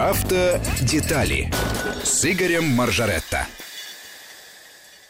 Автодетали 0.00 1.50
с 2.02 2.24
Игорем 2.24 2.64
Маржаретто. 2.64 3.46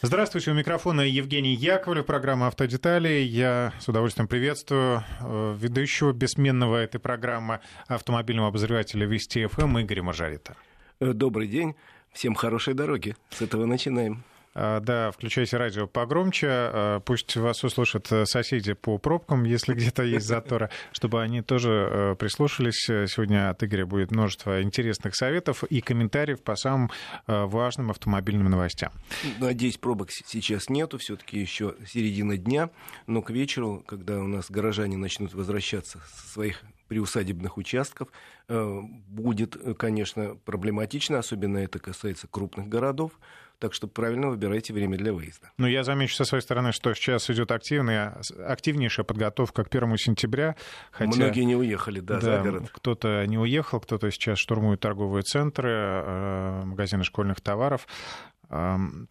Здравствуйте, 0.01 0.51
у 0.51 0.53
микрофона 0.53 0.99
Евгений 0.99 1.53
Яковлев, 1.53 2.05
программа 2.05 2.47
«Автодетали». 2.47 3.21
Я 3.21 3.71
с 3.79 3.87
удовольствием 3.87 4.27
приветствую 4.27 5.01
э, 5.21 5.55
ведущего 5.57 6.11
бессменного 6.11 6.75
этой 6.75 6.99
программы 6.99 7.61
автомобильного 7.87 8.49
обозревателя 8.49 9.07
Вести 9.07 9.45
ФМ 9.45 9.79
Игоря 9.79 10.03
Маржаретта. 10.03 10.57
Э, 10.99 11.13
добрый 11.13 11.47
день. 11.47 11.77
Всем 12.11 12.35
хорошей 12.35 12.73
дороги. 12.73 13.15
С 13.29 13.41
этого 13.41 13.65
начинаем. 13.65 14.25
А, 14.53 14.79
да, 14.81 15.11
включайте 15.11 15.55
радио 15.57 15.87
погромче, 15.87 16.47
а, 16.49 16.99
пусть 16.99 17.35
вас 17.37 17.63
услышат 17.63 18.11
э, 18.11 18.25
соседи 18.25 18.73
по 18.73 18.97
пробкам, 18.97 19.45
если 19.45 19.73
где-то 19.75 20.03
есть 20.03 20.25
заторы, 20.25 20.69
чтобы 20.91 21.21
они 21.21 21.41
тоже 21.41 21.71
э, 21.71 22.15
прислушались. 22.15 22.83
Сегодня 22.85 23.49
от 23.49 23.63
Игоря 23.63 23.85
будет 23.85 24.11
множество 24.11 24.61
интересных 24.61 25.15
советов 25.15 25.63
и 25.63 25.79
комментариев 25.79 26.41
по 26.41 26.55
самым 26.55 26.91
э, 27.27 27.45
важным 27.45 27.91
автомобильным 27.91 28.49
новостям. 28.49 28.91
Надеюсь, 29.39 29.77
пробок 29.77 30.11
сейчас 30.11 30.69
нету, 30.69 30.97
все-таки 30.97 31.39
еще 31.39 31.75
середина 31.87 32.37
дня, 32.37 32.71
но 33.07 33.21
к 33.21 33.29
вечеру, 33.29 33.83
когда 33.87 34.19
у 34.19 34.27
нас 34.27 34.51
горожане 34.51 34.97
начнут 34.97 35.33
возвращаться 35.33 36.01
со 36.13 36.33
своих 36.33 36.61
приусадебных 36.89 37.57
участков 37.57 38.09
будет, 38.49 39.55
конечно, 39.77 40.35
проблематично, 40.43 41.19
особенно 41.19 41.59
это 41.59 41.79
касается 41.79 42.27
крупных 42.27 42.67
городов. 42.67 43.13
Так 43.61 43.75
что 43.75 43.87
правильно 43.87 44.29
выбирайте 44.29 44.73
время 44.73 44.97
для 44.97 45.13
выезда. 45.13 45.51
Ну, 45.59 45.67
я 45.67 45.83
замечу 45.83 46.15
со 46.15 46.25
своей 46.25 46.41
стороны, 46.41 46.71
что 46.71 46.95
сейчас 46.95 47.29
идет 47.29 47.51
активная, 47.51 48.19
активнейшая 48.43 49.03
подготовка 49.05 49.63
к 49.63 49.69
первому 49.69 49.97
сентября. 49.97 50.55
Хотя, 50.89 51.15
Многие 51.15 51.43
не 51.43 51.55
уехали, 51.55 51.99
да, 51.99 52.15
да 52.15 52.21
за 52.21 52.41
город. 52.41 52.71
Кто-то 52.73 53.23
не 53.27 53.37
уехал, 53.37 53.79
кто-то 53.79 54.09
сейчас 54.09 54.39
штурмует 54.39 54.79
торговые 54.79 55.21
центры, 55.21 55.69
э, 55.69 56.61
магазины 56.65 57.03
школьных 57.03 57.39
товаров. 57.39 57.85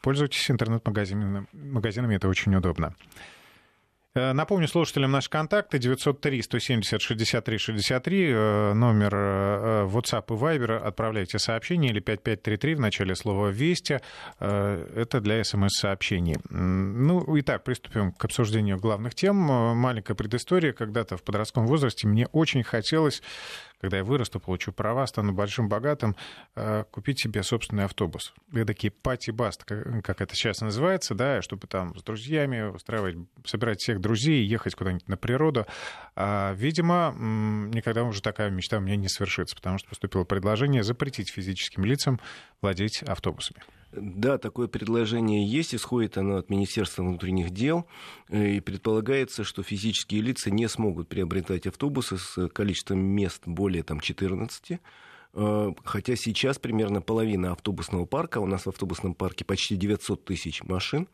Пользуйтесь 0.02 0.50
интернет-магазинами, 0.50 1.46
магазинами, 1.52 2.16
это 2.16 2.26
очень 2.26 2.52
удобно. 2.56 2.96
Э, 4.12 4.32
напомню 4.32 4.66
слушателям 4.66 5.12
наши 5.12 5.30
контакты 5.30 5.78
903-170-63-63, 5.78 8.74
номер 8.74 9.14
э, 9.14 9.84
WhatsApp 9.84 10.24
и 10.30 10.32
Viber, 10.32 10.78
отправляйте 10.78 11.38
сообщение 11.38 11.92
или 11.92 12.00
5533 12.00 12.74
в 12.74 12.80
начале 12.80 13.14
слова 13.14 13.50
«Вести», 13.50 14.00
э, 14.40 14.86
это 14.96 15.20
для 15.20 15.44
смс-сообщений. 15.44 16.38
Ну, 16.50 17.24
итак, 17.38 17.62
приступим 17.62 18.10
к 18.10 18.24
обсуждению 18.24 18.78
главных 18.78 19.14
тем. 19.14 19.36
Маленькая 19.36 20.14
предыстория. 20.14 20.72
Когда-то 20.72 21.16
в 21.16 21.22
подростковом 21.22 21.68
возрасте 21.68 22.08
мне 22.08 22.26
очень 22.32 22.64
хотелось 22.64 23.22
когда 23.80 23.98
я 23.98 24.04
вырасту, 24.04 24.40
получу 24.40 24.72
права, 24.72 25.06
стану 25.06 25.32
большим 25.32 25.68
богатым, 25.68 26.16
э, 26.54 26.84
купить 26.90 27.20
себе 27.20 27.42
собственный 27.42 27.84
автобус. 27.84 28.34
такие 28.66 28.90
пати-баст, 28.90 29.64
как 29.64 30.20
это 30.20 30.34
сейчас 30.34 30.60
называется, 30.60 31.14
да, 31.14 31.42
чтобы 31.42 31.66
там 31.66 31.96
с 31.98 32.02
друзьями 32.02 32.74
устраивать, 32.74 33.16
собирать 33.44 33.80
всех 33.80 34.00
друзей, 34.00 34.44
ехать 34.44 34.74
куда-нибудь 34.74 35.08
на 35.08 35.16
природу. 35.16 35.66
А, 36.14 36.52
видимо, 36.54 37.14
никогда 37.18 38.04
уже 38.04 38.22
такая 38.22 38.50
мечта 38.50 38.78
у 38.78 38.80
меня 38.80 38.96
не 38.96 39.08
свершится, 39.08 39.56
потому 39.56 39.78
что 39.78 39.88
поступило 39.88 40.24
предложение 40.24 40.82
запретить 40.82 41.30
физическим 41.30 41.84
лицам 41.84 42.20
владеть 42.60 43.02
автобусами. 43.02 43.60
Да, 43.92 44.38
такое 44.38 44.68
предложение 44.68 45.44
есть, 45.44 45.74
исходит 45.74 46.16
оно 46.16 46.36
от 46.36 46.48
Министерства 46.48 47.02
внутренних 47.02 47.50
дел, 47.50 47.86
э, 48.28 48.52
и 48.52 48.60
предполагается, 48.60 49.42
что 49.42 49.62
физические 49.62 50.20
лица 50.20 50.50
не 50.50 50.68
смогут 50.68 51.08
приобретать 51.08 51.66
автобусы 51.66 52.16
с 52.18 52.48
количеством 52.48 53.00
мест 53.00 53.42
более 53.46 53.82
там, 53.82 54.00
14, 54.00 54.72
Э, 54.72 54.76
хотя 55.32 56.16
сейчас 56.16 56.58
примерно 56.58 57.00
половина 57.00 57.52
автобусного 57.52 58.04
парка, 58.04 58.38
у 58.38 58.46
нас 58.46 58.66
в 58.66 58.68
автобусном 58.68 59.14
парке 59.14 59.44
почти 59.44 59.76
900 59.76 60.24
тысяч 60.24 60.62
машин, 60.64 61.08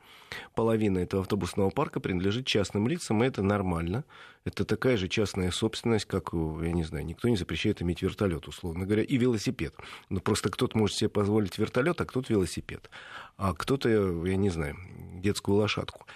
половина 0.55 0.99
этого 0.99 1.23
автобусного 1.23 1.71
парка 1.71 2.01
принадлежит 2.01 2.47
частным 2.47 2.89
лицам, 2.89 3.23
и 3.23 3.27
это 3.27 3.43
нормально. 3.43 4.05
Это 4.45 4.65
такая 4.65 4.97
же 4.97 5.09
частная 5.09 5.51
собственность, 5.51 6.07
как, 6.07 6.31
я 6.33 6.73
не 6.73 6.85
знаю, 6.85 7.05
никто 7.05 7.29
не 7.29 7.37
запрещает 7.37 7.83
иметь 7.83 8.01
вертолет, 8.01 8.49
условно 8.49 8.87
говоря, 8.87 9.03
и 9.03 9.17
велосипед. 9.17 9.75
Но 10.09 10.21
просто 10.21 10.51
кто-то 10.51 10.79
может 10.79 10.97
себе 10.97 11.11
позволить 11.11 11.59
вертолет, 11.59 12.01
а 12.01 12.05
кто-то 12.05 12.33
велосипед. 12.33 12.89
А 13.37 13.53
кто-то, 13.55 13.89
я 13.89 14.37
не 14.37 14.51
знаю, 14.51 14.77
детскую 15.15 15.57
лошадку. 15.57 16.07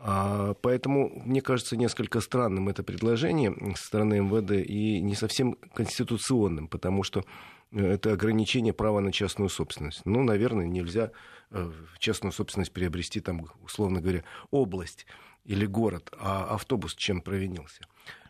А, 0.00 0.54
поэтому, 0.54 1.10
мне 1.24 1.40
кажется, 1.40 1.76
несколько 1.76 2.20
странным 2.20 2.68
это 2.68 2.82
предложение 2.82 3.54
со 3.76 3.84
стороны 3.86 4.20
МВД 4.20 4.52
и 4.52 5.00
не 5.00 5.14
совсем 5.14 5.56
конституционным, 5.74 6.68
потому 6.68 7.02
что 7.02 7.24
э, 7.72 7.94
это 7.94 8.12
ограничение 8.12 8.72
права 8.72 9.00
на 9.00 9.10
частную 9.10 9.48
собственность. 9.48 10.02
Ну, 10.04 10.22
наверное, 10.22 10.66
нельзя 10.66 11.10
э, 11.50 11.70
частную 11.98 12.32
собственность 12.32 12.72
приобрести, 12.72 13.20
там, 13.20 13.44
условно 13.64 14.00
говоря, 14.00 14.22
область 14.50 15.06
или 15.44 15.66
город, 15.66 16.12
а 16.18 16.54
автобус 16.54 16.94
чем 16.94 17.20
провинился. 17.20 17.80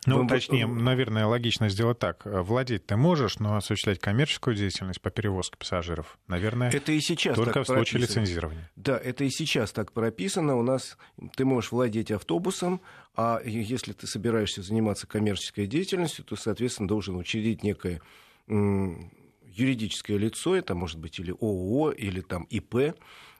Ну, 0.05 0.23
Вы... 0.23 0.27
точнее, 0.27 0.65
наверное, 0.65 1.25
логично 1.25 1.69
сделать 1.69 1.99
так. 1.99 2.21
Владеть 2.25 2.85
ты 2.85 2.95
можешь, 2.95 3.39
но 3.39 3.55
осуществлять 3.55 3.99
коммерческую 3.99 4.55
деятельность 4.55 5.01
по 5.01 5.09
перевозке 5.09 5.57
пассажиров, 5.57 6.17
наверное, 6.27 6.71
это 6.71 6.91
и 6.91 6.99
сейчас 6.99 7.35
только 7.35 7.63
в 7.63 7.67
случае 7.67 7.99
прописано. 7.99 8.21
лицензирования. 8.21 8.71
Да, 8.75 8.97
это 8.97 9.23
и 9.23 9.29
сейчас 9.29 9.71
так 9.71 9.91
прописано. 9.91 10.55
У 10.55 10.61
нас 10.61 10.97
ты 11.35 11.45
можешь 11.45 11.71
владеть 11.71 12.11
автобусом, 12.11 12.81
а 13.15 13.41
если 13.43 13.93
ты 13.93 14.07
собираешься 14.07 14.61
заниматься 14.61 15.07
коммерческой 15.07 15.67
деятельностью, 15.67 16.23
то, 16.23 16.35
соответственно, 16.35 16.87
должен 16.87 17.17
учредить 17.17 17.63
некое 17.63 18.01
юридическое 18.47 20.17
лицо, 20.17 20.55
это 20.55 20.75
может 20.75 20.99
быть 20.99 21.19
или 21.19 21.31
ООО, 21.31 21.91
или 21.91 22.21
там 22.21 22.43
ИП, 22.49 22.95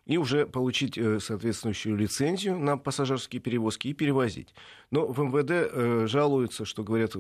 и 0.09 0.17
уже 0.17 0.47
получить 0.47 0.97
э, 0.97 1.19
соответствующую 1.19 1.95
лицензию 1.95 2.57
на 2.57 2.77
пассажирские 2.77 3.39
перевозки 3.39 3.89
и 3.89 3.93
перевозить. 3.93 4.55
Но 4.89 5.05
в 5.05 5.19
МВД 5.19 5.51
э, 5.51 6.07
жалуются, 6.07 6.65
что 6.65 6.83
говорят, 6.83 7.15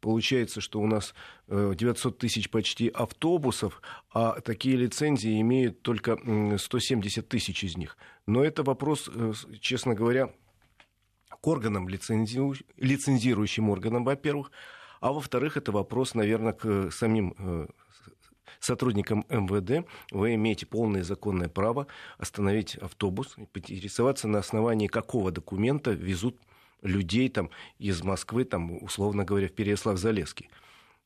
Получается, 0.00 0.60
что 0.60 0.80
у 0.80 0.86
нас 0.86 1.12
900 1.48 2.14
э, 2.14 2.18
тысяч 2.18 2.50
почти 2.50 2.88
автобусов, 2.88 3.82
а 4.12 4.40
такие 4.40 4.76
лицензии 4.76 5.40
имеют 5.40 5.82
только 5.82 6.16
170 6.56 7.28
тысяч 7.28 7.64
из 7.64 7.76
них. 7.76 7.96
Но 8.24 8.44
это 8.44 8.62
вопрос, 8.62 9.10
честно 9.60 9.94
говоря, 9.94 10.32
к 11.28 11.46
органам, 11.48 11.88
лицензирующим 11.88 13.70
органам, 13.70 14.04
во-первых, 14.04 14.52
а 15.00 15.12
во-вторых, 15.12 15.56
это 15.56 15.72
вопрос, 15.72 16.14
наверное, 16.14 16.52
к 16.52 16.92
самим 16.92 17.34
сотрудникам 18.60 19.24
МВД 19.28 19.86
вы 20.10 20.34
имеете 20.34 20.66
полное 20.66 21.02
законное 21.02 21.48
право 21.48 21.86
остановить 22.18 22.76
автобус 22.76 23.34
и 23.36 23.46
поинтересоваться 23.46 24.28
на 24.28 24.38
основании 24.38 24.86
какого 24.86 25.30
документа 25.30 25.90
везут 25.92 26.36
людей 26.82 27.28
там, 27.28 27.50
из 27.78 28.02
Москвы, 28.02 28.44
там, 28.44 28.82
условно 28.82 29.24
говоря, 29.24 29.48
в 29.48 29.52
Переяслав-Залесский. 29.52 30.48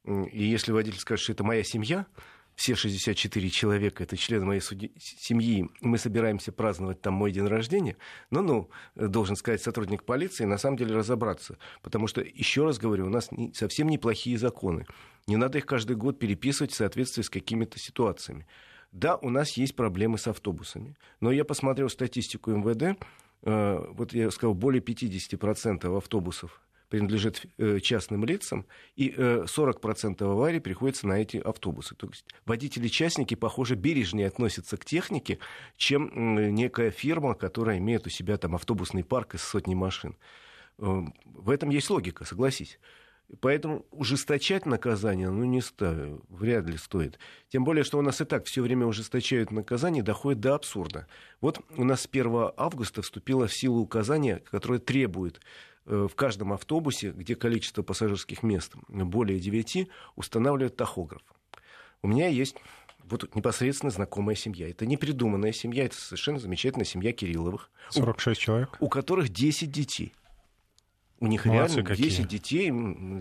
И 0.04 0.44
если 0.44 0.72
водитель 0.72 0.98
скажет, 0.98 1.22
что 1.22 1.32
это 1.32 1.44
моя 1.44 1.62
семья, 1.62 2.06
все 2.54 2.74
64 2.74 3.48
человека, 3.50 4.02
это 4.02 4.16
члены 4.16 4.44
моей 4.44 4.60
семьи, 4.60 5.70
мы 5.80 5.98
собираемся 5.98 6.52
праздновать 6.52 7.00
там 7.00 7.14
мой 7.14 7.32
день 7.32 7.46
рождения, 7.46 7.96
ну, 8.30 8.42
ну, 8.42 8.70
должен 8.94 9.36
сказать 9.36 9.62
сотрудник 9.62 10.04
полиции, 10.04 10.44
на 10.44 10.58
самом 10.58 10.76
деле 10.76 10.94
разобраться. 10.94 11.56
Потому 11.80 12.08
что, 12.08 12.20
еще 12.20 12.64
раз 12.64 12.78
говорю, 12.78 13.06
у 13.06 13.10
нас 13.10 13.30
совсем 13.54 13.88
неплохие 13.88 14.36
законы. 14.36 14.86
Не 15.26 15.36
надо 15.36 15.58
их 15.58 15.66
каждый 15.66 15.96
год 15.96 16.18
переписывать 16.18 16.72
в 16.72 16.76
соответствии 16.76 17.22
с 17.22 17.30
какими-то 17.30 17.78
ситуациями. 17.78 18.46
Да, 18.90 19.16
у 19.16 19.30
нас 19.30 19.56
есть 19.56 19.74
проблемы 19.74 20.18
с 20.18 20.26
автобусами, 20.26 20.96
но 21.20 21.32
я 21.32 21.44
посмотрел 21.44 21.88
статистику 21.88 22.50
МВД, 22.50 23.00
э, 23.42 23.84
вот 23.88 24.12
я 24.12 24.30
сказал, 24.30 24.54
более 24.54 24.82
50% 24.82 25.96
автобусов 25.96 26.60
принадлежит 26.90 27.46
э, 27.56 27.80
частным 27.80 28.22
лицам, 28.26 28.66
и 28.96 29.08
40% 29.08 30.16
э, 30.20 30.24
аварий 30.26 30.60
приходится 30.60 31.06
на 31.06 31.14
эти 31.14 31.38
автобусы. 31.38 31.94
То 31.94 32.06
есть 32.08 32.26
водители-частники, 32.44 33.34
похоже, 33.34 33.76
бережнее 33.76 34.26
относятся 34.26 34.76
к 34.76 34.84
технике, 34.84 35.38
чем 35.78 36.54
некая 36.54 36.90
фирма, 36.90 37.34
которая 37.34 37.78
имеет 37.78 38.06
у 38.06 38.10
себя 38.10 38.36
там 38.36 38.54
автобусный 38.54 39.04
парк 39.04 39.36
из 39.36 39.42
сотни 39.42 39.74
машин. 39.74 40.18
В 40.76 41.48
этом 41.48 41.70
есть 41.70 41.88
логика, 41.88 42.26
согласись. 42.26 42.78
Поэтому 43.40 43.86
ужесточать 43.90 44.66
наказание, 44.66 45.30
ну, 45.30 45.44
не 45.44 45.60
ставлю, 45.60 46.22
вряд 46.28 46.66
ли 46.66 46.76
стоит. 46.76 47.18
Тем 47.48 47.64
более, 47.64 47.82
что 47.82 47.98
у 47.98 48.02
нас 48.02 48.20
и 48.20 48.24
так 48.24 48.44
все 48.44 48.62
время 48.62 48.86
ужесточают 48.86 49.50
наказание, 49.50 50.02
доходит 50.02 50.40
до 50.40 50.54
абсурда. 50.54 51.06
Вот 51.40 51.60
у 51.76 51.84
нас 51.84 52.02
с 52.02 52.08
1 52.10 52.50
августа 52.56 53.00
вступило 53.02 53.46
в 53.46 53.54
силу 53.54 53.80
указание, 53.80 54.42
которое 54.50 54.80
требует 54.80 55.40
э, 55.86 56.08
в 56.10 56.14
каждом 56.14 56.52
автобусе, 56.52 57.10
где 57.10 57.34
количество 57.34 57.82
пассажирских 57.82 58.42
мест 58.42 58.74
более 58.88 59.40
9, 59.40 59.88
устанавливать 60.16 60.76
тахограф. 60.76 61.22
У 62.02 62.08
меня 62.08 62.28
есть 62.28 62.56
вот 63.04 63.34
непосредственно 63.34 63.90
знакомая 63.90 64.36
семья. 64.36 64.68
Это 64.68 64.86
не 64.86 64.96
придуманная 64.96 65.52
семья, 65.52 65.84
это 65.86 65.96
совершенно 65.96 66.38
замечательная 66.38 66.84
семья 66.84 67.12
Кирилловых. 67.12 67.70
46 67.90 68.40
у, 68.40 68.44
человек? 68.44 68.76
У 68.80 68.88
которых 68.88 69.30
10 69.30 69.70
детей. 69.70 70.12
У 71.22 71.28
них 71.28 71.44
Молодцы 71.44 71.76
реально 71.76 71.88
какие. 71.88 72.08
10 72.08 72.26
детей, 72.26 72.70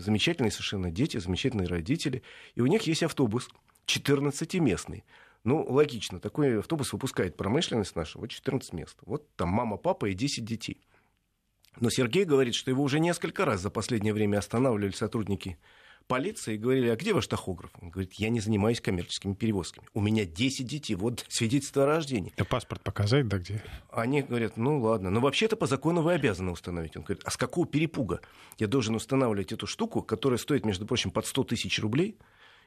замечательные 0.00 0.50
совершенно 0.50 0.90
дети, 0.90 1.18
замечательные 1.18 1.68
родители. 1.68 2.24
И 2.56 2.60
у 2.60 2.66
них 2.66 2.82
есть 2.82 3.04
автобус 3.04 3.48
14-местный. 3.86 5.04
Ну, 5.44 5.62
логично, 5.62 6.18
такой 6.18 6.58
автобус 6.58 6.92
выпускает 6.92 7.36
промышленность 7.36 7.94
наша, 7.94 8.18
вот 8.18 8.30
14 8.30 8.72
мест. 8.72 8.98
Вот 9.06 9.32
там 9.36 9.50
мама, 9.50 9.76
папа 9.76 10.06
и 10.06 10.14
10 10.14 10.44
детей. 10.44 10.84
Но 11.78 11.90
Сергей 11.90 12.24
говорит, 12.24 12.56
что 12.56 12.72
его 12.72 12.82
уже 12.82 12.98
несколько 12.98 13.44
раз 13.44 13.60
за 13.60 13.70
последнее 13.70 14.12
время 14.12 14.38
останавливали 14.38 14.90
сотрудники 14.90 15.56
полиции 16.06 16.54
и 16.54 16.58
говорили, 16.58 16.88
а 16.88 16.96
где 16.96 17.12
ваш 17.12 17.26
тахограф? 17.26 17.70
Он 17.80 17.90
говорит, 17.90 18.14
я 18.14 18.28
не 18.28 18.40
занимаюсь 18.40 18.80
коммерческими 18.80 19.34
перевозками. 19.34 19.86
У 19.94 20.00
меня 20.00 20.24
10 20.24 20.66
детей, 20.66 20.94
вот 20.94 21.24
свидетельство 21.28 21.84
о 21.84 21.86
рождении. 21.86 22.32
Да 22.36 22.44
паспорт 22.44 22.82
показать, 22.82 23.28
да 23.28 23.38
где? 23.38 23.62
Они 23.90 24.22
говорят, 24.22 24.56
ну 24.56 24.80
ладно, 24.80 25.10
но 25.10 25.20
вообще-то 25.20 25.56
по 25.56 25.66
закону 25.66 26.02
вы 26.02 26.14
обязаны 26.14 26.50
установить. 26.50 26.96
Он 26.96 27.02
говорит, 27.02 27.22
а 27.24 27.30
с 27.30 27.36
какого 27.36 27.66
перепуга 27.66 28.20
я 28.58 28.66
должен 28.66 28.94
устанавливать 28.94 29.52
эту 29.52 29.66
штуку, 29.66 30.02
которая 30.02 30.38
стоит, 30.38 30.64
между 30.64 30.86
прочим, 30.86 31.10
под 31.10 31.26
100 31.26 31.44
тысяч 31.44 31.78
рублей, 31.80 32.18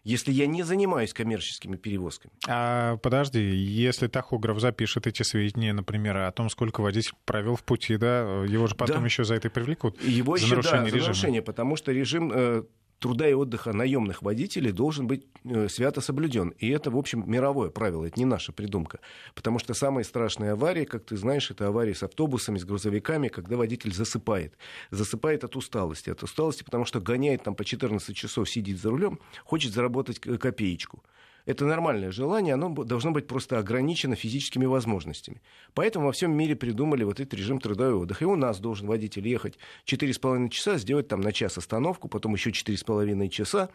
если 0.06 0.32
я 0.32 0.46
не 0.46 0.62
занимаюсь 0.64 1.14
коммерческими 1.14 1.76
перевозками. 1.76 2.32
А 2.48 2.98
подожди, 2.98 3.42
если 3.42 4.08
тахограф 4.08 4.60
запишет 4.60 5.08
эти 5.08 5.24
сведения, 5.24 5.74
например, 5.74 6.18
о 6.18 6.32
том, 6.32 6.50
сколько 6.50 6.82
водитель 6.82 7.14
провел 7.26 7.56
в 7.56 7.64
пути, 7.64 7.98
да, 7.98 8.44
его 8.46 8.68
же 8.68 8.76
потом 8.76 9.00
да. 9.00 9.06
еще 9.06 9.24
за 9.24 9.34
это 9.34 9.50
привлекут. 9.50 10.02
Его 10.04 10.38
за 10.38 10.46
еще, 10.46 10.56
нарушение 10.56 10.80
да, 10.80 10.86
режима. 10.86 11.02
за 11.02 11.08
нарушение, 11.08 11.42
потому 11.42 11.76
что 11.76 11.92
режим 11.92 12.32
э, 12.34 12.64
труда 13.00 13.30
и 13.30 13.34
отдыха 13.34 13.74
наемных 13.74 14.22
водителей 14.22 14.72
должен 14.72 15.08
быть 15.08 15.26
э, 15.44 15.68
свято 15.70 16.02
соблюден. 16.02 16.50
И 16.58 16.70
это, 16.70 16.92
в 16.92 16.98
общем, 16.98 17.24
мировое 17.26 17.70
правило, 17.70 18.06
это 18.06 18.20
не 18.20 18.26
наша 18.26 18.52
придумка. 18.52 19.00
Потому 19.34 19.60
что 19.60 19.74
самые 19.74 20.04
страшные 20.04 20.52
аварии, 20.52 20.86
как 20.86 21.06
ты 21.06 21.18
знаешь, 21.18 21.52
это 21.52 21.68
аварии 21.68 21.94
с 21.94 22.04
автобусами, 22.04 22.58
с 22.58 22.66
грузовиками, 22.66 23.28
когда 23.28 23.58
водитель 23.58 23.94
засыпает. 23.94 24.58
Засыпает 24.92 25.44
от 25.44 25.56
усталости. 25.56 26.10
От 26.10 26.24
усталости, 26.24 26.64
потому 26.64 26.86
что 26.86 27.00
гоняет 27.00 27.44
там 27.44 27.56
по 27.56 27.66
14 27.66 28.16
часов, 28.16 28.50
сидит 28.50 28.80
за 28.80 28.90
рулем, 28.90 29.20
хочет 29.44 29.74
заработать 29.74 30.20
копеечку 30.20 31.04
это 31.46 31.66
нормальное 31.66 32.12
желание, 32.12 32.56
оно 32.56 32.70
должно 32.70 33.12
быть 33.12 33.28
просто 33.28 33.60
ограничено 33.60 34.16
физическими 34.16 34.66
возможностями. 34.66 35.42
Поэтому 35.74 36.08
во 36.08 36.12
всем 36.12 36.32
мире 36.32 36.56
придумали 36.56 37.04
вот 37.04 37.20
этот 37.20 37.34
режим 37.36 37.60
труда 37.60 37.90
и 37.90 37.94
отдыха. 37.94 38.24
И 38.24 38.28
у 38.28 38.36
нас 38.36 38.60
должен 38.60 38.88
водитель 38.88 39.28
ехать 39.28 39.58
4,5 39.86 40.50
часа, 40.50 40.78
сделать 40.78 41.08
там 41.08 41.22
на 41.22 41.32
час 41.32 41.58
остановку, 41.58 42.08
потом 42.08 42.34
еще 42.34 42.50
4,5 42.50 43.30
часа, 43.30 43.70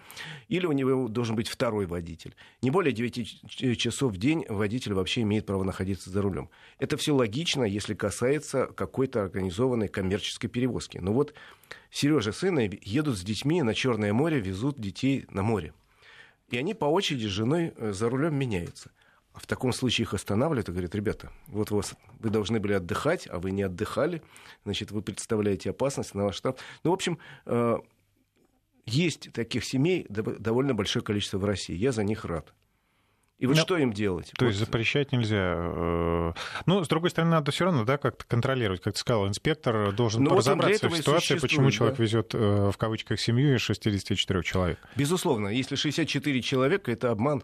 или 0.49 0.67
у 0.67 0.73
него 0.73 1.09
должен 1.09 1.37
быть 1.37 1.49
второй 1.49 1.87
водитель. 1.87 2.35
Не 2.63 2.71
более 2.71 2.93
9 2.93 3.79
часов 3.79 4.13
в 4.13 4.17
день 4.17 4.45
водитель 4.49 4.95
вообще 4.95 5.23
имеет 5.23 5.47
право 5.47 5.63
находиться 5.63 6.11
за 6.11 6.23
рулем. 6.23 6.51
Это 6.79 6.97
все 6.97 7.15
логично, 7.15 7.65
если 7.65 7.95
касается 7.95 8.67
какой-то 8.67 9.23
организованной 9.23 9.89
коммерческой 9.89 10.49
перевозки. 10.49 10.99
Но 10.99 11.13
вот 11.13 11.35
Сережа 11.91 12.33
с 12.33 12.43
Инной 12.45 12.81
едут 12.83 13.17
с 13.17 13.23
детьми 13.23 13.63
на 13.63 13.75
Черное 13.75 14.13
море, 14.13 14.41
везут 14.41 14.81
детей 14.81 15.27
на 15.31 15.43
море. 15.43 15.73
И 16.51 16.59
они 16.59 16.75
по 16.75 16.85
очереди 16.87 17.27
с 17.27 17.31
женой 17.31 17.73
э, 17.77 17.93
за 17.93 18.09
рулем 18.09 18.35
меняются. 18.35 18.91
А 19.33 19.39
в 19.39 19.47
таком 19.47 19.73
случае 19.73 20.05
их 20.05 20.15
останавливают 20.15 20.69
и 20.69 20.73
говорят, 20.73 20.95
ребята, 20.95 21.31
вот 21.47 21.71
вас, 21.71 21.95
вы 22.19 22.31
должны 22.31 22.59
были 22.59 22.73
отдыхать, 22.73 23.29
а 23.31 23.39
вы 23.39 23.53
не 23.53 23.63
отдыхали, 23.63 24.23
значит, 24.65 24.91
вы 24.91 25.03
представляете 25.03 25.71
опасность 25.71 26.15
на 26.15 26.25
ваш 26.25 26.37
штраф. 26.37 26.57
Ну, 26.83 26.91
в 26.91 26.95
общем, 26.95 27.19
э, 27.47 27.79
есть 28.87 29.33
таких 29.33 29.65
семей 29.65 30.07
довольно 30.09 30.75
большое 30.75 31.05
количество 31.05 31.39
в 31.39 31.45
России. 31.45 31.77
Я 31.77 31.93
за 31.93 32.03
них 32.03 32.25
рад. 32.25 32.53
И 33.41 33.47
вот 33.47 33.57
Но, 33.57 33.61
ну, 33.61 33.65
что 33.65 33.79
им 33.79 33.91
делать? 33.91 34.33
То 34.37 34.45
вот. 34.45 34.51
есть 34.51 34.61
запрещать 34.61 35.13
нельзя. 35.13 35.55
Э, 35.57 36.33
ну, 36.67 36.85
с 36.85 36.89
другой 36.89 37.09
стороны, 37.09 37.31
надо 37.33 37.51
все 37.53 37.65
равно 37.65 37.85
да, 37.87 37.97
как-то 37.97 38.27
контролировать. 38.27 38.83
Как 38.83 38.93
ты 38.93 38.99
сказал, 38.99 39.27
инспектор 39.27 39.93
должен 39.93 40.23
Но 40.23 40.31
ну, 40.31 40.37
разобраться 40.37 40.91
вот 40.91 40.99
в 40.99 41.01
ситуации, 41.01 41.39
почему 41.39 41.71
человек 41.71 41.97
да. 41.97 42.05
везет 42.05 42.35
э, 42.35 42.71
в 42.71 42.77
кавычках 42.77 43.19
семью 43.19 43.57
из 43.57 43.63
64 43.63 44.43
человек. 44.43 44.79
Безусловно, 44.95 45.49
если 45.49 45.75
64 45.75 46.43
человека, 46.43 46.93
это 46.93 47.11
обман. 47.11 47.43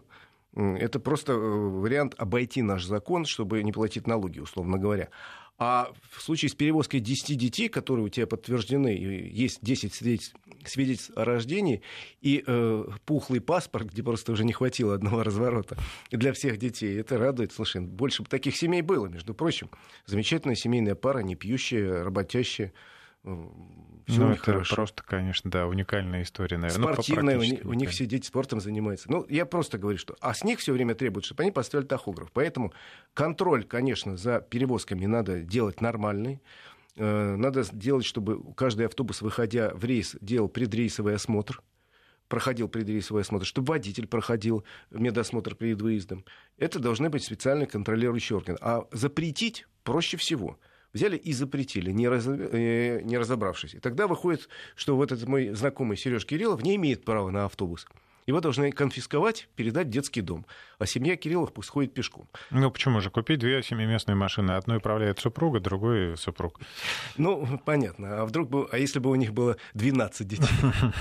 Это 0.53 0.99
просто 0.99 1.33
э, 1.33 1.35
вариант 1.35 2.13
обойти 2.19 2.61
наш 2.61 2.85
закон, 2.85 3.25
чтобы 3.25 3.63
не 3.63 3.71
платить 3.71 4.05
налоги, 4.05 4.37
условно 4.37 4.77
говоря. 4.77 5.09
А 5.59 5.91
в 6.11 6.21
случае 6.21 6.49
с 6.49 6.55
перевозкой 6.55 6.99
10 6.99 7.35
детей, 7.35 7.67
которые 7.67 8.05
у 8.05 8.09
тебя 8.09 8.27
подтверждены, 8.27 8.89
есть 8.89 9.59
10 9.61 9.91
свидетельств, 9.91 10.35
свидетельств 10.65 11.11
о 11.15 11.25
рождении, 11.25 11.81
и 12.21 12.43
э, 12.45 12.85
пухлый 13.05 13.41
паспорт, 13.41 13.87
где 13.87 14.03
просто 14.03 14.31
уже 14.33 14.45
не 14.45 14.53
хватило 14.53 14.93
одного 14.93 15.23
разворота 15.23 15.77
для 16.11 16.31
всех 16.33 16.57
детей, 16.57 16.99
это 16.99 17.17
радует. 17.17 17.53
Слушай, 17.53 17.81
больше 17.81 18.21
бы 18.21 18.29
таких 18.29 18.55
семей 18.55 18.83
было, 18.83 19.07
между 19.07 19.33
прочим. 19.33 19.71
Замечательная 20.05 20.55
семейная 20.55 20.95
пара, 20.95 21.19
не 21.19 21.35
пьющая, 21.35 22.03
работящая, 22.03 22.71
все 24.07 24.21
ну, 24.21 24.31
это 24.31 24.41
хорошо. 24.41 24.75
просто, 24.75 25.03
конечно, 25.03 25.51
да, 25.51 25.67
уникальная 25.67 26.23
история, 26.23 26.57
наверное. 26.57 26.87
Ну, 26.87 26.93
Спортивная, 26.93 27.35
ну, 27.35 27.41
у, 27.41 27.43
них, 27.43 27.65
у 27.65 27.73
них 27.73 27.89
все 27.89 28.05
дети 28.05 28.25
спортом 28.25 28.61
занимаются. 28.61 29.11
Ну, 29.11 29.25
я 29.27 29.45
просто 29.45 29.77
говорю, 29.77 29.97
что... 29.97 30.15
А 30.21 30.33
с 30.33 30.45
них 30.45 30.59
все 30.59 30.71
время 30.71 30.95
требуют, 30.95 31.25
чтобы 31.25 31.43
они 31.43 31.51
поставили 31.51 31.85
тахограф. 31.85 32.31
Поэтому 32.31 32.71
контроль, 33.13 33.65
конечно, 33.65 34.15
за 34.15 34.39
перевозками 34.39 35.05
надо 35.05 35.41
делать 35.41 35.81
нормальный. 35.81 36.41
Э, 36.95 37.35
надо 37.35 37.65
делать, 37.73 38.05
чтобы 38.05 38.53
каждый 38.53 38.85
автобус, 38.85 39.21
выходя 39.21 39.73
в 39.73 39.83
рейс, 39.83 40.15
делал 40.21 40.47
предрейсовый 40.47 41.15
осмотр 41.15 41.61
проходил 42.29 42.67
предрейсовый 42.67 43.21
осмотр, 43.21 43.45
чтобы 43.45 43.69
водитель 43.69 44.05
проходил 44.05 44.65
медосмотр 44.91 45.55
перед 45.55 45.81
выездом. 45.81 46.25
Это 46.57 46.77
должны 46.77 47.09
быть 47.09 47.23
специальные 47.23 47.67
контролирующие 47.67 48.35
органы. 48.35 48.57
А 48.59 48.85
запретить 48.91 49.65
проще 49.83 50.17
всего– 50.17 50.59
взяли 50.93 51.17
и 51.17 51.33
запретили, 51.33 51.91
не, 51.91 52.07
раз, 52.07 52.25
э, 52.27 53.01
не 53.03 53.17
разобравшись. 53.17 53.75
И 53.75 53.79
тогда 53.79 54.07
выходит, 54.07 54.49
что 54.75 54.95
вот 54.95 55.11
этот 55.11 55.27
мой 55.27 55.49
знакомый 55.49 55.97
Сереж 55.97 56.25
Кириллов 56.25 56.63
не 56.63 56.75
имеет 56.75 57.05
права 57.05 57.29
на 57.31 57.45
автобус. 57.45 57.87
Его 58.27 58.41
должны 58.41 58.73
конфисковать, 58.73 59.47
передать 59.55 59.87
в 59.87 59.89
детский 59.89 60.19
дом. 60.19 60.45
А 60.79 60.85
семья 60.85 61.15
Кириллов 61.15 61.53
пусть 61.53 61.69
ходит 61.69 61.93
пешком. 61.93 62.27
Ну, 62.51 62.69
почему 62.69 62.99
же? 62.99 63.09
Купить 63.09 63.39
две 63.39 63.63
семиместные 63.63 64.15
машины. 64.15 64.51
Одной 64.51 64.77
управляет 64.77 65.19
супруга, 65.19 65.61
другой 65.61 66.17
супруг. 66.17 66.59
Ну, 67.15 67.57
понятно. 67.63 68.21
А 68.21 68.25
вдруг 68.25 68.49
бы... 68.49 68.67
А 68.69 68.77
если 68.77 68.99
бы 68.99 69.09
у 69.09 69.15
них 69.15 69.31
было 69.33 69.55
12 69.73 70.27
детей? 70.27 70.47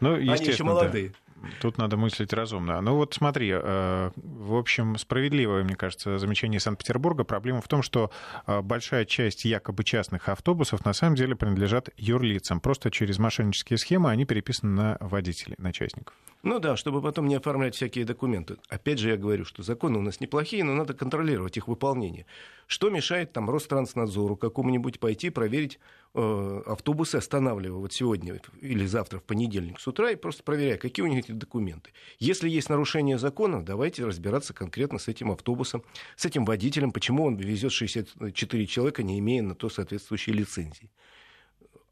Ну, 0.00 0.14
Они 0.14 0.24
еще 0.26 0.64
молодые. 0.64 1.12
Тут 1.60 1.78
надо 1.78 1.96
мыслить 1.96 2.32
разумно. 2.32 2.80
Ну 2.80 2.96
вот 2.96 3.14
смотри, 3.14 3.50
э, 3.52 4.10
в 4.16 4.54
общем, 4.54 4.96
справедливое, 4.98 5.64
мне 5.64 5.76
кажется, 5.76 6.18
замечание 6.18 6.60
Санкт-Петербурга. 6.60 7.24
Проблема 7.24 7.60
в 7.60 7.68
том, 7.68 7.82
что 7.82 8.10
э, 8.46 8.60
большая 8.60 9.04
часть 9.04 9.44
якобы 9.44 9.84
частных 9.84 10.28
автобусов 10.28 10.84
на 10.84 10.92
самом 10.92 11.16
деле 11.16 11.36
принадлежат 11.36 11.90
юрлицам. 11.96 12.60
Просто 12.60 12.90
через 12.90 13.18
мошеннические 13.18 13.78
схемы 13.78 14.10
они 14.10 14.24
переписаны 14.24 14.72
на 14.72 14.96
водителей, 15.00 15.56
на 15.58 15.72
частников. 15.72 16.14
Ну 16.42 16.58
да, 16.58 16.76
чтобы 16.76 17.00
потом 17.00 17.28
не 17.28 17.36
оформлять 17.36 17.76
всякие 17.76 18.04
документы. 18.04 18.56
Опять 18.68 18.98
же, 18.98 19.10
я 19.10 19.16
говорю, 19.16 19.44
что 19.44 19.62
законы 19.62 19.98
у 19.98 20.02
нас 20.02 20.20
неплохие, 20.20 20.64
но 20.64 20.74
надо 20.74 20.92
контролировать 20.92 21.56
их 21.56 21.68
выполнение. 21.68 22.26
Что 22.66 22.90
мешает 22.90 23.32
там 23.32 23.48
Ространснадзору 23.48 24.36
какому-нибудь 24.36 24.98
пойти 24.98 25.30
проверить 25.30 25.78
э, 26.14 26.62
автобусы, 26.66 27.16
останавливая 27.16 27.78
вот 27.78 27.92
сегодня 27.92 28.40
или 28.60 28.86
завтра 28.86 29.20
в 29.20 29.22
понедельник 29.22 29.78
с 29.78 29.86
утра 29.86 30.10
и 30.10 30.16
просто 30.16 30.42
проверяя, 30.42 30.78
какие 30.78 31.04
у 31.04 31.08
них 31.08 31.30
эти 31.32 31.38
документы. 31.38 31.90
Если 32.18 32.48
есть 32.48 32.68
нарушение 32.68 33.18
закона, 33.18 33.64
давайте 33.64 34.04
разбираться 34.04 34.54
конкретно 34.54 34.98
с 34.98 35.08
этим 35.08 35.30
автобусом, 35.30 35.82
с 36.16 36.24
этим 36.24 36.44
водителем, 36.44 36.92
почему 36.92 37.24
он 37.24 37.36
везет 37.36 37.72
64 37.72 38.66
человека, 38.66 39.02
не 39.02 39.18
имея 39.18 39.42
на 39.42 39.54
то 39.54 39.68
соответствующей 39.68 40.32
лицензии. 40.32 40.90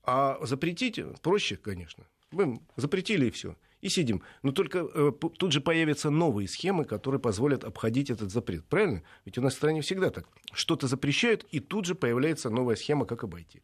А 0.04 0.38
запретить 0.42 1.00
проще, 1.22 1.56
конечно. 1.56 2.04
Мы 2.30 2.60
запретили 2.76 3.26
и 3.26 3.30
все 3.30 3.56
и 3.80 3.88
сидим. 3.88 4.22
Но 4.42 4.52
только 4.52 4.86
э, 4.94 5.12
тут 5.38 5.52
же 5.52 5.60
появятся 5.60 6.10
новые 6.10 6.48
схемы, 6.48 6.84
которые 6.84 7.20
позволят 7.20 7.64
обходить 7.64 8.10
этот 8.10 8.30
запрет. 8.30 8.64
Правильно? 8.66 9.02
Ведь 9.24 9.38
у 9.38 9.42
нас 9.42 9.54
в 9.54 9.56
стране 9.56 9.80
всегда 9.80 10.10
так. 10.10 10.26
Что-то 10.52 10.86
запрещают, 10.86 11.46
и 11.50 11.60
тут 11.60 11.86
же 11.86 11.94
появляется 11.94 12.50
новая 12.50 12.76
схема, 12.76 13.06
как 13.06 13.24
обойти. 13.24 13.62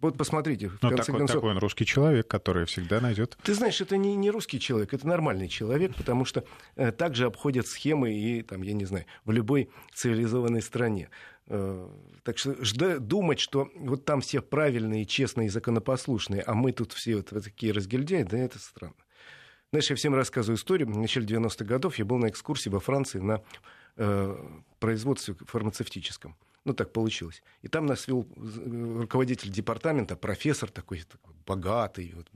Вот 0.00 0.16
посмотрите. 0.16 0.68
В 0.68 0.82
Но 0.82 0.90
конце 0.90 1.04
такой, 1.04 1.18
концов... 1.20 1.36
такой 1.36 1.50
он 1.52 1.58
русский 1.58 1.84
человек, 1.84 2.28
который 2.28 2.66
всегда 2.66 3.00
найдет. 3.00 3.36
Ты 3.42 3.54
знаешь, 3.54 3.80
это 3.80 3.96
не, 3.96 4.14
не 4.16 4.30
русский 4.30 4.60
человек, 4.60 4.92
это 4.94 5.06
нормальный 5.06 5.48
человек, 5.48 5.94
потому 5.94 6.24
что 6.24 6.44
э, 6.76 6.92
также 6.92 7.26
обходят 7.26 7.66
схемы 7.66 8.12
и, 8.12 8.42
там, 8.42 8.62
я 8.62 8.72
не 8.72 8.84
знаю, 8.84 9.06
в 9.24 9.30
любой 9.30 9.70
цивилизованной 9.94 10.62
стране. 10.62 11.08
Э, 11.48 11.88
так 12.22 12.38
что 12.38 12.62
жда, 12.64 12.98
думать, 12.98 13.40
что 13.40 13.70
вот 13.76 14.04
там 14.04 14.20
все 14.20 14.40
правильные, 14.40 15.06
честные 15.06 15.46
и 15.46 15.50
законопослушные, 15.50 16.42
а 16.42 16.54
мы 16.54 16.72
тут 16.72 16.92
все 16.92 17.16
вот, 17.16 17.32
вот 17.32 17.44
такие 17.44 17.72
разгильдяи, 17.72 18.24
да 18.24 18.38
это 18.38 18.58
странно. 18.58 18.94
Знаешь, 19.70 19.90
я 19.90 19.96
всем 19.96 20.14
рассказываю 20.14 20.56
историю. 20.56 20.88
В 20.88 20.96
начале 20.96 21.26
90-х 21.26 21.64
годов 21.64 21.98
я 21.98 22.04
был 22.04 22.18
на 22.18 22.28
экскурсии 22.28 22.68
во 22.70 22.80
Франции 22.80 23.18
на 23.18 23.42
э, 23.96 24.36
производстве 24.78 25.34
фармацевтическом. 25.46 26.36
Ну, 26.66 26.74
так 26.74 26.92
получилось. 26.92 27.44
И 27.62 27.68
там 27.68 27.86
нас 27.86 28.08
вел 28.08 28.26
э, 28.36 28.98
руководитель 29.00 29.50
департамента, 29.50 30.16
профессор 30.16 30.68
такой, 30.68 31.02
такой 31.02 31.32
богатый. 31.46 32.12
Вот. 32.16 32.28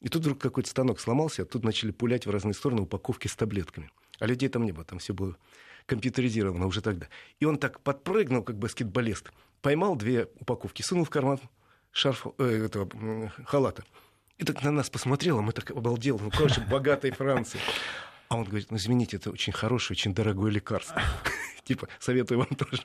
И 0.00 0.08
тут 0.08 0.22
вдруг 0.22 0.40
какой-то 0.40 0.68
станок 0.68 0.98
сломался, 0.98 1.42
а 1.42 1.44
тут 1.44 1.62
начали 1.62 1.92
пулять 1.92 2.26
в 2.26 2.30
разные 2.30 2.54
стороны 2.54 2.82
упаковки 2.82 3.28
с 3.28 3.36
таблетками. 3.36 3.90
А 4.18 4.26
людей 4.26 4.48
там 4.48 4.64
не 4.64 4.72
было, 4.72 4.84
там 4.84 4.98
все 4.98 5.14
было 5.14 5.36
компьютеризировано 5.86 6.66
уже 6.66 6.80
тогда. 6.80 7.06
И 7.38 7.44
он 7.44 7.58
так 7.58 7.78
подпрыгнул, 7.78 8.42
как 8.42 8.58
баскетболист, 8.58 9.30
поймал 9.62 9.94
две 9.94 10.28
упаковки, 10.40 10.82
сунул 10.82 11.04
в 11.04 11.10
карман 11.10 11.38
шарф, 11.92 12.26
э, 12.38 12.66
этого, 12.66 13.30
халата. 13.46 13.84
И 14.38 14.44
так 14.44 14.64
на 14.64 14.72
нас 14.72 14.90
посмотрел, 14.90 15.38
а 15.38 15.42
мы 15.42 15.52
так 15.52 15.70
обалдел. 15.70 16.18
Ну, 16.18 16.32
короче, 16.32 16.60
богатой 16.62 17.12
Франции. 17.12 17.60
А 18.28 18.36
он 18.36 18.46
говорит, 18.46 18.72
ну, 18.72 18.78
извините, 18.78 19.18
это 19.18 19.30
очень 19.30 19.52
хорошее, 19.52 19.94
очень 19.94 20.12
дорогое 20.12 20.50
лекарство. 20.50 21.00
Типа, 21.64 21.88
советую 21.98 22.38
вам 22.38 22.48
тоже. 22.56 22.82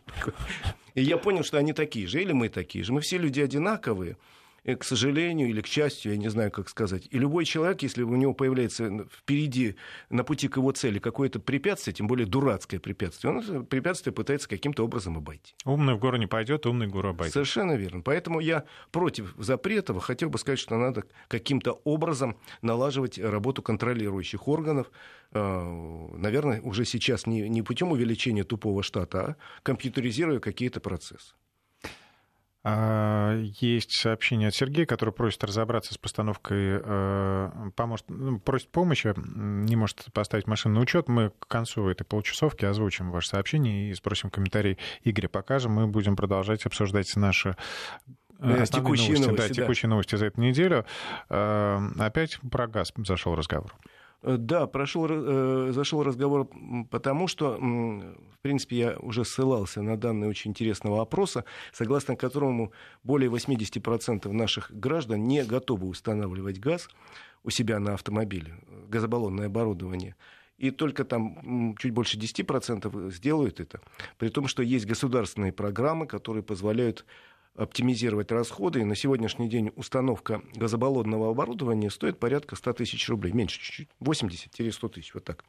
И 0.95 1.03
я 1.03 1.17
понял, 1.17 1.43
что 1.43 1.57
они 1.57 1.73
такие 1.73 2.07
же, 2.07 2.21
или 2.21 2.31
мы 2.31 2.49
такие 2.49 2.83
же. 2.83 2.93
Мы 2.93 3.01
все 3.01 3.17
люди 3.17 3.41
одинаковые. 3.41 4.17
Э, 4.63 4.75
к 4.75 4.83
сожалению 4.83 5.49
или 5.49 5.61
к 5.61 5.67
счастью, 5.67 6.13
я 6.13 6.17
не 6.17 6.29
знаю, 6.29 6.51
как 6.51 6.69
сказать. 6.69 7.07
И 7.09 7.17
любой 7.17 7.45
человек, 7.45 7.81
если 7.81 8.03
у 8.03 8.15
него 8.15 8.33
появляется 8.33 9.07
впереди, 9.11 9.75
на 10.09 10.23
пути 10.23 10.47
к 10.47 10.57
его 10.57 10.71
цели 10.71 10.99
какое-то 10.99 11.39
препятствие, 11.39 11.93
тем 11.93 12.07
более 12.07 12.25
дурацкое 12.27 12.79
препятствие, 12.79 13.31
он 13.31 13.39
это 13.39 13.61
препятствие 13.61 14.13
пытается 14.13 14.47
каким-то 14.49 14.83
образом 14.83 15.17
обойти. 15.17 15.53
Умный 15.65 15.95
в 15.95 15.99
гору 15.99 16.17
не 16.17 16.27
пойдет, 16.27 16.65
умный 16.65 16.87
в 16.87 16.91
гору 16.91 17.09
обойдет. 17.09 17.33
Совершенно 17.33 17.73
верно. 17.73 18.01
Поэтому 18.01 18.39
я 18.39 18.65
против 18.91 19.33
запретов. 19.37 20.03
Хотел 20.03 20.29
бы 20.29 20.37
сказать, 20.37 20.59
что 20.59 20.77
надо 20.77 21.03
каким-то 21.27 21.79
образом 21.83 22.37
налаживать 22.61 23.17
работу 23.17 23.61
контролирующих 23.61 24.47
органов. 24.47 24.91
Э, 25.31 26.09
наверное, 26.17 26.61
уже 26.61 26.85
сейчас 26.85 27.25
не, 27.27 27.47
не 27.49 27.61
путем 27.61 27.91
увеличения 27.91 28.43
тупого 28.43 28.83
штата, 28.83 29.19
а 29.19 29.35
компьютеризируя 29.63 30.39
какие-то 30.39 30.79
процессы. 30.79 31.33
А, 32.61 33.35
есть 33.61 33.93
сообщение 33.93 34.49
от 34.49 34.55
Сергея, 34.55 34.85
который 34.85 35.13
просит 35.13 35.43
разобраться 35.45 35.93
с 35.93 35.97
постановкой, 35.97 36.81
э, 36.83 37.71
поможет, 37.75 38.05
ну, 38.09 38.39
просит 38.39 38.69
помощи, 38.69 39.13
не 39.15 39.77
может 39.77 40.05
поставить 40.13 40.45
машину 40.45 40.75
на 40.75 40.81
учет. 40.81 41.07
Мы 41.07 41.29
к 41.39 41.47
концу 41.47 41.87
этой 41.87 42.03
полчасовки 42.03 42.65
озвучим 42.65 43.11
ваше 43.11 43.29
сообщение 43.29 43.91
и 43.91 43.93
спросим 43.93 44.29
комментарий 44.29 44.77
Игоря. 45.03 45.29
Покажем. 45.29 45.71
Мы 45.71 45.87
будем 45.87 46.17
продолжать 46.17 46.65
обсуждать 46.65 47.15
наши 47.15 47.55
э, 48.39 48.65
текущие 48.65 49.13
новости, 49.13 49.27
новости, 49.27 49.27
да, 49.27 49.47
да. 49.47 49.53
текущие 49.53 49.89
новости 49.89 50.15
за 50.15 50.25
эту 50.25 50.41
неделю. 50.41 50.85
Э, 51.29 51.79
опять 51.97 52.39
про 52.51 52.67
газ 52.67 52.91
зашел 52.97 53.35
разговор. 53.35 53.73
Э, 54.21 54.35
да, 54.37 54.67
прошел, 54.67 55.07
э, 55.09 55.71
зашел 55.71 56.03
разговор 56.03 56.49
потому, 56.89 57.27
что, 57.27 57.57
в 57.57 58.39
принципе, 58.41 58.77
я 58.77 58.97
уже 58.99 59.23
ссылался 59.23 59.81
на 59.81 59.97
данные 59.97 60.29
очень 60.29 60.51
интересного 60.51 61.01
опроса, 61.01 61.45
согласно 61.71 62.15
которому 62.15 62.71
более 63.03 63.29
80% 63.29 64.31
наших 64.31 64.71
граждан 64.71 65.27
не 65.27 65.43
готовы 65.43 65.87
устанавливать 65.87 66.59
газ 66.59 66.89
у 67.43 67.49
себя 67.49 67.79
на 67.79 67.93
автомобиле, 67.93 68.55
газобаллонное 68.89 69.47
оборудование. 69.47 70.15
И 70.57 70.71
только 70.71 71.05
там 71.05 71.73
чуть 71.79 71.93
больше 71.93 72.17
10% 72.17 73.11
сделают 73.11 73.61
это, 73.61 73.79
при 74.17 74.27
том, 74.27 74.47
что 74.47 74.61
есть 74.61 74.85
государственные 74.85 75.53
программы, 75.53 76.05
которые 76.05 76.43
позволяют 76.43 77.05
оптимизировать 77.55 78.31
расходы. 78.31 78.81
И 78.81 78.85
на 78.85 78.95
сегодняшний 78.95 79.49
день 79.49 79.71
установка 79.75 80.41
газобаллонного 80.55 81.31
оборудования 81.31 81.89
стоит 81.89 82.19
порядка 82.19 82.55
100 82.55 82.73
тысяч 82.73 83.07
рублей. 83.09 83.33
Меньше 83.33 83.59
чуть-чуть. 83.59 83.89
80-100 84.01 84.89
тысяч. 84.89 85.13
Вот 85.13 85.23
так 85.23 85.43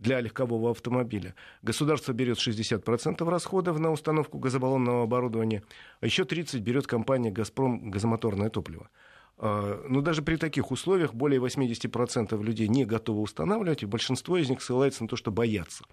для 0.00 0.20
легкового 0.20 0.70
автомобиля. 0.70 1.34
Государство 1.62 2.12
берет 2.12 2.38
60% 2.38 3.28
расходов 3.28 3.78
на 3.78 3.90
установку 3.92 4.38
газобаллонного 4.38 5.04
оборудования, 5.04 5.62
а 6.00 6.06
еще 6.06 6.22
30% 6.22 6.58
берет 6.58 6.86
компания 6.86 7.30
«Газпром» 7.30 7.90
газомоторное 7.90 8.48
топливо. 8.48 8.88
А, 9.36 9.84
но 9.88 10.00
даже 10.00 10.22
при 10.22 10.36
таких 10.36 10.70
условиях 10.70 11.14
более 11.14 11.40
80% 11.40 12.42
людей 12.42 12.68
не 12.68 12.84
готовы 12.84 13.20
устанавливать, 13.20 13.82
и 13.82 13.86
большинство 13.86 14.38
из 14.38 14.48
них 14.48 14.62
ссылается 14.62 15.02
на 15.02 15.08
то, 15.08 15.16
что 15.16 15.30
боятся. 15.30 15.84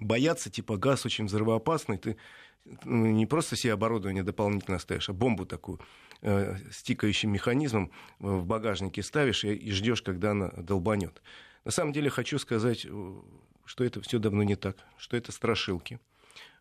Боятся, 0.00 0.50
типа, 0.50 0.76
газ 0.76 1.06
очень 1.06 1.26
взрывоопасный, 1.26 1.98
ты 1.98 2.16
ну, 2.84 3.06
не 3.06 3.26
просто 3.26 3.56
себе 3.56 3.72
оборудование 3.72 4.22
дополнительно 4.22 4.78
ставишь, 4.78 5.08
а 5.08 5.12
бомбу 5.12 5.46
такую 5.46 5.80
э, 6.22 6.56
с 6.70 6.82
тикающим 6.82 7.30
механизмом 7.30 7.90
в 8.18 8.44
багажнике 8.44 9.02
ставишь 9.02 9.44
и, 9.44 9.70
ждешь, 9.70 10.02
когда 10.02 10.32
она 10.32 10.48
долбанет. 10.56 11.22
На 11.64 11.70
самом 11.70 11.92
деле 11.92 12.10
хочу 12.10 12.38
сказать, 12.38 12.86
э, 12.88 13.14
что 13.64 13.84
это 13.84 14.00
все 14.00 14.18
давно 14.18 14.42
не 14.42 14.56
так, 14.56 14.76
что 14.98 15.16
это 15.16 15.32
страшилки. 15.32 16.00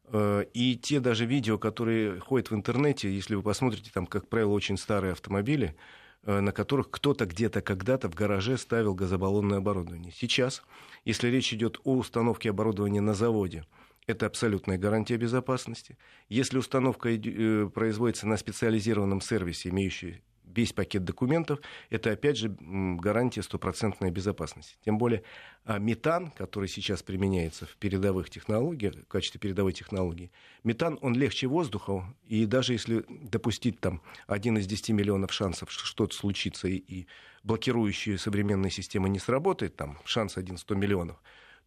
Э, 0.06 0.46
и 0.54 0.76
те 0.76 1.00
даже 1.00 1.26
видео, 1.26 1.58
которые 1.58 2.20
ходят 2.20 2.52
в 2.52 2.56
интернете, 2.56 3.14
если 3.14 3.36
вы 3.36 3.42
посмотрите, 3.42 3.92
там, 3.94 4.06
как 4.06 4.28
правило, 4.28 4.52
очень 4.52 4.78
старые 4.78 5.14
автомобили, 5.14 5.70
э, 5.70 6.05
на 6.26 6.52
которых 6.52 6.90
кто-то 6.90 7.26
где-то 7.26 7.62
когда-то 7.62 8.10
в 8.10 8.16
гараже 8.16 8.58
ставил 8.58 8.96
газобаллонное 8.96 9.60
оборудование. 9.60 10.12
Сейчас, 10.16 10.64
если 11.06 11.28
речь 11.30 11.54
идет 11.54 11.80
о 11.84 11.96
установке 11.96 12.50
оборудования 12.50 13.02
на 13.02 13.14
заводе, 13.14 13.66
это 14.08 14.26
абсолютная 14.26 14.78
гарантия 14.78 15.18
безопасности. 15.18 15.98
Если 16.30 16.58
установка 16.58 17.10
э, 17.10 17.70
производится 17.74 18.28
на 18.28 18.38
специализированном 18.38 19.22
сервисе, 19.22 19.70
имеющий 19.70 20.22
весь 20.56 20.74
пакет 20.74 21.04
документов, 21.04 21.60
это 21.90 22.12
опять 22.12 22.38
же 22.38 22.56
гарантия 22.60 23.44
стопроцентной 23.44 24.12
безопасности. 24.12 24.78
Тем 24.84 24.98
более 24.98 25.24
а, 25.66 25.80
метан, 25.80 26.32
который 26.32 26.70
сейчас 26.70 27.04
применяется 27.04 27.66
в 27.66 27.76
передовых 27.78 28.30
технологиях, 28.30 28.96
в 28.96 29.08
качестве 29.08 29.40
передовой 29.40 29.74
технологии, 29.74 30.32
метан, 30.64 30.98
он 31.02 31.16
легче 31.16 31.48
воздуха, 31.48 32.06
и 32.28 32.46
даже 32.46 32.74
если 32.74 33.06
допустить 33.10 33.80
там 33.80 34.02
один 34.28 34.58
из 34.58 34.68
10 34.68 34.90
миллионов 34.90 35.34
шансов, 35.34 35.72
что 35.72 35.86
что-то 35.86 36.16
случится, 36.16 36.68
и, 36.68 36.76
и 36.76 37.08
блокирующие 37.44 38.18
современные 38.18 38.72
системы 38.72 39.10
не 39.10 39.20
сработает, 39.20 39.76
там 39.76 40.00
шанс 40.06 40.38
один 40.38 40.58
100 40.58 40.76
миллионов, 40.76 41.18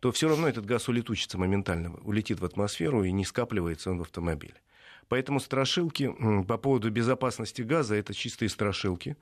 то 0.00 0.12
все 0.12 0.28
равно 0.28 0.49
этот 0.49 0.64
газ 0.64 0.88
улетучится 0.88 1.38
моментально, 1.38 1.95
улетит 2.02 2.40
в 2.40 2.45
атмосферу 2.45 3.04
и 3.04 3.12
не 3.12 3.25
скапливается 3.25 3.90
он 3.90 3.99
в 3.99 4.02
автомобиле. 4.02 4.54
Поэтому 5.09 5.41
страшилки 5.41 6.15
по 6.47 6.59
поводу 6.59 6.91
безопасности 6.91 7.62
газа 7.62 7.95
это 7.95 8.15
чистые 8.15 8.49
страшилки. 8.49 9.17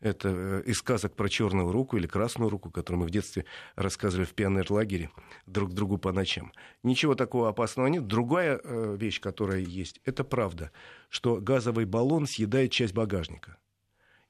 Это 0.00 0.28
э, 0.30 0.62
из 0.66 0.78
сказок 0.78 1.14
про 1.14 1.28
черную 1.28 1.70
руку 1.70 1.96
или 1.96 2.08
красную 2.08 2.50
руку, 2.50 2.70
которую 2.70 3.02
мы 3.02 3.06
в 3.06 3.10
детстве 3.10 3.44
рассказывали 3.76 4.26
в 4.26 4.34
пионерлагере 4.34 5.10
друг 5.46 5.72
другу 5.72 5.96
по 5.96 6.12
ночам. 6.12 6.52
Ничего 6.82 7.14
такого 7.14 7.48
опасного 7.48 7.86
нет. 7.86 8.08
Другая 8.08 8.60
э, 8.62 8.96
вещь, 8.98 9.20
которая 9.20 9.60
есть, 9.60 10.00
это 10.04 10.24
правда, 10.24 10.72
что 11.08 11.36
газовый 11.36 11.84
баллон 11.84 12.26
съедает 12.26 12.72
часть 12.72 12.94
багажника. 12.94 13.56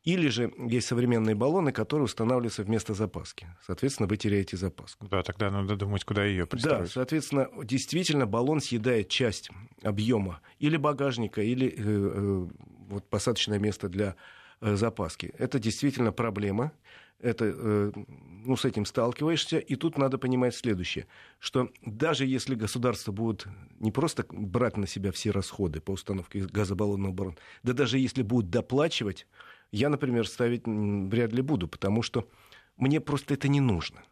Или 0.04 0.28
же 0.28 0.52
есть 0.58 0.88
современные 0.88 1.36
баллоны, 1.36 1.70
которые 1.70 2.06
устанавливаются 2.06 2.64
вместо 2.64 2.92
запаски. 2.92 3.46
Соответственно, 3.64 4.08
вы 4.08 4.16
теряете 4.16 4.56
запаску. 4.56 5.06
Да, 5.06 5.22
тогда 5.22 5.50
надо 5.50 5.76
думать, 5.76 6.04
куда 6.04 6.24
ее 6.24 6.44
пристроить. 6.44 6.80
Да, 6.80 6.86
соответственно, 6.86 7.48
действительно 7.62 8.26
баллон 8.26 8.60
съедает 8.60 9.08
часть 9.08 9.50
объема 9.82 10.40
или 10.58 10.76
багажника, 10.76 11.40
или 11.40 11.68
э, 11.68 11.72
э, 11.76 12.48
вот 12.88 13.08
посадочное 13.08 13.60
место 13.60 13.88
для 13.88 14.16
э, 14.60 14.74
запаски. 14.74 15.32
Это 15.38 15.60
действительно 15.60 16.10
проблема. 16.10 16.72
Это, 17.20 17.44
э, 17.44 17.92
ну, 18.44 18.56
с 18.56 18.64
этим 18.64 18.84
сталкиваешься. 18.84 19.58
И 19.58 19.76
тут 19.76 19.96
надо 19.98 20.18
понимать 20.18 20.56
следующее, 20.56 21.06
что 21.38 21.70
даже 21.86 22.26
если 22.26 22.56
государство 22.56 23.12
будет 23.12 23.46
не 23.78 23.92
просто 23.92 24.26
брать 24.28 24.76
на 24.76 24.88
себя 24.88 25.12
все 25.12 25.30
расходы 25.30 25.80
по 25.80 25.92
установке 25.92 26.40
газобаллонного 26.40 27.12
баллона, 27.12 27.36
да 27.62 27.72
даже 27.72 27.98
если 27.98 28.22
будет 28.22 28.50
доплачивать, 28.50 29.28
я, 29.72 29.88
например, 29.88 30.28
ставить 30.28 30.66
вряд 30.66 31.32
ли 31.32 31.42
буду, 31.42 31.66
потому 31.66 32.02
что 32.02 32.28
мне 32.76 33.00
просто 33.00 33.34
это 33.34 33.48
не 33.48 33.60
нужно. 33.60 34.02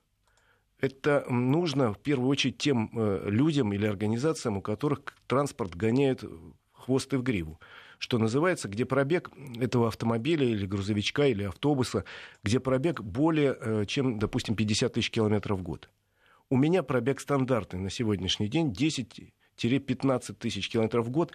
Это 0.81 1.26
нужно 1.29 1.93
в 1.93 1.99
первую 1.99 2.31
очередь 2.31 2.57
тем 2.57 2.90
э, 2.95 3.29
людям 3.29 3.73
или 3.73 3.87
организациям, 3.87 4.57
у 4.57 4.62
которых 4.62 5.00
транспорт 5.26 5.75
гоняет 5.75 6.25
хвост 6.73 7.12
и 7.12 7.17
в 7.17 7.23
гриву. 7.23 7.61
Что 7.99 8.17
называется, 8.17 8.69
где 8.69 8.87
пробег 8.87 9.31
этого 9.61 9.88
автомобиля 9.88 10.47
или 10.47 10.64
грузовичка 10.64 11.26
или 11.26 11.45
автобуса, 11.45 12.07
где 12.43 12.59
пробег 12.59 13.02
более 13.02 13.57
э, 13.61 13.85
чем, 13.87 14.19
допустим, 14.19 14.57
50 14.57 14.95
тысяч 14.95 15.11
километров 15.11 15.59
в 15.59 15.62
год. 15.62 15.90
У 16.49 16.57
меня 16.57 16.83
пробег 16.83 17.21
стандартный 17.21 17.79
на 17.79 17.90
сегодняшний 17.90 18.49
день 18.49 18.73
10 18.73 19.35
15 19.69 20.38
тысяч 20.38 20.69
километров 20.69 21.07
в 21.07 21.11
год. 21.11 21.33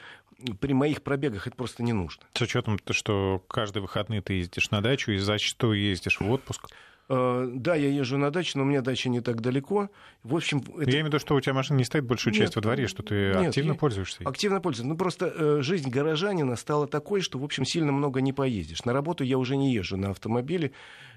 При 0.59 0.73
моих 0.73 1.01
пробегах 1.01 1.47
это 1.47 1.55
просто 1.55 1.83
не 1.83 1.93
нужно. 1.93 2.23
С 2.33 2.41
учетом, 2.41 2.79
что 2.89 3.43
каждые 3.47 3.81
выходные 3.81 4.21
ты 4.21 4.33
ездишь 4.33 4.71
на 4.71 4.81
дачу 4.81 5.11
и 5.11 5.17
зачастую 5.17 5.79
ездишь 5.79 6.19
в 6.19 6.29
отпуск. 6.29 6.69
Uh, 7.07 7.51
да, 7.53 7.75
я 7.75 7.89
езжу 7.89 8.17
на 8.17 8.31
дачу, 8.31 8.57
но 8.57 8.63
у 8.63 8.65
меня 8.65 8.81
дача 8.81 9.09
не 9.09 9.21
так 9.21 9.39
далеко. 9.39 9.91
В 10.23 10.35
общем, 10.35 10.63
это... 10.79 10.89
Я 10.89 10.93
имею 10.93 11.03
в 11.03 11.07
виду, 11.09 11.19
что 11.19 11.35
у 11.35 11.41
тебя 11.41 11.53
машина 11.53 11.77
не 11.77 11.83
стоит 11.83 12.03
большую 12.03 12.33
часть 12.33 12.47
нет, 12.47 12.55
во 12.55 12.61
дворе, 12.63 12.87
что 12.87 13.03
ты 13.03 13.27
нет, 13.27 13.49
активно 13.49 13.73
я... 13.73 13.77
пользуешься. 13.77 14.23
Активно 14.25 14.59
пользуюсь. 14.59 14.89
Ну, 14.89 14.97
просто 14.97 15.27
э, 15.27 15.61
жизнь 15.61 15.91
горожанина 15.91 16.55
стала 16.55 16.87
такой, 16.87 17.21
что, 17.21 17.37
в 17.37 17.43
общем, 17.43 17.63
сильно 17.63 17.91
много 17.91 18.21
не 18.21 18.33
поездишь. 18.33 18.85
На 18.85 18.93
работу 18.93 19.23
я 19.23 19.37
уже 19.37 19.55
не 19.55 19.71
езжу 19.71 19.97
на 19.97 20.09
автомобиле. 20.09 20.71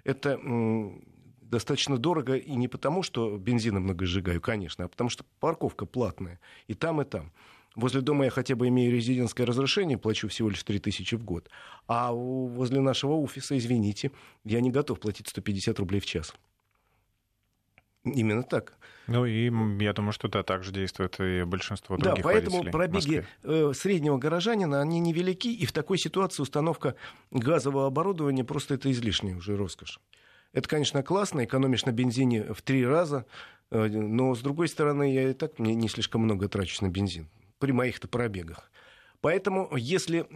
Это 0.04 0.38
достаточно 1.50 1.98
дорого, 1.98 2.36
и 2.36 2.54
не 2.54 2.68
потому, 2.68 3.02
что 3.02 3.36
бензина 3.36 3.80
много 3.80 4.06
сжигаю, 4.06 4.40
конечно, 4.40 4.84
а 4.84 4.88
потому 4.88 5.10
что 5.10 5.24
парковка 5.40 5.86
платная 5.86 6.40
и 6.66 6.74
там, 6.74 7.00
и 7.00 7.04
там. 7.04 7.32
Возле 7.74 8.00
дома 8.00 8.24
я 8.24 8.30
хотя 8.30 8.56
бы 8.56 8.66
имею 8.68 8.92
резидентское 8.92 9.46
разрешение, 9.46 9.98
плачу 9.98 10.28
всего 10.28 10.48
лишь 10.48 10.64
3 10.64 10.80
тысячи 10.80 11.14
в 11.14 11.24
год. 11.24 11.48
А 11.86 12.12
возле 12.12 12.80
нашего 12.80 13.12
офиса, 13.12 13.56
извините, 13.56 14.10
я 14.44 14.60
не 14.60 14.70
готов 14.70 14.98
платить 14.98 15.28
150 15.28 15.78
рублей 15.78 16.00
в 16.00 16.06
час. 16.06 16.34
Именно 18.04 18.42
так. 18.42 18.76
Ну 19.06 19.24
и 19.24 19.50
я 19.82 19.92
думаю, 19.92 20.12
что 20.12 20.28
да, 20.28 20.42
так 20.42 20.64
же 20.64 20.72
действует 20.72 21.18
и 21.20 21.44
большинство 21.44 21.96
других 21.96 22.16
Да, 22.16 22.22
поэтому 22.22 22.64
пробеги 22.64 23.24
э, 23.42 23.72
среднего 23.74 24.18
горожанина, 24.18 24.80
они 24.80 25.00
невелики, 25.00 25.48
и 25.48 25.64
в 25.64 25.72
такой 25.72 25.98
ситуации 25.98 26.42
установка 26.42 26.94
газового 27.30 27.86
оборудования 27.86 28.44
просто 28.44 28.74
это 28.74 28.90
излишняя 28.90 29.36
уже 29.36 29.56
роскошь. 29.56 30.00
Это, 30.52 30.68
конечно, 30.68 31.02
классно, 31.02 31.44
экономишь 31.44 31.84
на 31.84 31.92
бензине 31.92 32.52
в 32.52 32.62
три 32.62 32.86
раза, 32.86 33.26
э, 33.70 33.86
но, 33.88 34.34
с 34.34 34.40
другой 34.40 34.68
стороны, 34.68 35.12
я 35.12 35.30
и 35.30 35.34
так 35.34 35.58
не, 35.58 35.74
не 35.74 35.88
слишком 35.88 36.22
много 36.22 36.48
трачу 36.48 36.84
на 36.84 36.88
бензин 36.88 37.28
при 37.58 37.72
моих-то 37.72 38.08
пробегах. 38.08 38.70
Поэтому, 39.20 39.68
если 39.76 40.26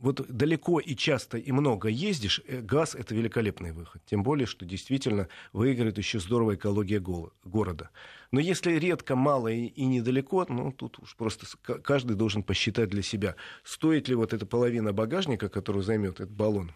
вот 0.00 0.24
далеко 0.28 0.80
и 0.80 0.94
часто 0.94 1.38
и 1.38 1.52
много 1.52 1.88
ездишь, 1.88 2.40
э, 2.46 2.60
газ 2.60 2.94
это 2.94 3.14
великолепный 3.14 3.72
выход. 3.72 4.02
Тем 4.06 4.22
более, 4.22 4.46
что 4.46 4.64
действительно 4.64 5.28
выиграет 5.52 5.98
еще 5.98 6.20
здорово 6.20 6.54
экология 6.54 7.00
города. 7.00 7.90
Но 8.30 8.40
если 8.40 8.72
редко, 8.72 9.16
мало 9.16 9.48
и, 9.48 9.66
и 9.66 9.84
недалеко, 9.86 10.46
ну 10.48 10.72
тут 10.72 10.98
уж 10.98 11.16
просто 11.16 11.46
каждый 11.82 12.16
должен 12.16 12.42
посчитать 12.42 12.90
для 12.90 13.02
себя, 13.02 13.34
стоит 13.64 14.08
ли 14.08 14.14
вот 14.14 14.32
эта 14.32 14.46
половина 14.46 14.92
багажника, 14.92 15.48
которую 15.48 15.82
займет 15.82 16.20
этот 16.20 16.30
баллон, 16.30 16.72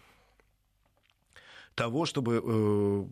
того, 1.75 2.05
чтобы 2.05 2.41
э, 2.43 3.03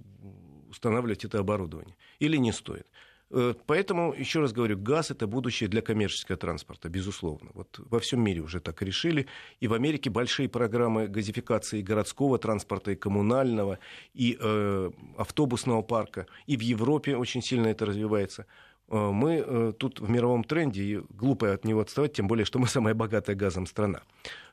устанавливать 0.70 1.26
это 1.26 1.40
оборудование, 1.40 1.96
или 2.20 2.38
не 2.38 2.52
стоит. 2.52 2.88
Э, 3.34 3.54
поэтому, 3.66 4.14
еще 4.14 4.40
раз 4.40 4.52
говорю, 4.52 4.78
газ 4.78 5.12
это 5.12 5.28
будущее 5.28 5.70
для 5.70 5.82
коммерческого 5.82 6.38
транспорта, 6.38 6.90
безусловно. 6.90 7.50
Вот 7.54 7.80
во 7.90 8.00
всем 8.00 8.22
мире 8.24 8.42
уже 8.42 8.60
так 8.60 8.82
решили. 8.82 9.28
И 9.62 9.68
в 9.68 9.74
Америке 9.74 10.10
большие 10.10 10.50
программы 10.50 11.08
газификации 11.08 11.82
городского 11.82 12.38
транспорта, 12.38 12.92
и 12.92 12.96
коммунального, 12.96 13.80
и 14.14 14.38
э, 14.40 14.92
автобусного 15.18 15.82
парка. 15.82 16.28
И 16.46 16.58
в 16.58 16.62
Европе 16.62 17.16
очень 17.16 17.42
сильно 17.42 17.68
это 17.68 17.86
развивается. 17.86 18.46
Э, 18.90 19.12
мы 19.12 19.44
э, 19.46 19.74
тут 19.78 20.02
в 20.02 20.10
мировом 20.10 20.44
тренде, 20.44 20.84
и 20.84 21.02
глупо 21.10 21.54
от 21.54 21.64
него 21.64 21.80
отставать, 21.80 22.14
тем 22.14 22.28
более, 22.28 22.46
что 22.46 22.60
мы 22.60 22.68
самая 22.68 22.94
богатая 22.94 23.36
газом 23.36 23.66
страна. 23.66 24.02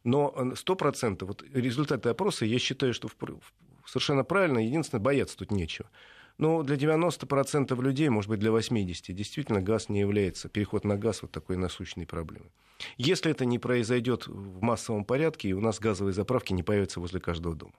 Но 0.05 0.33
100% 0.37 1.25
вот 1.25 1.43
результаты 1.53 2.09
опроса, 2.11 2.45
я 2.45 2.59
считаю, 2.61 2.95
что 2.95 3.09
совершенно 3.89 4.25
правильно, 4.25 4.59
единственное, 4.59 5.03
бояться 5.03 5.37
тут 5.37 5.51
нечего. 5.51 5.89
Но 6.37 6.63
для 6.63 6.77
90% 6.77 7.83
людей, 7.83 8.09
может 8.11 8.31
быть, 8.31 8.39
для 8.39 8.51
80%, 8.51 9.13
действительно 9.13 9.61
газ 9.61 9.89
не 9.89 10.01
является, 10.01 10.49
переход 10.49 10.85
на 10.85 10.97
газ 10.97 11.23
вот 11.23 11.33
такой 11.33 11.57
насущной 11.57 12.07
проблемой. 12.07 12.53
Если 12.97 13.33
это 13.33 13.45
не 13.45 13.59
произойдет 13.59 14.29
в 14.29 14.63
массовом 14.63 15.05
порядке, 15.05 15.49
и 15.49 15.53
у 15.53 15.61
нас 15.61 15.81
газовые 15.81 16.13
заправки 16.13 16.53
не 16.53 16.63
появятся 16.63 17.01
возле 17.01 17.19
каждого 17.19 17.57
дома. 17.57 17.75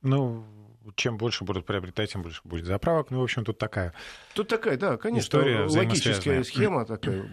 Ну, 0.00 0.46
чем 0.94 1.18
больше 1.18 1.44
будут 1.44 1.66
приобретать, 1.66 2.12
тем 2.12 2.22
больше 2.22 2.40
будет 2.44 2.64
заправок. 2.64 3.10
Ну, 3.10 3.20
в 3.20 3.22
общем, 3.22 3.44
тут 3.44 3.58
такая... 3.58 3.92
Тут 4.34 4.48
такая, 4.48 4.78
да, 4.78 4.96
конечно, 4.96 5.26
История 5.26 5.64
логическая 5.66 6.42
схема 6.42 6.86
такая 6.86 7.28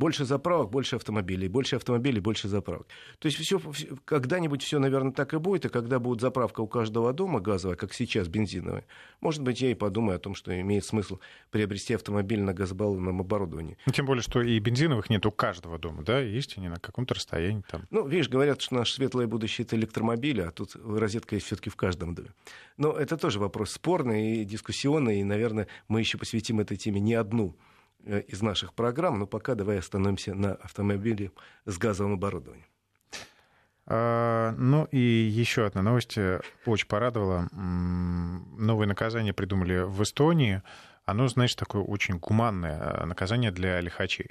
больше 0.00 0.24
заправок, 0.24 0.70
больше 0.70 0.96
автомобилей, 0.96 1.46
больше 1.46 1.76
автомобилей, 1.76 2.20
больше 2.20 2.48
заправок. 2.48 2.86
То 3.18 3.26
есть 3.26 3.38
все, 3.38 3.60
когда-нибудь 4.06 4.62
все, 4.62 4.78
наверное, 4.78 5.12
так 5.12 5.34
и 5.34 5.38
будет, 5.38 5.66
и 5.66 5.68
когда 5.68 5.98
будет 5.98 6.22
заправка 6.22 6.62
у 6.62 6.66
каждого 6.66 7.12
дома 7.12 7.40
газовая, 7.40 7.76
как 7.76 7.92
сейчас 7.92 8.26
бензиновая, 8.26 8.86
может 9.20 9.42
быть, 9.42 9.60
я 9.60 9.70
и 9.70 9.74
подумаю 9.74 10.16
о 10.16 10.18
том, 10.18 10.34
что 10.34 10.58
имеет 10.58 10.86
смысл 10.86 11.18
приобрести 11.50 11.92
автомобиль 11.94 12.40
на 12.40 12.54
газобаллонном 12.54 13.20
оборудовании. 13.20 13.76
Ну, 13.84 13.92
тем 13.92 14.06
более, 14.06 14.22
что 14.22 14.40
и 14.40 14.58
бензиновых 14.58 15.10
нет 15.10 15.26
у 15.26 15.30
каждого 15.30 15.78
дома, 15.78 16.02
да, 16.02 16.18
есть 16.18 16.56
они 16.56 16.68
на 16.68 16.80
каком-то 16.80 17.14
расстоянии 17.14 17.62
там. 17.70 17.82
Ну, 17.90 18.08
видишь, 18.08 18.30
говорят, 18.30 18.62
что 18.62 18.76
наше 18.76 18.94
светлое 18.94 19.26
будущее 19.26 19.66
это 19.66 19.76
электромобили, 19.76 20.40
а 20.40 20.50
тут 20.50 20.76
розетка 20.82 21.34
есть 21.34 21.46
все-таки 21.46 21.68
в 21.68 21.76
каждом 21.76 22.14
доме. 22.14 22.30
Но 22.78 22.92
это 22.92 23.18
тоже 23.18 23.38
вопрос 23.38 23.72
спорный 23.72 24.40
и 24.40 24.44
дискуссионный, 24.46 25.20
и, 25.20 25.24
наверное, 25.24 25.66
мы 25.88 26.00
еще 26.00 26.16
посвятим 26.16 26.58
этой 26.60 26.78
теме 26.78 27.00
не 27.00 27.12
одну 27.12 27.54
из 28.04 28.42
наших 28.42 28.74
программ, 28.74 29.18
но 29.18 29.26
пока 29.26 29.54
давай 29.54 29.78
остановимся 29.78 30.34
на 30.34 30.54
автомобиле 30.54 31.32
с 31.64 31.78
газовым 31.78 32.14
оборудованием. 32.14 32.66
А, 33.86 34.54
ну 34.56 34.84
и 34.92 34.98
еще 34.98 35.66
одна 35.66 35.82
новость 35.82 36.16
э, 36.16 36.40
очень 36.64 36.86
порадовала. 36.86 37.48
Новые 37.52 38.86
наказания 38.86 39.32
придумали 39.32 39.80
в 39.80 40.02
Эстонии. 40.02 40.62
Оно, 41.04 41.26
знаешь, 41.26 41.54
такое 41.56 41.82
очень 41.82 42.18
гуманное 42.18 42.78
э, 42.78 43.04
наказание 43.06 43.50
для 43.50 43.80
лихачей. 43.80 44.30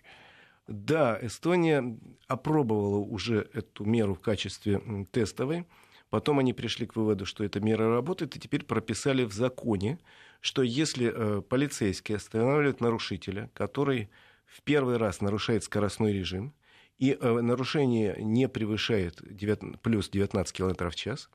Да, 0.67 1.17
Эстония 1.21 1.97
опробовала 2.27 2.99
уже 2.99 3.49
эту 3.53 3.83
меру 3.83 4.13
в 4.13 4.21
качестве 4.21 4.81
тестовой. 5.11 5.65
Потом 6.09 6.39
они 6.39 6.53
пришли 6.53 6.85
к 6.85 6.95
выводу, 6.95 7.25
что 7.25 7.43
эта 7.43 7.59
мера 7.59 7.89
работает, 7.89 8.35
и 8.35 8.39
теперь 8.39 8.63
прописали 8.63 9.25
в 9.25 9.33
законе, 9.33 9.99
что 10.41 10.63
если 10.63 11.11
э, 11.13 11.41
полицейский 11.41 12.15
останавливает 12.15 12.81
нарушителя, 12.81 13.49
который 13.53 14.09
в 14.45 14.61
первый 14.61 14.97
раз 14.97 15.21
нарушает 15.21 15.63
скоростной 15.63 16.13
режим, 16.13 16.53
и 16.97 17.17
э, 17.19 17.41
нарушение 17.41 18.15
не 18.19 18.47
превышает 18.47 19.21
9, 19.21 19.81
плюс 19.81 20.09
19 20.09 20.55
км 20.55 20.89
в 20.89 20.95
час, 20.95 21.29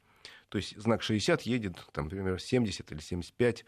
то 0.48 0.58
есть 0.58 0.76
знак 0.76 1.02
60 1.02 1.42
едет, 1.42 1.86
там, 1.92 2.04
например, 2.04 2.40
70 2.40 2.92
или 2.92 3.00
75, 3.00 3.64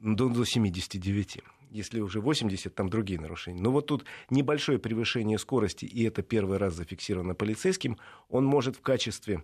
до, 0.00 0.28
до 0.28 0.44
79. 0.44 1.38
Если 1.70 2.00
уже 2.00 2.20
80, 2.20 2.74
там 2.74 2.88
другие 2.88 3.20
нарушения. 3.20 3.60
Но 3.60 3.72
вот 3.72 3.86
тут 3.86 4.04
небольшое 4.30 4.78
превышение 4.78 5.38
скорости, 5.38 5.84
и 5.84 6.04
это 6.04 6.22
первый 6.22 6.58
раз 6.58 6.74
зафиксировано 6.74 7.34
полицейским, 7.34 7.98
он 8.28 8.44
может 8.44 8.76
в 8.76 8.80
качестве 8.82 9.42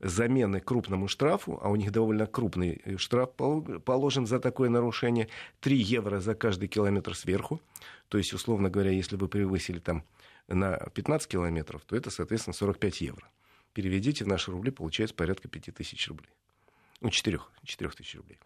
замены 0.00 0.60
крупному 0.60 1.08
штрафу, 1.08 1.58
а 1.62 1.68
у 1.68 1.76
них 1.76 1.92
довольно 1.92 2.26
крупный 2.26 2.80
э, 2.84 2.96
штраф 2.96 3.30
положен 3.34 4.26
за 4.26 4.40
такое 4.40 4.68
нарушение, 4.68 5.28
3 5.60 5.76
евро 5.76 6.20
за 6.20 6.34
каждый 6.34 6.68
километр 6.68 7.14
сверху. 7.14 7.60
То 8.08 8.18
есть, 8.18 8.32
условно 8.32 8.70
говоря, 8.70 8.90
если 8.90 9.16
вы 9.16 9.28
превысили 9.28 9.78
там 9.78 10.04
на 10.48 10.76
15 10.94 11.28
километров, 11.28 11.82
то 11.84 11.96
это, 11.96 12.10
соответственно, 12.10 12.54
45 12.54 13.00
евро. 13.02 13.28
Переведите 13.72 14.24
в 14.24 14.28
наши 14.28 14.50
рубли, 14.50 14.70
получается 14.70 15.14
порядка 15.14 15.48
5 15.48 15.74
тысяч 15.74 16.08
рублей. 16.08 16.30
Ну, 17.00 17.10
4, 17.10 17.38
4 17.64 17.90
тысяч 17.90 18.16
рублей. 18.16 18.38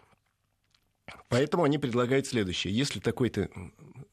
Поэтому 1.29 1.65
они 1.65 1.79
предлагают 1.79 2.27
следующее. 2.27 2.75
Если 2.75 2.99
такой-то, 2.99 3.49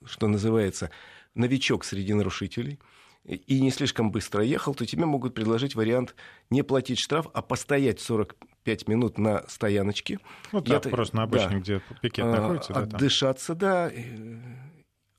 что 0.05 0.27
называется, 0.27 0.91
новичок 1.33 1.85
среди 1.85 2.13
нарушителей– 2.13 2.79
и 3.23 3.61
не 3.61 3.71
слишком 3.71 4.11
быстро 4.11 4.43
ехал, 4.43 4.73
то 4.73 4.85
тебе 4.85 5.05
могут 5.05 5.33
предложить 5.33 5.75
вариант 5.75 6.15
не 6.49 6.63
платить 6.63 6.99
штраф, 6.99 7.27
а 7.33 7.41
постоять 7.41 7.99
45 7.99 8.87
минут 8.87 9.17
на 9.17 9.47
стояночке. 9.47 10.19
Ну 10.51 10.61
так, 10.61 10.85
Я, 10.85 10.91
просто 10.91 11.17
на 11.17 11.23
обычном, 11.23 11.53
да, 11.53 11.59
где 11.59 11.81
пикет 12.01 12.25
а, 12.25 12.31
находится. 12.31 12.73
Да, 12.73 12.79
отдышаться, 12.81 13.55
да, 13.55 13.91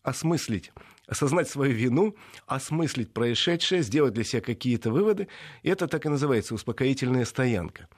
осмыслить 0.02 0.72
осознать 1.06 1.48
свою 1.48 1.74
вину, 1.74 2.16
осмыслить 2.46 3.12
происшедшее, 3.12 3.82
сделать 3.82 4.14
для 4.14 4.24
себя 4.24 4.40
какие-то 4.40 4.90
выводы. 4.90 5.28
И 5.62 5.68
это 5.68 5.86
так 5.86 6.06
и 6.06 6.08
называется 6.08 6.54
успокоительная 6.54 7.26
стоянка. 7.26 7.88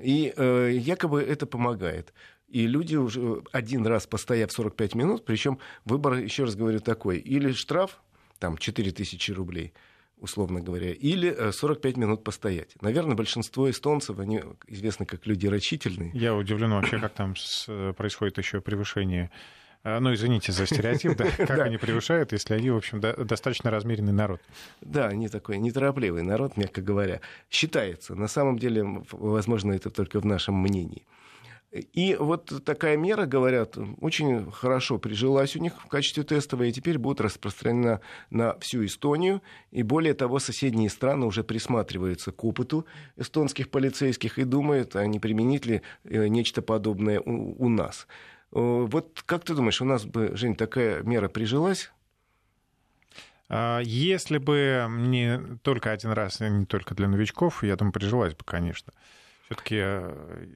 И 0.00 0.32
э, 0.34 0.70
якобы 0.72 1.20
это 1.20 1.46
помогает. 1.46 2.14
И 2.48 2.66
люди 2.66 2.96
уже 2.96 3.42
один 3.52 3.86
раз 3.86 4.06
постояв 4.06 4.50
45 4.50 4.94
минут, 4.94 5.24
причем 5.26 5.58
выбор, 5.84 6.14
еще 6.14 6.44
раз 6.44 6.56
говорю, 6.56 6.80
такой, 6.80 7.18
или 7.18 7.52
штраф 7.52 8.00
там 8.38 8.56
4 8.56 8.90
тысячи 8.92 9.30
рублей, 9.32 9.72
условно 10.18 10.60
говоря, 10.60 10.92
или 10.92 11.50
45 11.50 11.96
э, 11.96 12.00
минут 12.00 12.24
постоять. 12.24 12.80
Наверное, 12.80 13.16
большинство 13.16 13.70
эстонцев, 13.70 14.18
они 14.18 14.42
известны 14.66 15.06
как 15.06 15.26
люди 15.26 15.46
рачительные. 15.46 16.10
Я 16.14 16.34
удивлен 16.34 16.70
вообще, 16.70 16.98
как 16.98 17.12
там 17.14 17.34
происходит 17.96 18.38
еще 18.38 18.60
превышение 18.60 19.30
э, 19.84 19.98
ну, 19.98 20.12
извините 20.12 20.52
за 20.52 20.66
стереотип, 20.66 21.16
да, 21.16 21.26
как 21.36 21.58
они 21.60 21.76
превышают, 21.76 22.32
если 22.32 22.54
они, 22.54 22.70
в 22.70 22.76
общем, 22.76 23.00
достаточно 23.00 23.70
размеренный 23.70 24.12
народ. 24.12 24.40
Да, 24.80 25.06
они 25.06 25.28
такой 25.28 25.58
неторопливый 25.58 26.22
народ, 26.22 26.56
мягко 26.56 26.82
говоря. 26.82 27.20
Считается. 27.50 28.14
На 28.14 28.28
самом 28.28 28.58
деле, 28.58 28.84
возможно, 29.12 29.72
это 29.72 29.90
только 29.90 30.20
в 30.20 30.26
нашем 30.26 30.54
мнении. 30.56 31.04
И 31.70 32.16
вот 32.18 32.64
такая 32.64 32.96
мера, 32.96 33.26
говорят, 33.26 33.76
очень 34.00 34.50
хорошо 34.50 34.98
прижилась 34.98 35.54
у 35.54 35.58
них 35.58 35.74
в 35.82 35.86
качестве 35.86 36.22
тестовой, 36.22 36.70
и 36.70 36.72
теперь 36.72 36.96
будет 36.96 37.20
распространена 37.20 38.00
на 38.30 38.58
всю 38.58 38.86
Эстонию. 38.86 39.42
И 39.70 39.82
более 39.82 40.14
того, 40.14 40.38
соседние 40.38 40.88
страны 40.88 41.26
уже 41.26 41.44
присматриваются 41.44 42.32
к 42.32 42.42
опыту 42.42 42.86
эстонских 43.16 43.70
полицейских 43.70 44.38
и 44.38 44.44
думают, 44.44 44.96
а 44.96 45.06
не 45.06 45.20
применить 45.20 45.66
ли 45.66 45.82
э, 46.04 46.28
нечто 46.28 46.62
подобное 46.62 47.20
у, 47.20 47.62
у 47.62 47.68
нас. 47.68 48.06
Э, 48.52 48.86
вот 48.88 49.22
как 49.26 49.44
ты 49.44 49.54
думаешь, 49.54 49.82
у 49.82 49.84
нас 49.84 50.06
бы, 50.06 50.30
Жень, 50.34 50.56
такая 50.56 51.02
мера 51.02 51.28
прижилась? 51.28 51.92
А 53.50 53.80
если 53.80 54.38
бы 54.38 54.86
не 54.88 55.58
только 55.62 55.92
один 55.92 56.12
раз, 56.12 56.40
не 56.40 56.64
только 56.64 56.94
для 56.94 57.08
новичков, 57.08 57.62
я 57.62 57.76
думаю, 57.76 57.92
прижилась 57.92 58.34
бы, 58.34 58.44
конечно. 58.44 58.94
Все-таки 59.46 59.76
э, 59.78 60.46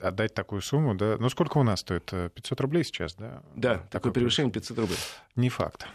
отдать 0.00 0.34
такую 0.34 0.62
сумму, 0.62 0.94
да? 0.94 1.16
Ну, 1.18 1.28
сколько 1.28 1.58
у 1.58 1.62
нас 1.62 1.80
стоит? 1.80 2.12
500 2.34 2.60
рублей 2.60 2.84
сейчас, 2.84 3.14
да? 3.14 3.42
Да, 3.54 3.74
такое, 3.74 3.88
такое 3.90 4.12
превышение 4.12 4.52
500 4.52 4.78
рублей. 4.78 4.98
Не 5.36 5.48
факт. 5.48 5.86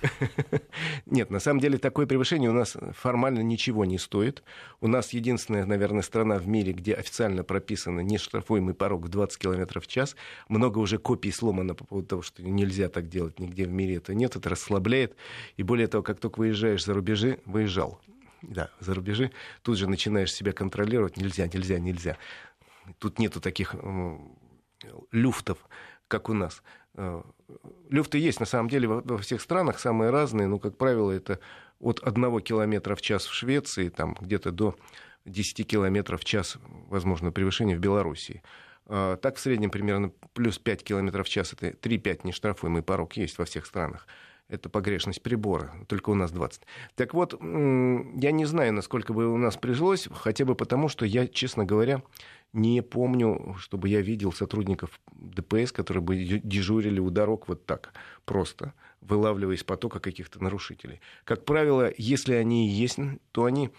Нет, 1.05 1.29
на 1.29 1.39
самом 1.39 1.59
деле 1.59 1.77
такое 1.77 2.05
превышение 2.05 2.49
у 2.49 2.53
нас 2.53 2.77
формально 2.93 3.41
ничего 3.41 3.85
не 3.85 3.97
стоит. 3.97 4.43
У 4.81 4.87
нас 4.87 5.13
единственная, 5.13 5.65
наверное, 5.65 6.01
страна 6.01 6.37
в 6.37 6.47
мире, 6.47 6.73
где 6.73 6.93
официально 6.93 7.43
прописано 7.43 7.99
нештрафуемый 8.01 8.73
порог 8.73 9.05
в 9.05 9.09
20 9.09 9.37
км 9.37 9.79
в 9.79 9.87
час. 9.87 10.15
Много 10.47 10.79
уже 10.79 10.97
копий 10.97 11.31
сломано 11.31 11.75
по 11.75 11.85
поводу 11.85 12.07
того, 12.07 12.21
что 12.21 12.43
нельзя 12.43 12.89
так 12.89 13.09
делать, 13.09 13.39
нигде 13.39 13.65
в 13.65 13.71
мире 13.71 13.95
это 13.95 14.13
нет, 14.13 14.35
это 14.35 14.49
расслабляет. 14.49 15.15
И 15.57 15.63
более 15.63 15.87
того, 15.87 16.03
как 16.03 16.19
только 16.19 16.39
выезжаешь 16.39 16.85
за 16.85 16.93
рубежи, 16.93 17.39
выезжал, 17.45 17.99
да, 18.41 18.69
за 18.79 18.93
рубежи, 18.93 19.31
тут 19.61 19.77
же 19.77 19.87
начинаешь 19.87 20.33
себя 20.33 20.51
контролировать, 20.51 21.17
нельзя, 21.17 21.47
нельзя, 21.47 21.79
нельзя. 21.79 22.17
Тут 22.99 23.19
нету 23.19 23.41
таких 23.41 23.75
люфтов, 25.11 25.57
как 26.07 26.29
у 26.29 26.33
нас. 26.33 26.61
Люфты 27.89 28.17
есть 28.19 28.39
на 28.39 28.45
самом 28.45 28.69
деле 28.69 28.87
во 28.87 29.17
всех 29.17 29.41
странах, 29.41 29.79
самые 29.79 30.11
разные, 30.11 30.47
но, 30.47 30.59
как 30.59 30.77
правило, 30.77 31.11
это 31.11 31.39
от 31.79 31.99
1 32.03 32.39
километра 32.41 32.95
в 32.95 33.01
час 33.01 33.25
в 33.25 33.33
Швеции, 33.33 33.89
там 33.89 34.15
где-то 34.19 34.51
до 34.51 34.75
10 35.25 35.67
километров 35.67 36.21
в 36.21 36.25
час, 36.25 36.57
возможно, 36.87 37.31
превышение 37.31 37.77
в 37.77 37.79
Белоруссии. 37.79 38.43
А, 38.85 39.17
так, 39.17 39.37
в 39.37 39.39
среднем, 39.39 39.71
примерно 39.71 40.11
плюс 40.33 40.59
5 40.59 40.83
километров 40.83 41.27
в 41.27 41.29
час, 41.29 41.53
это 41.53 41.69
3-5 41.69 42.21
нештрафуемый 42.23 42.83
порог 42.83 43.13
есть 43.13 43.37
во 43.37 43.45
всех 43.45 43.65
странах. 43.65 44.07
Это 44.53 44.69
погрешность 44.69 45.23
прибора, 45.23 45.73
только 45.87 46.11
у 46.11 46.13
нас 46.13 46.31
20. 46.31 46.61
Так 46.93 47.15
вот, 47.15 47.33
я 47.41 48.31
не 48.31 48.45
знаю, 48.45 48.71
насколько 48.73 49.11
бы 49.11 49.33
у 49.33 49.37
нас 49.37 49.57
прижилось, 49.57 50.07
хотя 50.13 50.45
бы 50.45 50.53
потому, 50.53 50.89
что 50.89 51.07
я, 51.07 51.27
честно 51.27 51.65
говоря, 51.65 52.03
не 52.53 52.83
помню, 52.83 53.55
чтобы 53.57 53.89
я 53.89 54.01
видел 54.01 54.31
сотрудников 54.31 55.01
ДПС, 55.11 55.71
которые 55.71 56.03
бы 56.03 56.15
дежурили 56.43 56.99
у 56.99 57.09
дорог 57.09 57.47
вот 57.47 57.65
так 57.65 57.93
просто, 58.25 58.75
вылавливая 59.01 59.55
из 59.55 59.63
потока 59.63 59.99
каких-то 59.99 60.41
нарушителей. 60.41 61.01
Как 61.23 61.45
правило, 61.45 61.91
если 61.97 62.35
они 62.35 62.69
есть, 62.69 62.99
то 63.31 63.45
они 63.45 63.71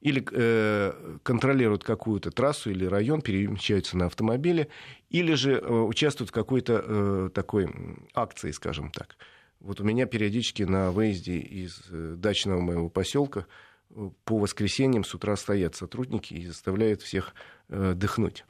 или 0.00 0.24
э, 0.30 1.18
контролируют 1.24 1.82
какую-то 1.82 2.30
трассу 2.30 2.70
или 2.70 2.84
район, 2.84 3.20
перемещаются 3.20 3.96
на 3.96 4.06
автомобиле, 4.06 4.68
или 5.08 5.34
же 5.34 5.54
э, 5.54 5.68
участвуют 5.68 6.30
в 6.30 6.32
какой-то 6.32 6.84
э, 6.86 7.30
такой 7.34 7.68
акции, 8.14 8.52
скажем 8.52 8.92
так. 8.92 9.16
Вот 9.60 9.80
у 9.80 9.84
меня 9.84 10.06
периодически 10.06 10.62
на 10.62 10.90
выезде 10.90 11.38
из 11.38 11.82
э, 11.90 12.14
дачного 12.16 12.60
моего 12.60 12.88
поселка 12.88 13.46
э, 13.90 14.10
по 14.24 14.38
воскресеньям 14.38 15.04
с 15.04 15.14
утра 15.14 15.36
стоят 15.36 15.74
сотрудники 15.74 16.32
и 16.32 16.46
заставляют 16.46 17.02
всех 17.02 17.34
э, 17.68 17.92
дыхнуть. 17.94 18.44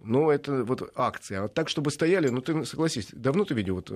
Ну, 0.00 0.30
это 0.30 0.64
вот 0.64 0.92
акция. 0.96 1.44
А 1.44 1.48
так, 1.48 1.68
чтобы 1.68 1.90
стояли, 1.90 2.28
ну, 2.28 2.40
ты 2.40 2.64
согласись, 2.64 3.08
давно 3.12 3.44
ты 3.44 3.54
видел 3.54 3.76
вот, 3.76 3.90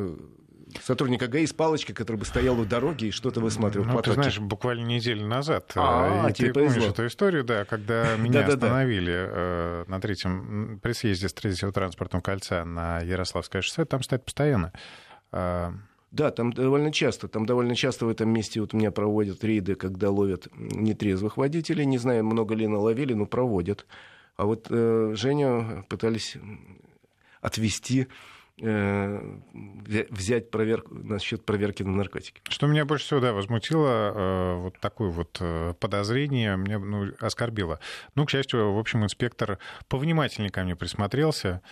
сотрудника 0.81 1.27
ГАИ 1.27 1.47
с 1.47 1.53
палочкой, 1.53 1.95
который 1.95 2.17
бы 2.17 2.25
стоял 2.25 2.59
у 2.59 2.65
дороги 2.65 3.07
и 3.07 3.11
что-то 3.11 3.41
высматривал 3.41 3.87
ну, 3.87 4.01
ты 4.01 4.13
знаешь, 4.13 4.39
буквально 4.39 4.87
неделю 4.87 5.27
назад. 5.27 5.73
А, 5.75 6.29
и 6.31 6.33
ты 6.33 6.53
помнишь 6.53 6.85
эту 6.85 7.07
историю, 7.07 7.43
да, 7.45 7.65
когда 7.65 8.17
меня 8.17 8.47
остановили 8.47 9.85
на 9.89 10.01
третьем, 10.01 10.79
при 10.81 10.93
съезде 10.93 11.29
с 11.29 11.35
третьего 11.35 11.73
транспортного 11.73 12.23
кольца 12.23 12.65
на 12.65 13.01
Ярославское 13.01 13.61
шоссе, 13.61 13.85
там 13.85 14.03
стоят 14.03 14.25
постоянно 14.25 14.73
да, 16.11 16.31
там 16.31 16.53
довольно 16.53 16.93
часто. 16.93 17.29
Там 17.29 17.47
довольно 17.47 17.77
часто 17.77 18.07
в 18.07 18.09
этом 18.09 18.31
месте 18.31 18.61
вот 18.61 18.75
у 18.75 18.77
меня 18.77 18.91
проводят 18.91 19.45
рейды, 19.45 19.77
когда 19.77 20.11
ловят 20.11 20.49
нетрезвых 20.55 21.37
водителей. 21.37 21.85
Не 21.85 21.99
знаю, 21.99 22.25
много 22.25 22.55
ли 22.55 22.67
наловили, 22.67 23.15
но 23.15 23.27
проводят. 23.27 23.87
А 24.37 24.47
вот 24.47 24.67
э, 24.71 25.13
Женю 25.15 25.85
пытались 25.89 26.37
отвести 27.41 28.09
э, 28.61 29.39
взять 30.11 30.51
проверку 30.51 30.95
насчет 30.95 31.45
проверки 31.45 31.83
на 31.83 31.93
наркотики. 31.93 32.41
Что 32.49 32.67
меня 32.67 32.85
больше 32.85 33.05
всего 33.05 33.21
да, 33.21 33.33
возмутило, 33.33 34.13
э, 34.15 34.55
вот 34.63 34.79
такое 34.81 35.11
вот 35.11 35.39
э, 35.41 35.75
подозрение, 35.79 36.57
меня 36.57 36.79
ну, 36.79 37.13
оскорбило. 37.21 37.79
Ну, 38.15 38.27
к 38.27 38.31
счастью, 38.31 38.73
в 38.73 38.79
общем, 38.79 39.05
инспектор 39.05 39.59
повнимательнее 39.89 40.51
ко 40.51 40.65
мне 40.65 40.75
присмотрелся. 40.75 41.63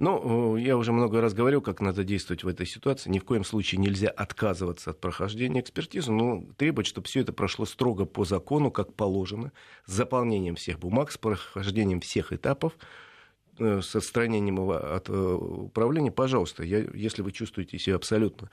Ну, 0.00 0.56
я 0.56 0.76
уже 0.76 0.92
много 0.92 1.20
раз 1.20 1.34
говорил, 1.34 1.62
как 1.62 1.80
надо 1.80 2.02
действовать 2.02 2.42
в 2.42 2.48
этой 2.48 2.66
ситуации. 2.66 3.10
Ни 3.10 3.20
в 3.20 3.24
коем 3.24 3.44
случае 3.44 3.80
нельзя 3.80 4.08
отказываться 4.08 4.90
от 4.90 5.00
прохождения 5.00 5.60
экспертизы, 5.60 6.10
но 6.10 6.44
требовать, 6.56 6.88
чтобы 6.88 7.06
все 7.06 7.20
это 7.20 7.32
прошло 7.32 7.64
строго 7.64 8.04
по 8.04 8.24
закону, 8.24 8.72
как 8.72 8.94
положено, 8.94 9.52
с 9.86 9.92
заполнением 9.92 10.56
всех 10.56 10.80
бумаг, 10.80 11.12
с 11.12 11.18
прохождением 11.18 12.00
всех 12.00 12.32
этапов, 12.32 12.76
э, 13.58 13.80
с 13.82 13.94
отстранением 13.94 14.68
от 14.68 15.08
э, 15.08 15.12
управления. 15.12 16.10
Пожалуйста, 16.10 16.64
я, 16.64 16.78
если 16.92 17.22
вы 17.22 17.30
чувствуете 17.30 17.78
себя 17.78 17.94
абсолютно 17.94 18.50
Э, 18.50 18.52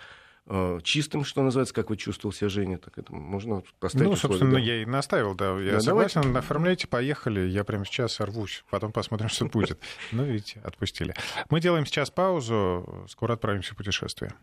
чистым, 0.84 1.23
что 1.23 1.43
называется, 1.43 1.73
как 1.73 1.89
вы 1.89 1.97
чувствовал 1.97 2.34
себя, 2.34 2.49
Женя, 2.49 2.77
так 2.77 2.97
это 2.97 3.13
можно 3.13 3.63
поставить 3.80 4.08
Ну, 4.08 4.15
собственно, 4.15 4.49
условия, 4.49 4.65
да? 4.65 4.73
я 4.73 4.82
и 4.82 4.86
наставил, 4.86 5.36
да. 5.36 5.58
Я 5.60 5.73
да, 5.73 5.80
согласен, 5.82 6.21
давайте. 6.21 6.39
оформляйте, 6.39 6.88
поехали, 6.88 7.41
я 7.41 7.63
прямо 7.63 7.86
сейчас 7.86 8.13
сорвусь, 8.13 8.63
потом 8.69 8.91
посмотрим, 8.91 9.30
что 9.30 9.45
будет. 9.45 9.80
Ну, 10.12 10.23
видите, 10.23 10.60
отпустили. 10.63 11.13
Мы 11.49 11.62
делаем 11.62 11.86
сейчас 11.86 12.10
паузу, 12.12 13.06
скоро 13.08 13.34
отправимся 13.34 13.73
в 13.73 13.77
путешествие. 13.77 14.34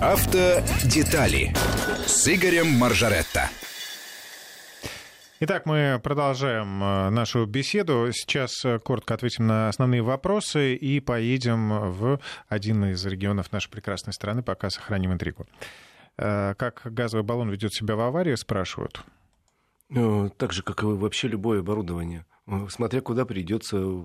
Автодетали 0.00 1.54
с 2.06 2.28
Игорем 2.28 2.68
Маржаретто. 2.68 3.50
Итак, 5.42 5.64
мы 5.64 5.98
продолжаем 6.02 6.84
э, 6.84 7.08
нашу 7.08 7.46
беседу. 7.46 8.10
Сейчас 8.12 8.62
э, 8.62 8.78
коротко 8.78 9.14
ответим 9.14 9.46
на 9.46 9.70
основные 9.70 10.02
вопросы 10.02 10.74
и 10.74 11.00
поедем 11.00 11.92
в 11.92 12.20
один 12.48 12.84
из 12.84 13.06
регионов 13.06 13.50
нашей 13.50 13.70
прекрасной 13.70 14.12
страны, 14.12 14.42
пока 14.42 14.68
сохраним 14.68 15.14
интригу. 15.14 15.46
Э, 16.18 16.52
как 16.58 16.82
газовый 16.84 17.24
баллон 17.24 17.48
ведет 17.48 17.72
себя 17.72 17.96
в 17.96 18.00
аварии, 18.00 18.34
спрашивают? 18.34 19.02
Так 19.88 20.52
же, 20.52 20.62
как 20.62 20.82
и 20.82 20.86
вообще 20.86 21.28
любое 21.28 21.60
оборудование. 21.60 22.26
Смотря 22.68 23.00
куда 23.00 23.24
придется 23.24 24.04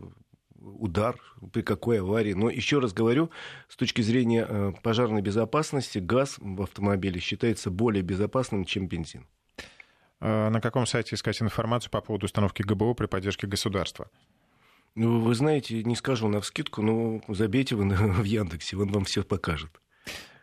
удар, 0.58 1.20
при 1.52 1.64
какой 1.64 2.00
аварии. 2.00 2.32
Но 2.32 2.50
еще 2.50 2.80
раз 2.80 2.94
говорю, 2.94 3.30
с 3.68 3.76
точки 3.76 4.02
зрения 4.02 4.74
пожарной 4.84 5.22
безопасности, 5.22 6.00
газ 6.00 6.38
в 6.40 6.62
автомобиле 6.62 7.20
считается 7.20 7.72
более 7.72 8.04
безопасным, 8.04 8.64
чем 8.64 8.88
бензин. 8.88 9.28
Э, 10.22 10.50
на 10.50 10.62
каком 10.62 10.86
сайте 10.86 11.16
искать 11.16 11.42
информацию 11.42 11.92
по 11.92 12.02
поводу 12.02 12.26
установки 12.26 12.62
ГБО 12.62 12.94
при 12.94 13.06
поддержке 13.08 13.48
государства? 13.48 14.10
Ну, 14.96 15.20
вы 15.20 15.36
знаете, 15.36 15.84
не 15.84 15.96
скажу 15.96 16.28
на 16.30 16.40
вскидку, 16.40 16.82
но 16.82 17.22
забейте 17.28 17.76
вы 17.76 17.90
в 17.96 18.24
Яндексе, 18.24 18.78
он 18.78 18.92
вам 18.92 19.06
все 19.06 19.24
покажет. 19.24 19.82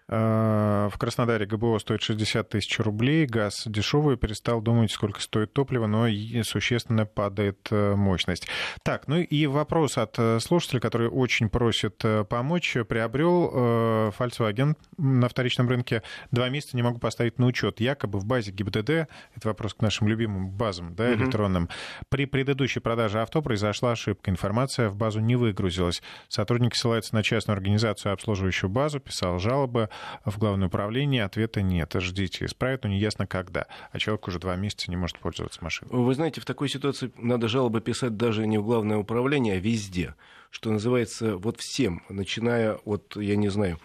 Э, 0.09 0.89
в 0.93 0.99
Краснодаре 0.99 1.47
ГБО 1.47 1.79
стоит 1.79 2.03
60 2.03 2.49
тысяч 2.49 2.79
рублей, 2.81 3.27
газ 3.27 3.65
дешевый, 3.67 4.17
перестал 4.17 4.61
думать, 4.61 4.91
сколько 4.91 5.21
стоит 5.21 5.53
топливо, 5.53 5.87
но 5.87 6.07
существенно 6.43 7.07
падает 7.07 7.69
э, 7.71 7.95
мощность. 7.95 8.47
Так, 8.83 9.09
ну 9.09 9.19
и 9.19 9.47
вопрос 9.47 9.99
от 9.99 10.19
э, 10.19 10.41
слушателя, 10.41 10.81
который 10.81 11.09
очень 11.09 11.49
просит 11.49 12.05
помочь. 12.29 12.77
Приобрел 12.89 14.13
Volkswagen 14.19 14.77
на 14.99 15.29
вторичном 15.29 15.69
рынке, 15.69 16.03
два 16.31 16.49
месяца 16.49 16.77
не 16.77 16.83
могу 16.83 16.99
поставить 16.99 17.39
на 17.39 17.47
учет. 17.47 17.81
Якобы 17.81 18.19
в 18.19 18.25
базе 18.25 18.51
ГИБДД, 18.51 18.91
это 18.91 19.09
вопрос 19.45 19.75
к 19.75 19.81
нашим 19.81 20.09
любимым 20.09 20.51
базам 20.51 20.95
да, 20.95 21.13
электронным, 21.15 21.65
mm-hmm. 21.65 22.07
при 22.09 22.27
предыдущей 22.27 22.81
продаже 22.81 23.21
авто 23.21 23.43
произошла 23.43 23.93
ошибка. 23.93 24.31
Информация 24.31 24.89
в 24.89 24.97
базу 24.97 25.21
не 25.21 25.37
выгрузилась. 25.37 26.03
Сотрудник 26.29 26.75
ссылается 26.75 27.15
на 27.15 27.23
частную 27.23 27.57
организацию, 27.57 28.13
обслуживающую 28.13 28.71
базу, 28.71 29.01
писал 29.01 29.39
жалобы 29.39 29.89
в 30.25 30.39
Главное 30.39 30.69
управление, 30.69 31.25
ответа 31.25 31.63
нет. 31.63 31.95
Ждите, 31.95 32.47
исправят, 32.47 32.85
но 32.85 32.91
не 32.91 32.99
ясно 32.99 33.27
когда. 33.27 33.67
А 33.93 33.99
человек 33.99 34.27
уже 34.27 34.39
два 34.39 34.57
месяца 34.57 34.91
не 34.91 34.97
может 34.97 35.19
пользоваться 35.19 35.63
машиной. 35.63 35.91
Вы 35.93 36.15
знаете, 36.15 36.41
в 36.41 36.45
такой 36.45 36.69
ситуации 36.69 37.13
надо 37.17 37.49
жалобы 37.49 37.81
писать 37.81 38.17
даже 38.17 38.47
не 38.47 38.59
в 38.59 38.65
Главное 38.65 38.97
управление, 38.97 39.57
а 39.57 39.61
везде 39.61 40.15
что 40.53 40.71
называется, 40.71 41.39
вот 41.39 41.59
всем, 41.59 42.03
начиная 42.11 42.75
от, 42.75 43.17
я 43.17 43.37
не 43.37 43.49
знаю, 43.49 43.79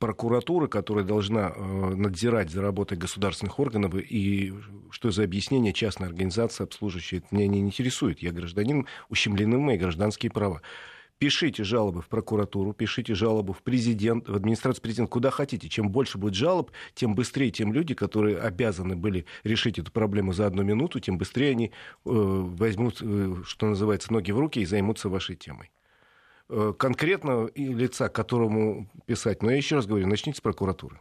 прокуратуры, 0.00 0.66
которая 0.66 1.04
должна 1.04 1.52
э, 1.54 1.94
надзирать 1.94 2.50
за 2.50 2.62
работой 2.62 2.98
государственных 2.98 3.60
органов, 3.60 3.94
и 3.94 4.52
что 4.90 5.12
за 5.12 5.22
объяснение 5.22 5.72
частной 5.72 6.08
организации 6.08 6.64
обслуживающей, 6.64 7.18
это 7.18 7.28
меня 7.30 7.46
не 7.46 7.60
интересует. 7.60 8.18
Я 8.22 8.32
гражданин, 8.32 8.86
ущемлены 9.08 9.58
мои 9.58 9.78
гражданские 9.78 10.32
права 10.32 10.62
пишите 11.20 11.64
жалобы 11.64 12.00
в 12.00 12.08
прокуратуру, 12.08 12.72
пишите 12.72 13.14
жалобы 13.14 13.52
в 13.52 13.62
президент, 13.62 14.26
в 14.26 14.34
администрацию 14.34 14.82
президента, 14.82 15.12
куда 15.12 15.30
хотите. 15.30 15.68
Чем 15.68 15.90
больше 15.90 16.16
будет 16.16 16.34
жалоб, 16.34 16.72
тем 16.94 17.14
быстрее 17.14 17.50
тем 17.50 17.74
люди, 17.74 17.94
которые 17.94 18.38
обязаны 18.38 18.96
были 18.96 19.26
решить 19.44 19.78
эту 19.78 19.92
проблему 19.92 20.32
за 20.32 20.46
одну 20.46 20.62
минуту, 20.62 20.98
тем 20.98 21.18
быстрее 21.18 21.50
они 21.50 21.66
э, 21.66 21.70
возьмут, 22.04 23.02
э, 23.02 23.34
что 23.44 23.66
называется, 23.66 24.12
ноги 24.12 24.32
в 24.32 24.38
руки 24.38 24.60
и 24.60 24.64
займутся 24.64 25.10
вашей 25.10 25.36
темой. 25.36 25.70
Э, 26.48 26.72
конкретно 26.76 27.50
лица, 27.54 28.08
которому 28.08 28.88
писать, 29.04 29.42
но 29.42 29.50
я 29.50 29.58
еще 29.58 29.76
раз 29.76 29.86
говорю, 29.86 30.06
начните 30.06 30.38
с 30.38 30.40
прокуратуры. 30.40 30.98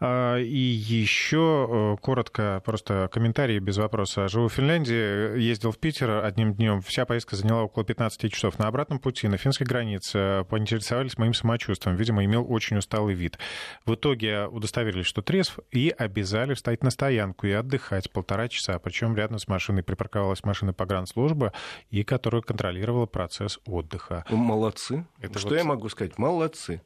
А, 0.00 0.38
и 0.38 0.56
еще 0.56 1.68
э, 1.70 1.96
коротко, 2.00 2.62
просто 2.64 3.08
комментарий 3.12 3.58
без 3.58 3.76
вопроса. 3.76 4.28
Живу 4.28 4.48
в 4.48 4.52
Финляндии, 4.52 5.38
ездил 5.38 5.72
в 5.72 5.78
Питер 5.78 6.24
одним 6.24 6.54
днем. 6.54 6.80
Вся 6.80 7.04
поездка 7.04 7.36
заняла 7.36 7.64
около 7.64 7.84
15 7.84 8.32
часов. 8.32 8.58
На 8.58 8.66
обратном 8.66 8.98
пути 8.98 9.28
на 9.28 9.36
финской 9.36 9.66
границе 9.66 10.46
поинтересовались 10.48 11.18
моим 11.18 11.34
самочувствием. 11.34 11.96
Видимо, 11.96 12.24
имел 12.24 12.46
очень 12.50 12.78
усталый 12.78 13.14
вид. 13.14 13.38
В 13.84 13.94
итоге 13.94 14.46
удостоверились, 14.46 15.06
что 15.06 15.20
трезв, 15.20 15.58
и 15.70 15.94
обязали 15.96 16.54
встать 16.54 16.82
на 16.82 16.90
стоянку 16.90 17.46
и 17.46 17.52
отдыхать 17.52 18.10
полтора 18.10 18.48
часа. 18.48 18.78
Причем 18.78 19.14
рядом 19.14 19.38
с 19.38 19.48
машиной 19.48 19.82
припарковалась 19.82 20.44
машина 20.44 20.72
погранслужбы, 20.72 21.52
и 21.90 22.04
которая 22.04 22.40
контролировала 22.40 23.04
процесс 23.04 23.60
отдыха. 23.66 24.24
Молодцы. 24.30 25.06
Это 25.20 25.38
что 25.38 25.50
вот... 25.50 25.58
я 25.58 25.64
могу 25.64 25.90
сказать? 25.90 26.16
Молодцы 26.16 26.80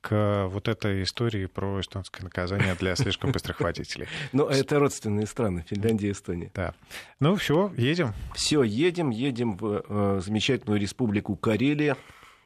к 0.00 0.46
вот 0.48 0.68
этой 0.68 1.02
истории 1.02 1.46
про 1.46 1.80
эстонское 1.80 2.22
наказание 2.22 2.74
для 2.74 2.94
слишком 2.96 3.32
быстрых 3.32 3.60
водителей. 3.60 4.06
Ну, 4.32 4.46
это 4.46 4.78
родственные 4.78 5.26
страны, 5.26 5.64
Финляндия 5.68 6.08
и 6.08 6.12
Эстония. 6.12 6.50
Да. 6.54 6.74
Ну, 7.18 7.34
все, 7.36 7.72
едем. 7.76 8.12
Все, 8.34 8.62
едем, 8.62 9.10
едем 9.10 9.56
в 9.56 9.84
э, 9.88 10.20
замечательную 10.24 10.80
республику 10.80 11.36
Карелия. 11.36 11.96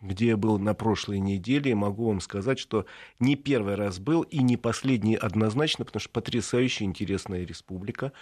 где 0.01 0.29
я 0.29 0.37
был 0.37 0.59
на 0.59 0.75
прошлой 0.75 1.21
неделе, 1.21 1.75
могу 1.75 2.09
вам 2.09 2.21
сказать, 2.21 2.59
что 2.59 2.87
не 3.21 3.37
первый 3.37 3.75
раз 3.77 3.99
был 3.99 4.23
и 4.23 4.39
не 4.43 4.57
последний 4.57 5.17
однозначно, 5.17 5.85
потому 5.85 6.01
что 6.01 6.11
потрясающе 6.11 6.85
интересная 6.85 7.45
республика 7.45 8.13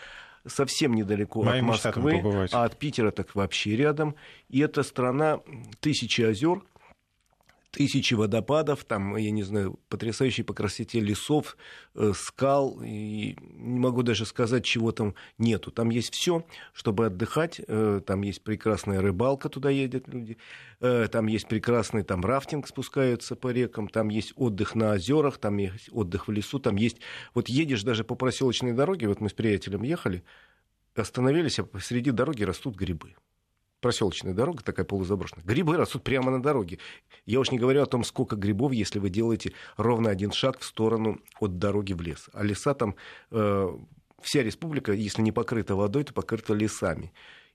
совсем 0.46 0.94
недалеко 0.94 1.42
Моя 1.42 1.60
от 1.60 1.66
Москвы, 1.66 2.48
а 2.52 2.64
от 2.64 2.78
Питера 2.78 3.10
так 3.10 3.34
вообще 3.34 3.76
рядом. 3.76 4.14
И 4.48 4.60
это 4.60 4.82
страна 4.82 5.40
тысячи 5.80 6.22
озер, 6.22 6.62
тысячи 7.70 8.14
водопадов, 8.14 8.84
там, 8.84 9.16
я 9.16 9.30
не 9.30 9.42
знаю, 9.42 9.78
потрясающие 9.88 10.44
по 10.44 10.54
красоте 10.54 11.00
лесов, 11.00 11.56
э, 11.94 12.12
скал, 12.14 12.80
и 12.82 13.36
не 13.40 13.78
могу 13.78 14.02
даже 14.02 14.26
сказать, 14.26 14.64
чего 14.64 14.92
там 14.92 15.14
нету. 15.38 15.70
Там 15.70 15.90
есть 15.90 16.12
все, 16.14 16.44
чтобы 16.72 17.06
отдыхать, 17.06 17.60
э, 17.66 18.00
там 18.04 18.22
есть 18.22 18.42
прекрасная 18.42 19.00
рыбалка, 19.00 19.48
туда 19.48 19.70
едут 19.70 20.08
люди, 20.08 20.36
э, 20.80 21.08
там 21.10 21.26
есть 21.26 21.48
прекрасный 21.48 22.02
там 22.02 22.24
рафтинг 22.24 22.66
спускаются 22.66 23.36
по 23.36 23.48
рекам, 23.52 23.88
там 23.88 24.08
есть 24.08 24.32
отдых 24.36 24.74
на 24.74 24.92
озерах, 24.92 25.38
там 25.38 25.56
есть 25.58 25.88
отдых 25.92 26.28
в 26.28 26.32
лесу, 26.32 26.58
там 26.58 26.76
есть... 26.76 26.98
Вот 27.34 27.48
едешь 27.48 27.82
даже 27.82 28.04
по 28.04 28.14
проселочной 28.14 28.72
дороге, 28.72 29.08
вот 29.08 29.20
мы 29.20 29.28
с 29.28 29.32
приятелем 29.32 29.82
ехали, 29.82 30.24
остановились, 30.94 31.58
а 31.58 31.64
посреди 31.64 32.10
дороги 32.10 32.42
растут 32.42 32.76
грибы 32.76 33.14
проселочная 33.80 34.34
дорога, 34.34 34.62
такая 34.62 34.84
полузаброшенная. 34.84 35.44
Грибы 35.44 35.76
растут 35.76 36.02
прямо 36.02 36.30
на 36.30 36.42
дороге. 36.42 36.78
Я 37.26 37.40
уж 37.40 37.50
не 37.50 37.58
говорю 37.58 37.82
о 37.82 37.86
том, 37.86 38.04
сколько 38.04 38.36
грибов, 38.36 38.72
если 38.72 38.98
вы 38.98 39.10
делаете 39.10 39.52
ровно 39.76 40.10
один 40.10 40.32
шаг 40.32 40.58
в 40.60 40.64
сторону 40.64 41.20
от 41.40 41.58
дороги 41.58 41.92
в 41.92 42.00
лес. 42.00 42.28
А 42.32 42.42
леса 42.42 42.74
там, 42.74 42.96
э, 43.30 43.68
вся 44.20 44.42
республика, 44.42 44.92
если 44.92 45.22
не 45.22 45.32
покрыта 45.32 45.74
водой, 45.76 46.04
то 46.04 46.12
покрыта 46.12 46.54
лесами. 46.54 47.12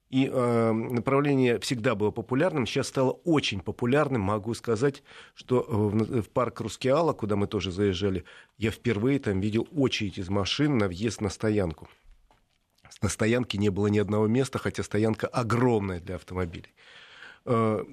И 0.09 0.29
э, 0.31 0.71
направление 0.71 1.59
всегда 1.59 1.95
было 1.95 2.11
популярным, 2.11 2.67
сейчас 2.67 2.87
стало 2.87 3.11
очень 3.23 3.59
популярным. 3.59 4.21
Могу 4.21 4.53
сказать, 4.53 5.03
что 5.33 5.65
в, 5.67 6.21
в 6.21 6.29
парк 6.29 6.61
Рускеала, 6.61 7.13
куда 7.13 7.35
мы 7.35 7.47
тоже 7.47 7.71
заезжали, 7.71 8.23
я 8.57 8.69
впервые 8.69 9.19
там 9.19 9.39
видел 9.39 9.67
очередь 9.75 10.19
из 10.19 10.29
машин 10.29 10.77
на 10.77 10.87
въезд 10.87 11.21
на 11.21 11.29
стоянку. 11.29 11.87
На 13.01 13.09
стоянке 13.09 13.57
не 13.57 13.69
было 13.69 13.87
ни 13.87 13.99
одного 13.99 14.27
места, 14.27 14.57
хотя 14.57 14.83
стоянка 14.83 15.27
огромная 15.27 15.99
для 15.99 16.15
автомобилей. 16.15 16.73
Э, 17.45 17.83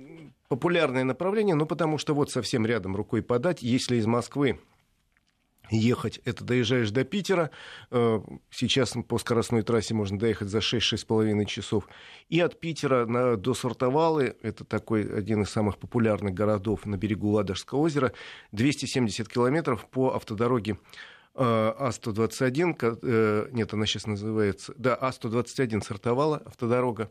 популярное 0.49 1.05
направление, 1.05 1.55
ну 1.55 1.67
потому 1.67 1.99
что 1.99 2.15
вот 2.15 2.31
совсем 2.31 2.65
рядом 2.67 2.97
рукой 2.97 3.23
подать, 3.23 3.63
если 3.63 3.97
из 3.97 4.07
Москвы 4.07 4.59
ехать, 5.71 6.21
это 6.25 6.45
доезжаешь 6.45 6.91
до 6.91 7.05
Питера, 7.05 7.51
э, 7.91 8.21
сейчас 8.51 8.95
по 9.09 9.19
скоростной 9.19 9.63
трассе 9.63 9.95
можно 9.95 10.19
доехать 10.19 10.49
за 10.49 10.59
6-6,5 10.59 11.45
часов, 11.47 11.89
и 12.29 12.41
от 12.41 12.61
Питера 12.61 13.07
на, 13.07 13.37
до 13.37 13.55
Сартовалы, 13.55 14.37
это 14.43 14.65
такой 14.65 15.03
один 15.03 15.43
из 15.43 15.51
самых 15.51 15.79
популярных 15.79 16.35
городов 16.35 16.87
на 16.87 16.97
берегу 16.97 17.31
Ладожского 17.31 17.79
озера, 17.81 18.13
270 18.53 19.29
километров 19.29 19.87
по 19.87 20.15
автодороге 20.15 20.79
А121, 21.35 22.99
э, 23.03 23.49
нет, 23.53 23.73
она 23.73 23.87
сейчас 23.87 24.07
называется, 24.07 24.75
да, 24.77 24.99
А121 25.01 25.83
Сартовала, 25.83 26.43
автодорога, 26.45 27.11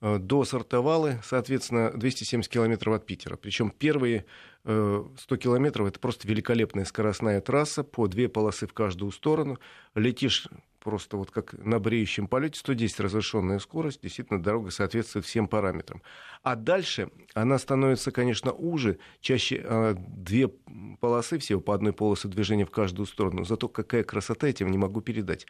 э, 0.00 0.18
до 0.18 0.44
Сартовалы, 0.44 1.20
соответственно, 1.24 1.92
270 1.92 2.50
километров 2.50 2.94
от 2.94 3.06
Питера. 3.06 3.36
Причем 3.36 3.70
первые 3.70 4.24
100 4.64 5.08
километров 5.38 5.88
это 5.88 5.98
просто 5.98 6.28
великолепная 6.28 6.84
скоростная 6.84 7.40
трасса 7.40 7.82
по 7.82 8.06
две 8.08 8.28
полосы 8.28 8.66
в 8.66 8.74
каждую 8.74 9.10
сторону. 9.10 9.58
Летишь 9.94 10.48
просто 10.80 11.16
вот 11.16 11.30
как 11.30 11.52
на 11.52 11.78
бреющем 11.78 12.26
полете, 12.26 12.58
110 12.58 13.00
разрешенная 13.00 13.58
скорость, 13.58 14.02
действительно 14.02 14.42
дорога 14.42 14.70
соответствует 14.70 15.26
всем 15.26 15.46
параметрам. 15.46 16.02
А 16.42 16.56
дальше 16.56 17.10
она 17.34 17.58
становится, 17.58 18.10
конечно, 18.10 18.52
уже, 18.52 18.98
чаще 19.20 19.60
э, 19.62 19.94
две 19.96 20.48
полосы, 21.00 21.38
всего 21.38 21.60
по 21.60 21.74
одной 21.74 21.92
полосе 21.92 22.28
движения 22.28 22.64
в 22.64 22.70
каждую 22.70 23.06
сторону. 23.06 23.44
Зато 23.44 23.68
какая 23.68 24.02
красота, 24.04 24.48
этим 24.48 24.70
не 24.70 24.78
могу 24.78 25.00
передать. 25.02 25.46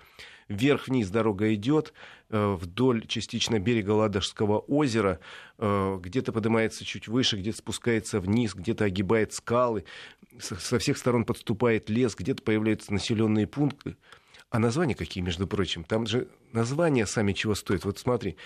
Вверх-вниз 0.49 1.09
дорога 1.11 1.55
идет, 1.55 1.95
э, 2.29 2.57
вдоль 2.61 3.07
частично 3.07 3.61
берега 3.61 3.93
Ладожского 3.93 4.59
озера, 4.59 5.21
э, 5.59 5.99
где-то 6.01 6.33
поднимается 6.33 6.85
чуть 6.85 7.07
выше, 7.07 7.37
где-то 7.37 7.59
спускается 7.59 8.19
вниз, 8.19 8.55
где-то 8.55 8.85
огибает 8.85 9.33
скалы, 9.33 9.85
со 10.41 10.79
всех 10.79 10.99
сторон 10.99 11.25
подступает 11.25 11.89
лес, 11.89 12.15
где-то 12.17 12.43
появляются 12.43 12.93
населенные 12.93 13.47
пункты. 13.47 13.97
А 14.51 14.59
названия 14.59 14.97
какие, 14.97 15.23
между 15.23 15.47
прочим? 15.47 15.85
Там 15.85 16.07
же 16.07 16.29
названия 16.53 17.07
сами 17.07 17.33
чего 17.33 17.55
стоят. 17.55 17.85
Вот 17.85 17.99
смотри, 17.99 18.37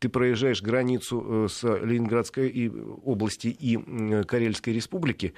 ты 0.00 0.08
проезжаешь 0.08 0.60
границу 0.60 1.44
э, 1.44 1.48
с 1.48 1.62
Ленинградской 1.62 2.48
и, 2.48 2.68
области 2.68 3.46
и 3.46 4.24
Карельской 4.24 4.74
республики, 4.74 5.34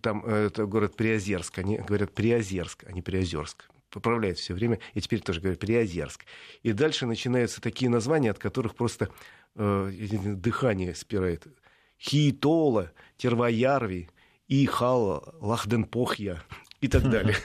там 0.00 0.24
э, 0.24 0.46
это 0.46 0.66
город 0.66 0.94
Приозерск, 0.94 1.58
они 1.58 1.78
говорят 1.78 2.12
Приозерск, 2.12 2.84
а 2.86 2.92
не 2.92 3.02
Приозерск. 3.02 3.68
Поправляют 3.90 4.38
все 4.38 4.54
время, 4.54 4.78
и 4.94 5.00
теперь 5.00 5.20
тоже 5.20 5.40
говорят 5.40 5.58
Приозерск. 5.58 6.24
И 6.62 6.72
дальше 6.72 7.06
начинаются 7.06 7.60
такие 7.60 7.88
названия, 7.88 8.30
от 8.30 8.38
которых 8.38 8.76
просто 8.76 9.10
э, 9.56 9.90
дыхание 10.36 10.94
спирает. 10.94 11.46
Хиитола, 11.98 12.92
Тервоярви, 13.16 14.08
Ихала, 14.46 15.34
Лахденпохья 15.40 16.42
и 16.80 16.88
так 16.88 17.08
далее. 17.08 17.36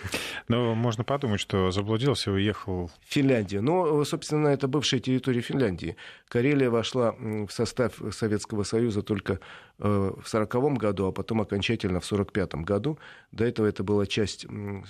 Но 0.47 0.75
можно 0.75 1.03
подумать, 1.03 1.39
что 1.39 1.71
заблудился 1.71 2.31
и 2.31 2.33
уехал... 2.33 2.91
В 3.07 3.13
Финляндию. 3.13 3.61
Ну, 3.61 4.03
собственно, 4.03 4.49
это 4.49 4.67
бывшая 4.67 4.99
территория 4.99 5.41
Финляндии. 5.41 5.95
Карелия 6.27 6.69
вошла 6.69 7.13
в 7.19 7.49
состав 7.49 8.01
Советского 8.11 8.63
Союза 8.63 9.01
только 9.01 9.33
э, 9.33 9.87
в 9.87 10.27
1940 10.27 10.77
году, 10.77 11.07
а 11.07 11.11
потом 11.11 11.41
окончательно 11.41 11.99
в 11.99 12.05
1945 12.11 12.65
году. 12.65 12.99
До 13.31 13.45
этого 13.45 13.67
это 13.67 13.83
была 13.83 14.05
часть 14.05 14.45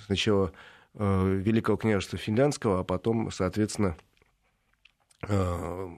сначала 0.06 0.52
э, 0.94 1.40
Великого 1.44 1.76
княжества 1.76 2.18
Финляндского, 2.18 2.80
а 2.80 2.84
потом, 2.84 3.30
соответственно, 3.30 3.96
э, 5.28 5.88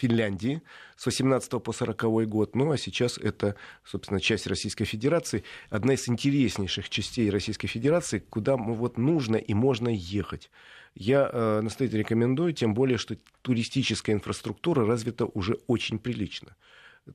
Финляндии 0.00 0.62
с 0.96 1.06
18 1.06 1.62
по 1.62 1.72
40 1.72 2.28
год. 2.28 2.56
Ну 2.56 2.70
а 2.70 2.78
сейчас 2.78 3.18
это, 3.18 3.54
собственно, 3.84 4.20
часть 4.20 4.46
Российской 4.46 4.86
Федерации, 4.86 5.44
одна 5.68 5.94
из 5.94 6.08
интереснейших 6.08 6.88
частей 6.88 7.30
Российской 7.30 7.68
Федерации, 7.68 8.18
куда 8.18 8.56
вот 8.56 8.98
нужно 8.98 9.36
и 9.36 9.54
можно 9.54 9.88
ехать. 9.88 10.50
Я 10.94 11.30
э, 11.32 11.60
настоятельно 11.60 12.00
рекомендую, 12.00 12.52
тем 12.52 12.74
более, 12.74 12.98
что 12.98 13.16
туристическая 13.42 14.16
инфраструктура 14.16 14.86
развита 14.86 15.26
уже 15.26 15.58
очень 15.66 15.98
прилично. 15.98 16.56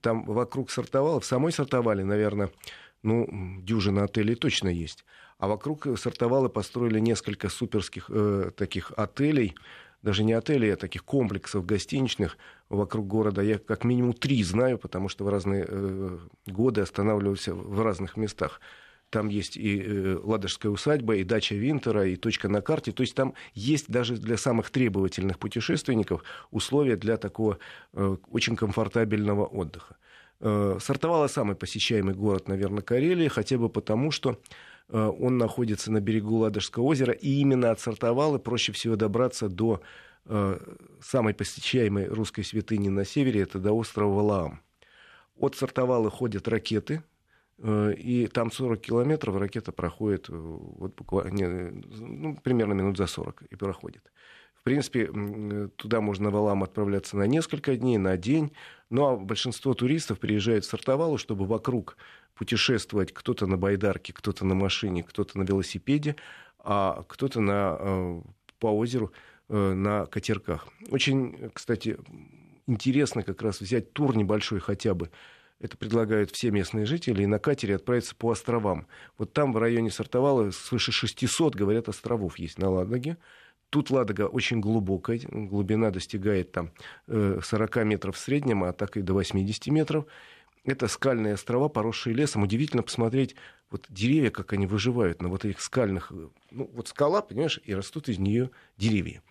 Там 0.02 0.26
вокруг 0.26 0.72
Сартовала, 0.72 1.20
в 1.20 1.26
самой 1.26 1.52
Сартовале, 1.52 2.04
наверное, 2.04 2.52
ну, 3.04 3.28
дюжина 3.62 4.04
отелей 4.04 4.36
точно 4.36 4.70
есть. 4.70 5.06
А 5.38 5.48
вокруг 5.48 5.88
Сартовала 5.98 6.50
построили 6.50 7.00
несколько 7.00 7.50
суперских 7.50 8.10
э, 8.10 8.52
таких 8.56 8.92
отелей, 8.96 9.56
даже 10.06 10.24
не 10.24 10.34
отелей, 10.34 10.72
а 10.72 10.78
таких 10.78 11.04
комплексов 11.04 11.66
гостиничных 11.66 12.38
вокруг 12.70 13.08
города. 13.08 13.42
Я 13.42 13.58
как 13.58 13.84
минимум 13.84 14.14
три 14.14 14.44
знаю, 14.44 14.78
потому 14.78 15.10
что 15.10 15.26
в 15.26 15.30
разные 15.30 15.66
э, 15.68 16.20
годы 16.46 16.82
останавливался 16.82 17.56
в 17.56 17.82
разных 17.82 18.16
местах. 18.16 18.62
Там 19.10 19.30
есть 19.30 19.58
и 19.58 19.82
э, 19.82 20.20
Ладожская 20.24 20.72
усадьба, 20.72 21.16
и 21.16 21.24
дача 21.24 21.56
Винтера, 21.56 22.06
и 22.06 22.18
точка 22.18 22.50
на 22.50 22.62
карте. 22.62 22.92
То 22.92 23.02
есть 23.02 23.16
там 23.16 23.34
есть 23.56 23.90
даже 23.90 24.18
для 24.18 24.38
самых 24.38 24.70
требовательных 24.70 25.40
путешественников 25.40 26.24
условия 26.52 26.98
для 26.98 27.18
такого 27.18 27.58
э, 27.94 28.18
очень 28.30 28.56
комфортабельного 28.56 29.46
отдыха. 29.46 29.98
Сартовала 30.40 31.28
самый 31.28 31.56
посещаемый 31.56 32.14
город, 32.14 32.50
наверное, 32.50 32.84
Карелии, 32.84 33.30
хотя 33.30 33.58
бы 33.58 33.70
потому, 33.70 34.12
что 34.12 34.38
он 34.90 35.38
находится 35.38 35.92
на 35.92 36.00
берегу 36.00 36.38
Ладожского 36.38 36.84
озера, 36.84 37.14
и 37.14 37.30
именно 37.40 37.72
от 37.72 37.80
Сартовала 37.80 38.38
проще 38.38 38.72
всего 38.72 38.96
добраться 38.96 39.50
до 39.50 39.82
э, 40.26 40.60
самой 41.02 41.34
посещаемой 41.34 42.08
русской 42.08 42.44
святыни 42.44 42.90
на 42.90 43.06
севере, 43.06 43.42
это 43.42 43.60
до 43.60 43.74
острова 43.74 44.14
Валаам. 44.14 44.62
От 45.38 45.56
Сартовала 45.56 46.10
ходят 46.10 46.48
ракеты, 46.48 47.04
э, 47.58 47.94
и 47.94 48.28
там 48.28 48.52
40 48.52 48.80
километров 48.80 49.38
ракета 49.38 49.72
проходит 49.72 50.30
вот 50.30 50.96
буквально, 50.96 51.82
ну, 52.00 52.36
примерно 52.44 52.74
минут 52.74 52.98
за 52.98 53.08
40 53.08 53.44
и 53.50 53.56
проходит. 53.56 54.12
В 54.56 54.64
принципе, 54.64 55.12
туда 55.76 56.02
можно 56.02 56.32
Валам 56.32 56.64
отправляться 56.64 57.18
на 57.18 57.28
несколько 57.28 57.76
дней, 57.76 58.00
на 58.00 58.18
день. 58.18 58.52
Ну 58.90 59.06
а 59.06 59.16
большинство 59.16 59.76
туристов 59.76 60.20
приезжают 60.20 60.66
в 60.66 60.68
Сартовалу, 60.68 61.20
чтобы 61.20 61.46
вокруг 61.46 61.98
путешествовать 62.36 63.14
кто-то 63.14 63.48
на 63.48 63.58
байдарке, 63.58 64.14
кто-то 64.14 64.46
на 64.46 64.56
машине, 64.56 65.04
кто-то 65.04 65.38
на 65.38 65.44
велосипеде, 65.44 66.16
а 66.60 67.04
кто-то 67.08 67.40
на, 67.42 67.78
э, 67.80 68.22
по 68.60 68.68
озеру 68.68 69.12
э, 69.50 69.74
на 69.74 70.06
катерках. 70.06 70.68
Очень, 70.90 71.50
кстати, 71.54 71.98
интересно 72.68 73.24
как 73.24 73.42
раз 73.42 73.62
взять 73.62 73.94
тур 73.94 74.16
небольшой 74.16 74.60
хотя 74.60 74.94
бы. 74.94 75.10
Это 75.60 75.78
предлагают 75.78 76.32
все 76.32 76.52
местные 76.52 76.86
жители, 76.86 77.24
и 77.24 77.28
на 77.28 77.40
катере 77.40 77.76
отправиться 77.76 78.14
по 78.16 78.32
островам. 78.32 78.88
Вот 79.18 79.32
там, 79.32 79.54
в 79.54 79.58
районе 79.58 79.90
Сартовала, 79.90 80.52
свыше 80.52 80.92
600, 80.92 81.56
говорят, 81.56 81.88
островов 81.88 82.38
есть 82.38 82.60
на 82.60 82.70
Ладоге. 82.70 83.18
Тут 83.70 83.90
Ладога 83.90 84.28
очень 84.28 84.60
глубокая, 84.60 85.20
глубина 85.28 85.92
достигает 85.92 86.52
там 86.52 86.72
40 87.08 87.78
э, 87.78 87.84
метров 87.86 88.16
в 88.16 88.20
среднем, 88.20 88.64
а 88.64 88.74
так 88.74 88.98
и 88.98 89.02
до 89.02 89.14
80 89.14 89.68
метров. 89.68 90.06
Это 90.66 90.88
скальные 90.88 91.36
острова, 91.36 91.70
поросшие 91.70 92.16
лесом. 92.16 92.44
Удивительно 92.44 92.84
посмотреть 92.84 93.36
вот 93.70 93.86
деревья, 93.90 94.30
как 94.30 94.54
они 94.54 94.68
выживают 94.68 95.22
на 95.22 95.30
вот 95.30 95.46
этих 95.46 95.62
скальных... 95.62 96.12
Ну, 96.52 96.70
вот 96.74 96.88
скала, 96.88 97.22
понимаешь, 97.22 97.60
и 97.64 97.74
растут 97.74 98.10
из 98.10 98.20
нее 98.20 98.50
деревья. 98.78 99.22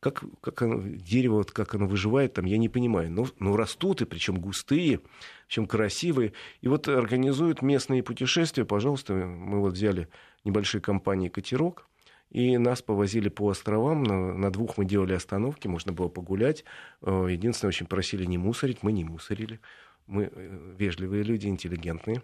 Как, 0.00 0.24
как 0.40 0.62
оно, 0.62 0.80
дерево, 0.82 1.36
вот 1.36 1.52
как 1.52 1.74
оно 1.74 1.86
выживает, 1.86 2.34
там, 2.34 2.44
я 2.44 2.58
не 2.58 2.68
понимаю. 2.68 3.10
Но, 3.10 3.26
но 3.38 3.56
растут, 3.56 4.02
и 4.02 4.04
причем 4.04 4.40
густые, 4.40 5.00
причем 5.46 5.66
красивые. 5.66 6.32
И 6.60 6.68
вот 6.68 6.88
организуют 6.88 7.62
местные 7.62 8.02
путешествия. 8.02 8.64
Пожалуйста, 8.64 9.14
мы 9.14 9.60
вот 9.60 9.74
взяли 9.74 10.08
небольшие 10.44 10.80
компании 10.80 11.28
«Катерок», 11.28 11.86
и 12.32 12.56
нас 12.56 12.80
повозили 12.80 13.28
по 13.28 13.50
островам. 13.50 14.02
На, 14.02 14.32
на 14.32 14.50
двух 14.50 14.78
мы 14.78 14.86
делали 14.86 15.12
остановки, 15.12 15.68
можно 15.68 15.92
было 15.92 16.08
погулять. 16.08 16.64
Э, 17.02 17.26
единственное, 17.30 17.68
очень 17.68 17.86
просили 17.86 18.24
не 18.24 18.38
мусорить, 18.38 18.82
мы 18.82 18.92
не 18.92 19.04
мусорили. 19.04 19.60
Мы 20.06 20.30
э, 20.32 20.74
вежливые 20.78 21.22
люди, 21.22 21.46
интеллигентные. 21.46 22.22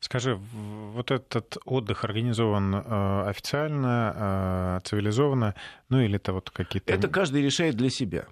Скажи, 0.00 0.34
вот 0.34 1.10
этот 1.10 1.56
отдых 1.64 2.04
организован 2.04 2.74
э, 2.74 3.28
официально, 3.28 4.80
э, 4.84 4.88
цивилизованно, 4.88 5.54
ну 5.88 6.00
или 6.00 6.16
это 6.16 6.32
вот 6.32 6.50
какие-то... 6.50 6.92
Это 6.92 7.08
каждый 7.08 7.42
решает 7.42 7.74
для 7.76 7.90
себя. 7.90 8.26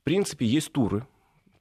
В 0.00 0.04
принципе, 0.04 0.46
есть 0.46 0.72
туры, 0.72 1.06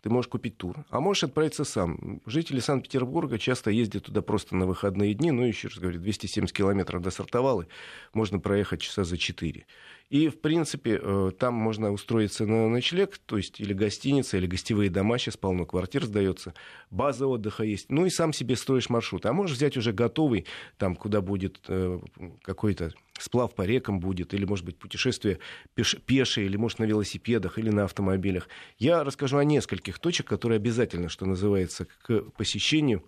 ты 0.01 0.09
можешь 0.09 0.29
купить 0.29 0.57
тур, 0.57 0.83
а 0.89 0.99
можешь 0.99 1.23
отправиться 1.23 1.63
сам. 1.63 2.21
Жители 2.25 2.59
Санкт-Петербурга 2.59 3.37
часто 3.37 3.69
ездят 3.69 4.05
туда 4.05 4.21
просто 4.21 4.55
на 4.55 4.65
выходные 4.65 5.13
дни, 5.13 5.31
ну, 5.31 5.43
еще 5.43 5.67
раз 5.67 5.77
говорю, 5.77 5.99
270 5.99 6.55
километров 6.55 7.01
до 7.01 7.11
Сартовалы 7.11 7.67
можно 8.13 8.39
проехать 8.39 8.81
часа 8.81 9.03
за 9.03 9.17
4. 9.17 9.65
И, 10.09 10.27
в 10.27 10.41
принципе, 10.41 10.99
э, 11.01 11.31
там 11.39 11.53
можно 11.53 11.91
устроиться 11.91 12.45
на 12.45 12.67
ночлег, 12.67 13.17
то 13.19 13.37
есть 13.37 13.61
или 13.61 13.73
гостиница, 13.73 14.37
или 14.37 14.47
гостевые 14.47 14.89
дома, 14.89 15.17
сейчас 15.17 15.37
полно 15.37 15.65
квартир 15.65 16.03
сдается, 16.03 16.53
база 16.89 17.27
отдыха 17.27 17.63
есть, 17.63 17.89
ну 17.89 18.05
и 18.05 18.09
сам 18.09 18.33
себе 18.33 18.55
строишь 18.55 18.89
маршрут. 18.89 19.25
А 19.25 19.33
можешь 19.33 19.55
взять 19.55 19.77
уже 19.77 19.93
готовый, 19.93 20.45
там, 20.77 20.95
куда 20.95 21.21
будет 21.21 21.61
э, 21.67 22.01
какой-то 22.41 22.91
сплав 23.21 23.53
по 23.53 23.63
рекам 23.63 23.99
будет, 23.99 24.33
или, 24.33 24.45
может 24.45 24.65
быть, 24.65 24.77
путешествие 24.77 25.39
пеш- 25.75 25.99
пешее, 25.99 26.45
или, 26.45 26.57
может, 26.57 26.79
на 26.79 26.85
велосипедах, 26.85 27.57
или 27.57 27.69
на 27.69 27.85
автомобилях. 27.85 28.47
Я 28.77 29.03
расскажу 29.03 29.37
о 29.37 29.43
нескольких 29.43 29.99
точек, 29.99 30.27
которые 30.27 30.57
обязательно, 30.57 31.09
что 31.09 31.25
называется, 31.25 31.85
к 31.85 32.21
посещению, 32.37 33.03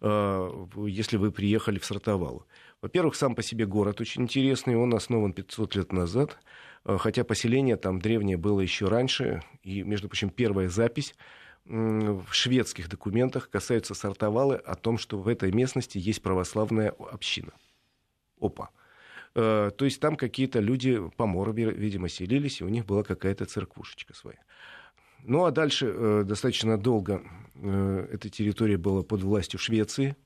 э, 0.00 0.66
если 0.86 1.16
вы 1.16 1.30
приехали 1.32 1.78
в 1.78 1.84
Сартовалу. 1.84 2.46
Во-первых, 2.80 3.16
сам 3.16 3.34
по 3.34 3.42
себе 3.42 3.66
город 3.66 4.00
очень 4.00 4.22
интересный, 4.22 4.76
он 4.76 4.94
основан 4.94 5.32
500 5.32 5.74
лет 5.74 5.92
назад, 5.92 6.38
э, 6.84 6.96
хотя 6.98 7.24
поселение 7.24 7.76
там 7.76 8.00
древнее 8.00 8.36
было 8.36 8.60
еще 8.60 8.86
раньше, 8.86 9.42
и, 9.62 9.82
между 9.82 10.08
прочим, 10.08 10.30
первая 10.30 10.68
запись 10.68 11.14
в 11.68 12.32
шведских 12.32 12.88
документах 12.88 13.50
касается 13.50 13.94
Сартовалы 13.94 14.56
о 14.56 14.74
том, 14.74 14.96
что 14.96 15.18
в 15.18 15.28
этой 15.28 15.52
местности 15.52 15.98
есть 15.98 16.22
православная 16.22 16.90
община. 16.90 17.52
Опа. 18.40 18.70
Э, 19.34 19.70
то 19.76 19.84
есть 19.84 20.00
там 20.00 20.16
какие-то 20.16 20.60
люди, 20.60 21.00
поморы, 21.16 21.52
видимо, 21.52 22.08
селились, 22.08 22.60
и 22.60 22.64
у 22.64 22.68
них 22.68 22.86
была 22.86 23.02
какая-то 23.02 23.46
церквушечка 23.46 24.14
своя. 24.14 24.38
Ну 25.24 25.44
а 25.44 25.50
дальше 25.50 25.92
э, 25.94 26.22
достаточно 26.24 26.78
долго 26.78 27.22
эта 27.60 28.30
территория 28.30 28.76
была 28.76 29.02
под 29.02 29.22
властью 29.22 29.58
Швеции. 29.58 30.16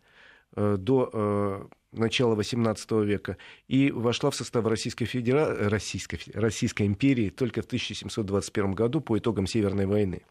До 0.54 1.70
начала 1.92 2.34
XVIII 2.34 3.04
века 3.04 3.36
и 3.68 3.90
вошла 3.90 4.30
в 4.30 4.34
состав 4.34 4.66
Российской, 4.66 5.04
Федера... 5.04 5.68
Российской... 5.70 6.18
Российской 6.34 6.86
империи 6.86 7.30
только 7.30 7.62
в 7.62 7.66
1721 7.66 8.72
году 8.72 9.00
по 9.00 9.16
итогам 9.18 9.46
Северной 9.46 9.86
войны. 9.86 10.22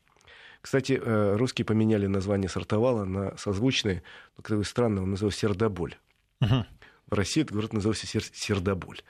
Кстати, 0.61 0.99
э, 1.03 1.35
русские 1.37 1.65
поменяли 1.65 2.05
название 2.05 2.49
Сартовала 2.49 3.03
на 3.03 3.35
созвучное, 3.37 4.03
но 4.37 4.43
какое 4.43 4.63
странное, 4.63 5.03
он 5.03 5.11
назывался 5.11 5.39
Сердоболь. 5.39 5.95
Угу. 6.41 6.65
В 7.11 7.13
России 7.13 7.41
этот 7.41 7.55
город 7.55 7.73
назывался 7.73 8.07
Сер... 8.07 8.23
Сердоболь. 8.23 9.01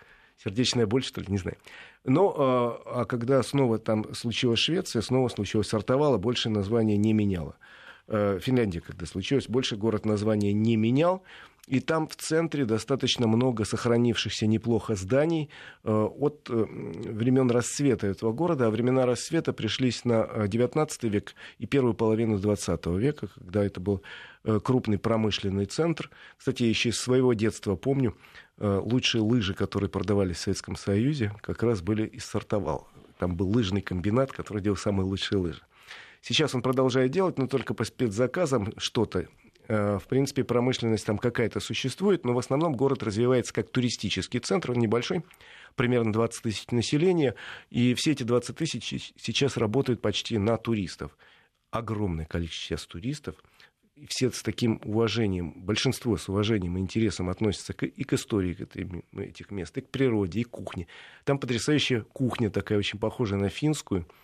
Сердечная 0.44 0.88
боль, 0.88 1.04
что 1.04 1.22
ли, 1.22 1.28
не 1.30 1.38
знаю. 1.38 1.58
Но 2.04 2.34
а, 2.36 3.02
а 3.02 3.06
когда 3.06 3.44
снова 3.44 3.78
там 3.78 4.16
случилась 4.16 4.60
Швеция, 4.60 5.04
снова 5.04 5.28
случилось 5.30 5.68
Сартовала, 5.68 6.18
больше 6.18 6.50
название 6.50 6.98
не 6.98 7.14
меняло. 7.14 7.56
Э, 8.08 8.40
Финляндия, 8.42 8.82
когда 8.82 9.06
случилось, 9.06 9.48
больше 9.48 9.76
город 9.76 10.06
название 10.06 10.52
не 10.52 10.78
менял. 10.78 11.24
И 11.68 11.80
там 11.80 12.08
в 12.08 12.16
центре 12.16 12.66
достаточно 12.66 13.28
много 13.28 13.66
сохранившихся 13.66 14.48
неплохо 14.48 14.96
зданий 14.96 15.52
э, 15.84 15.92
от 15.92 16.50
э, 16.50 16.54
времен 16.54 17.52
расцвета 17.52 18.08
этого 18.08 18.34
города. 18.34 18.66
А 18.66 18.72
времена 18.72 19.06
расцвета 19.06 19.54
пришлись 19.54 20.06
на 20.06 20.24
XIX 20.48 20.90
век 21.08 21.36
и 21.60 21.68
первую 21.68 21.94
половину 21.94 22.38
XX 22.40 22.98
века, 22.98 23.28
когда 23.28 23.64
это 23.64 23.80
был 23.80 24.02
крупный 24.64 24.98
промышленный 24.98 25.66
центр. 25.66 26.10
Кстати, 26.38 26.64
я 26.64 26.70
еще 26.70 26.90
из 26.90 27.00
своего 27.00 27.34
детства 27.34 27.76
помню, 27.76 28.16
лучшие 28.58 29.22
лыжи, 29.22 29.54
которые 29.54 29.90
продавались 29.90 30.38
в 30.38 30.42
Советском 30.42 30.76
Союзе, 30.76 31.34
как 31.42 31.64
раз 31.64 31.82
были 31.82 32.06
из 32.06 32.26
Сартовал. 32.26 32.88
Там 33.18 33.36
был 33.36 33.50
лыжный 33.50 33.82
комбинат, 33.82 34.32
который 34.32 34.62
делал 34.62 34.78
самые 34.78 35.06
лучшие 35.06 35.40
лыжи. 35.40 35.62
Сейчас 36.22 36.54
он 36.54 36.62
продолжает 36.62 37.12
делать, 37.12 37.38
но 37.38 37.48
только 37.48 37.74
по 37.74 37.84
спецзаказам 37.84 38.74
что-то. 38.78 39.28
Э, 39.68 40.00
в 40.00 40.08
принципе, 40.08 40.44
промышленность 40.44 41.06
там 41.06 41.18
какая-то 41.18 41.60
существует, 41.60 42.26
но 42.26 42.34
в 42.34 42.40
основном 42.40 42.76
город 42.76 43.04
развивается 43.04 43.54
как 43.54 43.70
туристический 43.70 44.40
центр, 44.40 44.72
он 44.72 44.80
небольшой, 44.80 45.24
примерно 45.76 46.14
20 46.14 46.44
тысяч 46.44 46.68
населения, 46.72 47.36
и 47.70 47.94
все 47.96 48.12
эти 48.12 48.24
20 48.24 48.56
тысяч 48.56 49.14
сейчас 49.18 49.58
работают 49.58 50.02
почти 50.02 50.38
на 50.38 50.58
туристов. 50.58 51.18
Огромное 51.72 52.26
количество 52.26 52.66
сейчас 52.66 52.86
туристов, 52.86 53.36
все 54.08 54.32
с 54.32 54.42
таким 54.42 54.82
уважением, 54.84 55.54
большинство 55.56 56.18
с 56.18 56.30
уважением 56.30 56.78
и 56.78 56.82
интересом 56.82 57.30
относятся 57.30 57.74
к, 57.74 57.86
и 57.86 58.04
к 58.04 58.14
истории 58.14 58.58
этих 59.20 59.52
мест, 59.52 59.78
и 59.78 59.82
к 59.82 59.90
природе, 59.90 60.42
и 60.42 60.44
к 60.44 60.50
кухне. 60.50 60.88
Там 61.24 61.40
потрясающая 61.40 62.02
кухня 62.02 62.50
такая, 62.50 62.78
очень 62.78 63.00
похожая 63.00 63.40
на 63.40 63.50
финскую– 63.50 64.08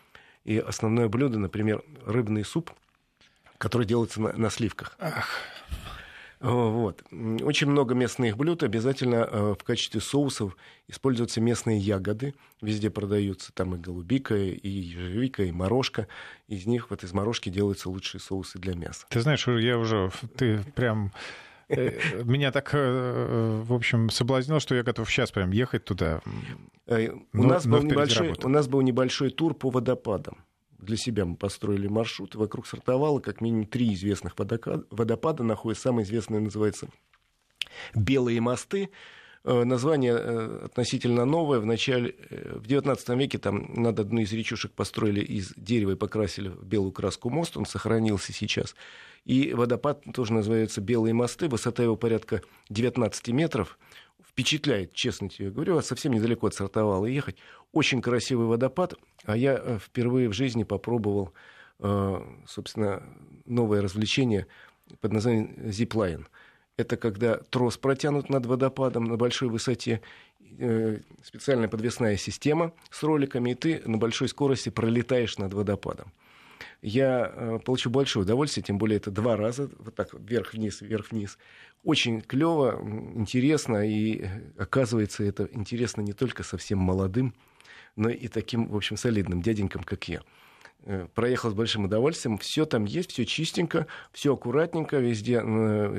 и 0.48 0.60
основное 0.60 1.10
блюдо, 1.10 1.38
например, 1.38 1.84
рыбный 2.06 2.46
суп, 2.46 2.72
который 3.58 3.86
делается 3.86 4.22
на, 4.22 4.32
на 4.32 4.50
сливках. 4.50 4.96
Ах. 4.98 5.30
Вот. 6.40 7.04
Очень 7.12 7.68
много 7.68 7.96
местных 7.96 8.38
блюд. 8.38 8.64
Обязательно 8.64 9.28
э, 9.30 9.56
в 9.60 9.64
качестве 9.64 10.02
соусов 10.02 10.56
используются 10.88 11.42
местные 11.42 11.80
ягоды. 11.80 12.36
Везде 12.62 12.90
продаются 12.90 13.52
там 13.54 13.76
и 13.76 13.78
голубика, 13.80 14.36
и 14.36 14.70
ежевика, 14.70 15.44
и 15.44 15.52
морожка. 15.52 16.08
Из 16.48 16.66
них 16.66 16.90
вот 16.92 17.04
из 17.04 17.14
морожки 17.14 17.50
делаются 17.50 17.90
лучшие 17.90 18.22
соусы 18.22 18.60
для 18.60 18.76
мяса. 18.76 19.06
Ты 19.10 19.22
знаешь, 19.22 19.48
я 19.48 19.78
уже... 19.80 20.12
Ты 20.38 20.60
прям 20.76 21.12
э, 21.70 22.24
меня 22.24 22.52
так, 22.52 22.70
э, 22.74 23.62
в 23.64 23.74
общем, 23.74 24.10
соблазнил, 24.10 24.60
что 24.60 24.76
я 24.76 24.84
готов 24.84 25.10
сейчас 25.10 25.32
прям 25.32 25.52
ехать 25.52 25.86
туда. 25.86 26.22
Э, 26.86 27.10
у, 27.10 27.26
но, 27.34 27.44
нас 27.48 27.66
но 27.66 27.78
был 27.78 27.84
небольшой, 27.84 28.36
у 28.44 28.50
нас 28.50 28.68
был 28.68 28.82
небольшой 28.82 29.32
тур 29.32 29.56
по 29.56 29.72
водопадам. 29.72 30.38
Для 30.80 30.98
себя 30.98 31.26
мы 31.26 31.36
построили 31.36 31.88
маршрут. 31.88 32.36
Вокруг 32.36 32.68
Сартовала 32.68 33.20
как 33.20 33.42
минимум 33.42 33.66
три 33.66 33.94
известных 33.94 34.36
водопада 34.38 35.44
находятся. 35.44 35.90
Самый 35.90 36.04
известный 36.04 36.40
называется 36.40 36.90
«Белые 37.96 38.42
мосты». 38.42 38.90
Э, 39.44 39.64
название 39.64 40.14
э, 40.14 40.66
относительно 40.66 41.26
новое. 41.26 41.60
В 41.60 41.66
начале, 41.66 42.16
в 42.30 42.68
XIX 42.68 43.18
веке 43.18 43.38
там 43.38 43.74
над 43.76 44.00
одной 44.00 44.24
из 44.24 44.34
речушек 44.34 44.72
построили 44.74 45.22
из 45.22 45.54
дерева 45.56 45.92
и 45.92 45.96
покрасили 45.96 46.50
в 46.50 46.66
белую 46.66 46.92
краску 46.92 47.30
мост. 47.30 47.56
Он 47.56 47.66
сохранился 47.66 48.34
сейчас. 48.34 48.76
И 49.26 49.54
водопад 49.54 50.04
тоже 50.14 50.34
называется 50.34 50.82
«Белые 50.82 51.14
мосты». 51.14 51.48
Высота 51.48 51.84
его 51.84 51.96
порядка 51.96 52.42
19 52.70 53.30
метров 53.30 53.80
впечатляет, 54.38 54.94
честно 54.94 55.30
тебе 55.30 55.50
говорю, 55.50 55.78
а 55.78 55.82
совсем 55.82 56.14
недалеко 56.14 56.46
от 56.46 56.54
Сартовала 56.54 57.08
ехать. 57.08 57.38
Очень 57.72 58.04
красивый 58.04 58.46
водопад, 58.46 58.94
а 59.26 59.36
я 59.36 59.60
э, 59.60 59.80
впервые 59.82 60.30
в 60.30 60.34
жизни 60.34 60.64
попробовал, 60.64 61.34
э, 61.80 62.22
собственно, 62.46 63.02
новое 63.46 63.82
развлечение 63.82 64.46
под 65.02 65.12
названием 65.12 65.72
зиплайн. 65.72 66.28
Это 66.78 66.98
когда 66.98 67.38
трос 67.38 67.78
протянут 67.78 68.30
над 68.30 68.46
водопадом 68.46 69.06
на 69.06 69.18
большой 69.18 69.50
высоте, 69.50 70.02
э, 70.60 71.00
специальная 71.24 71.68
подвесная 71.68 72.16
система 72.16 72.74
с 72.92 73.02
роликами, 73.02 73.52
и 73.52 73.56
ты 73.56 73.82
на 73.86 73.98
большой 73.98 74.30
скорости 74.30 74.70
пролетаешь 74.70 75.40
над 75.40 75.52
водопадом 75.56 76.14
я 76.82 77.32
э, 77.34 77.60
получу 77.64 77.90
большое 77.90 78.24
удовольствие, 78.24 78.64
тем 78.64 78.78
более 78.78 78.98
это 78.98 79.12
два 79.12 79.36
раза, 79.36 79.70
вот 79.80 79.96
так 79.96 80.14
вверх-вниз, 80.14 80.82
вверх-вниз. 80.82 81.38
Очень 81.84 82.22
клево, 82.22 82.80
интересно, 83.16 83.88
и 83.88 84.22
э, 84.22 84.42
оказывается, 84.58 85.24
это 85.24 85.50
интересно 85.52 86.02
не 86.02 86.14
только 86.14 86.44
совсем 86.44 86.80
молодым, 86.80 87.34
но 87.96 88.10
и 88.10 88.28
таким, 88.28 88.68
в 88.68 88.76
общем, 88.76 88.98
солидным 88.98 89.42
дяденькам, 89.42 89.84
как 89.84 90.08
я. 90.08 90.22
Э, 90.84 91.08
проехал 91.16 91.50
с 91.50 91.54
большим 91.54 91.86
удовольствием. 91.86 92.38
Все 92.38 92.66
там 92.66 92.86
есть, 92.86 93.12
все 93.12 93.26
чистенько, 93.26 93.88
все 94.12 94.34
аккуратненько, 94.34 94.98
везде 94.98 95.42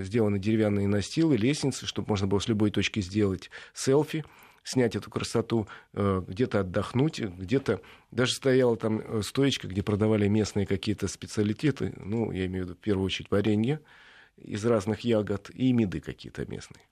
сделаны 0.03 0.39
деревянные 0.39 0.87
настилы, 0.87 1.37
лестницы, 1.37 1.87
чтобы 1.87 2.09
можно 2.09 2.27
было 2.27 2.39
с 2.39 2.49
любой 2.49 2.71
точки 2.71 3.01
сделать 3.01 3.51
селфи 3.75 4.25
снять 4.69 4.97
эту 4.97 5.11
красоту, 5.11 5.67
э, 5.95 6.23
где-то 6.27 6.61
отдохнуть, 6.61 7.21
где-то 7.21 7.81
даже 8.11 8.35
стояла 8.35 8.77
там 8.77 9.01
э, 9.01 9.23
стоечка, 9.23 9.67
где 9.67 9.83
продавали 9.83 10.29
местные 10.29 10.67
какие-то 10.67 11.09
специалитеты, 11.09 11.95
ну, 11.97 12.31
я 12.33 12.47
имею 12.47 12.65
в 12.65 12.69
виду 12.69 12.79
в 12.79 12.83
первую 12.83 13.07
очередь 13.07 13.31
варенье 13.31 13.81
из 14.37 14.65
разных 14.65 15.01
ягод 15.01 15.51
и 15.55 15.73
меды 15.73 16.01
какие-то 16.01 16.45
местные. 16.47 16.83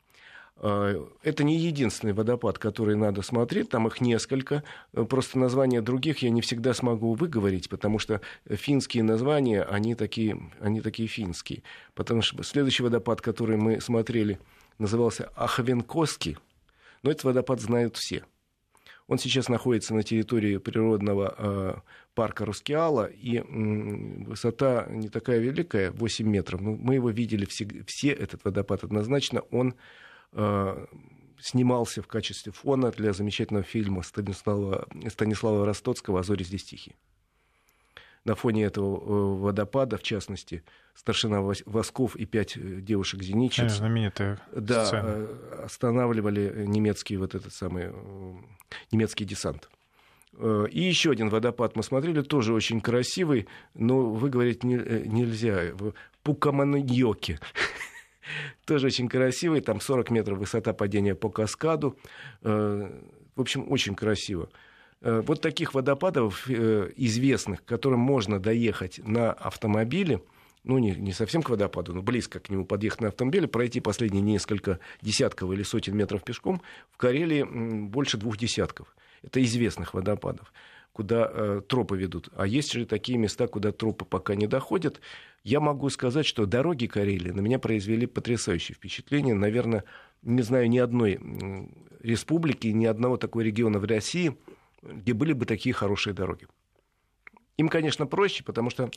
А, 0.57 1.07
это 1.23 1.45
не 1.45 1.59
единственный 1.59 2.15
водопад, 2.15 2.59
который 2.59 2.97
надо 2.97 3.21
смотреть, 3.21 3.69
там 3.69 3.87
их 3.87 4.01
несколько. 4.01 4.65
Просто 4.93 5.39
названия 5.39 5.83
других 5.83 6.19
я 6.23 6.31
не 6.31 6.41
всегда 6.41 6.73
смогу 6.73 7.13
выговорить, 7.13 7.69
потому 7.69 7.99
что 7.99 8.23
финские 8.49 9.03
названия, 9.03 9.63
они 9.63 9.95
такие, 9.95 10.41
они 10.61 10.81
такие 10.81 11.09
финские. 11.09 11.63
Потому 11.95 12.23
что 12.23 12.43
следующий 12.43 12.83
водопад, 12.83 13.21
который 13.21 13.59
мы 13.59 13.83
смотрели, 13.83 14.39
назывался 14.79 15.31
Ахвенкоски, 15.37 16.39
но 17.03 17.11
этот 17.11 17.25
водопад 17.25 17.61
знают 17.61 17.97
все. 17.97 18.25
Он 19.09 19.19
сейчас 19.19 19.49
находится 19.49 19.95
на 19.95 20.03
территории 20.03 20.57
природного 20.57 21.35
э, 21.39 21.75
парка 22.15 22.45
Рускеала, 22.45 23.07
и 23.07 23.41
высота 23.41 24.87
не 24.91 25.09
такая 25.09 25.39
великая, 25.39 25.93
8 25.93 26.27
метров. 26.27 26.61
Мы 26.61 26.95
его 26.95 27.11
видели 27.11 27.45
все, 27.45 27.69
все 27.87 28.09
этот 28.09 28.45
водопад 28.45 28.83
однозначно. 28.83 29.43
Он 29.53 29.75
э, 30.33 30.87
снимался 31.39 32.03
в 32.03 32.09
качестве 32.09 32.51
фона 32.51 32.91
для 32.91 33.13
замечательного 33.13 33.65
фильма 33.65 34.03
Станислава, 34.03 34.89
Станислава 35.09 35.65
Ростоцкого 35.65 36.21
«А 36.21 36.23
зори 36.25 36.43
здесь 36.43 36.65
тихие» 36.65 36.97
на 38.27 38.35
фоне 38.35 38.65
этого 38.65 38.97
э, 38.97 39.41
водопада, 39.41 39.97
в 39.97 40.03
частности, 40.03 40.65
старшина 40.95 41.41
Восков 41.41 42.17
и 42.17 42.27
пять 42.27 42.57
э, 42.57 42.81
девушек-зенитчиц. 42.81 43.73
Знаменитая 43.73 44.39
да, 44.53 44.85
сцена. 44.85 45.05
Э, 45.07 45.63
останавливали 45.65 46.65
немецкий 46.67 47.17
вот 47.17 47.37
этот 47.37 47.53
самый 47.53 47.93
немецкий 48.91 49.25
десант. 49.25 49.71
И 50.39 50.83
еще 50.83 51.13
один 51.13 51.31
водопад 51.31 51.77
мы 51.77 51.83
смотрели, 51.83 52.21
тоже 52.21 52.53
очень 52.53 52.83
красивый, 52.83 53.47
но 53.75 54.11
выговорить 54.11 54.65
не, 54.65 54.75
нельзя. 54.75 55.73
Пукаманьоки. 56.23 57.39
Тоже 58.67 58.89
очень 58.89 59.09
красивый, 59.09 59.61
там 59.61 59.81
40 59.81 60.11
метров 60.11 60.39
высота 60.39 60.75
падения 60.75 61.15
по 61.15 61.31
каскаду. 61.31 61.97
В 62.43 63.41
общем, 63.41 63.73
очень 63.73 63.95
красиво. 63.95 64.51
Э, 65.03 65.23
вот 65.25 65.41
таких 65.41 65.75
водопадов 65.75 66.49
э, 66.49 66.91
известных, 66.97 67.63
к 67.63 67.69
которым 67.69 68.01
можно 68.01 68.41
доехать 68.41 69.01
на 69.07 69.33
автомобиле, 69.33 70.23
ну, 70.65 70.79
не, 70.79 70.93
не 70.93 71.13
совсем 71.13 71.43
к 71.43 71.51
водопаду, 71.51 71.95
но 71.95 72.03
близко 72.03 72.41
к 72.41 72.51
нему 72.51 72.65
подъехать 72.65 73.01
на 73.03 73.09
автомобиле, 73.09 73.47
пройти 73.47 73.81
последние 73.81 74.23
несколько 74.23 74.81
десятков 75.03 75.53
или 75.53 75.63
сотен 75.63 75.97
метров 75.97 76.25
пешком, 76.25 76.63
в 76.91 76.97
Карелии 76.97 77.43
больше 77.43 78.17
двух 78.17 78.37
десятков. 78.37 78.97
Это 79.23 79.43
известных 79.43 79.95
водопадов, 79.95 80.53
куда 80.93 81.31
э, 81.31 81.63
тропы 81.67 81.97
ведут. 81.97 82.31
А 82.35 82.47
есть 82.47 82.73
же 82.73 82.87
такие 82.87 83.19
места, 83.19 83.47
куда 83.47 83.73
тропы 83.73 84.05
пока 84.05 84.35
не 84.35 84.47
доходят. 84.47 85.01
Я 85.45 85.61
могу 85.61 85.91
сказать, 85.91 86.27
что 86.27 86.47
дороги 86.47 86.87
Карелии 86.87 87.31
на 87.31 87.41
меня 87.41 87.59
произвели 87.59 88.07
потрясающее 88.07 88.75
впечатление. 88.75 89.35
Наверное, 89.35 89.85
не 90.23 90.43
знаю 90.43 90.69
ни 90.69 90.79
одной 90.79 91.21
республики, 92.01 92.69
ни 92.69 92.87
одного 92.87 93.19
такого 93.19 93.43
региона 93.43 93.79
в 93.79 93.85
России– 93.85 94.37
где 94.93 95.13
были 95.13 95.33
бы 95.33 95.47
такие 95.47 95.73
хорошие 95.73 96.15
дороги. 96.15 96.47
Им, 97.57 97.69
конечно, 97.69 98.07
проще, 98.07 98.45
потому 98.45 98.71
что 98.71 98.91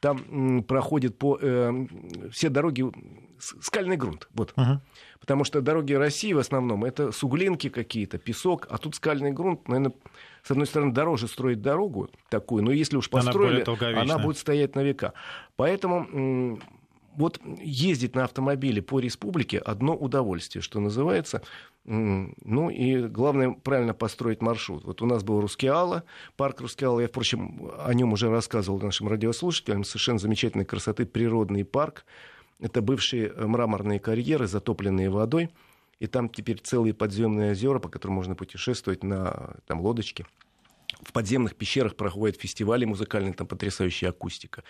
там 0.00 0.62
проходит 0.62 1.18
по 1.18 1.38
э, 1.40 1.86
все 2.32 2.48
дороги 2.48 2.84
скальный 3.38 3.96
грунт, 3.96 4.28
вот, 4.32 4.52
uh-huh. 4.56 4.78
потому 5.20 5.44
что 5.44 5.60
дороги 5.60 5.92
России 5.92 6.32
в 6.32 6.38
основном 6.38 6.84
это 6.84 7.12
суглинки 7.12 7.68
какие-то, 7.68 8.18
песок, 8.18 8.66
а 8.70 8.78
тут 8.78 8.94
скальный 8.94 9.30
грунт, 9.30 9.68
наверное, 9.68 9.92
с 10.42 10.50
одной 10.50 10.66
стороны 10.66 10.92
дороже 10.92 11.28
строить 11.28 11.60
дорогу 11.60 12.10
такую, 12.30 12.64
но 12.64 12.72
если 12.72 12.96
уж 12.96 13.10
построили, 13.10 13.64
она, 13.92 14.00
она 14.00 14.18
будет 14.18 14.38
стоять 14.38 14.74
на 14.74 14.82
века, 14.82 15.12
поэтому 15.56 16.58
вот 17.16 17.40
ездить 17.60 18.14
на 18.14 18.24
автомобиле 18.24 18.82
по 18.82 19.00
республике 19.00 19.58
одно 19.58 19.94
удовольствие, 19.96 20.62
что 20.62 20.80
называется. 20.80 21.42
Ну 21.84 22.70
и 22.70 23.08
главное 23.08 23.52
правильно 23.52 23.94
построить 23.94 24.42
маршрут. 24.42 24.84
Вот 24.84 25.02
у 25.02 25.06
нас 25.06 25.22
был 25.22 25.40
Рускеала, 25.40 26.04
парк 26.36 26.60
Рускеала, 26.60 27.00
я, 27.00 27.08
впрочем, 27.08 27.70
о 27.78 27.92
нем 27.94 28.12
уже 28.12 28.30
рассказывал 28.30 28.80
нашим 28.80 29.08
радиослушателям, 29.08 29.84
совершенно 29.84 30.18
замечательной 30.18 30.64
красоты 30.64 31.06
природный 31.06 31.64
парк. 31.64 32.04
Это 32.60 32.82
бывшие 32.82 33.32
мраморные 33.32 33.98
карьеры, 33.98 34.46
затопленные 34.46 35.10
водой. 35.10 35.50
И 35.98 36.06
там 36.06 36.28
теперь 36.28 36.58
целые 36.58 36.94
подземные 36.94 37.52
озера, 37.52 37.78
по 37.78 37.88
которым 37.88 38.16
можно 38.16 38.34
путешествовать 38.34 39.02
на 39.02 39.56
там, 39.66 39.80
лодочке. 39.80 40.26
В 41.02 41.12
подземных 41.12 41.56
пещерах 41.56 41.94
проходят 41.94 42.40
фестивали 42.40 42.84
музыкальные, 42.84 43.34
там 43.34 43.46
потрясающая 43.46 44.10
акустика 44.10 44.64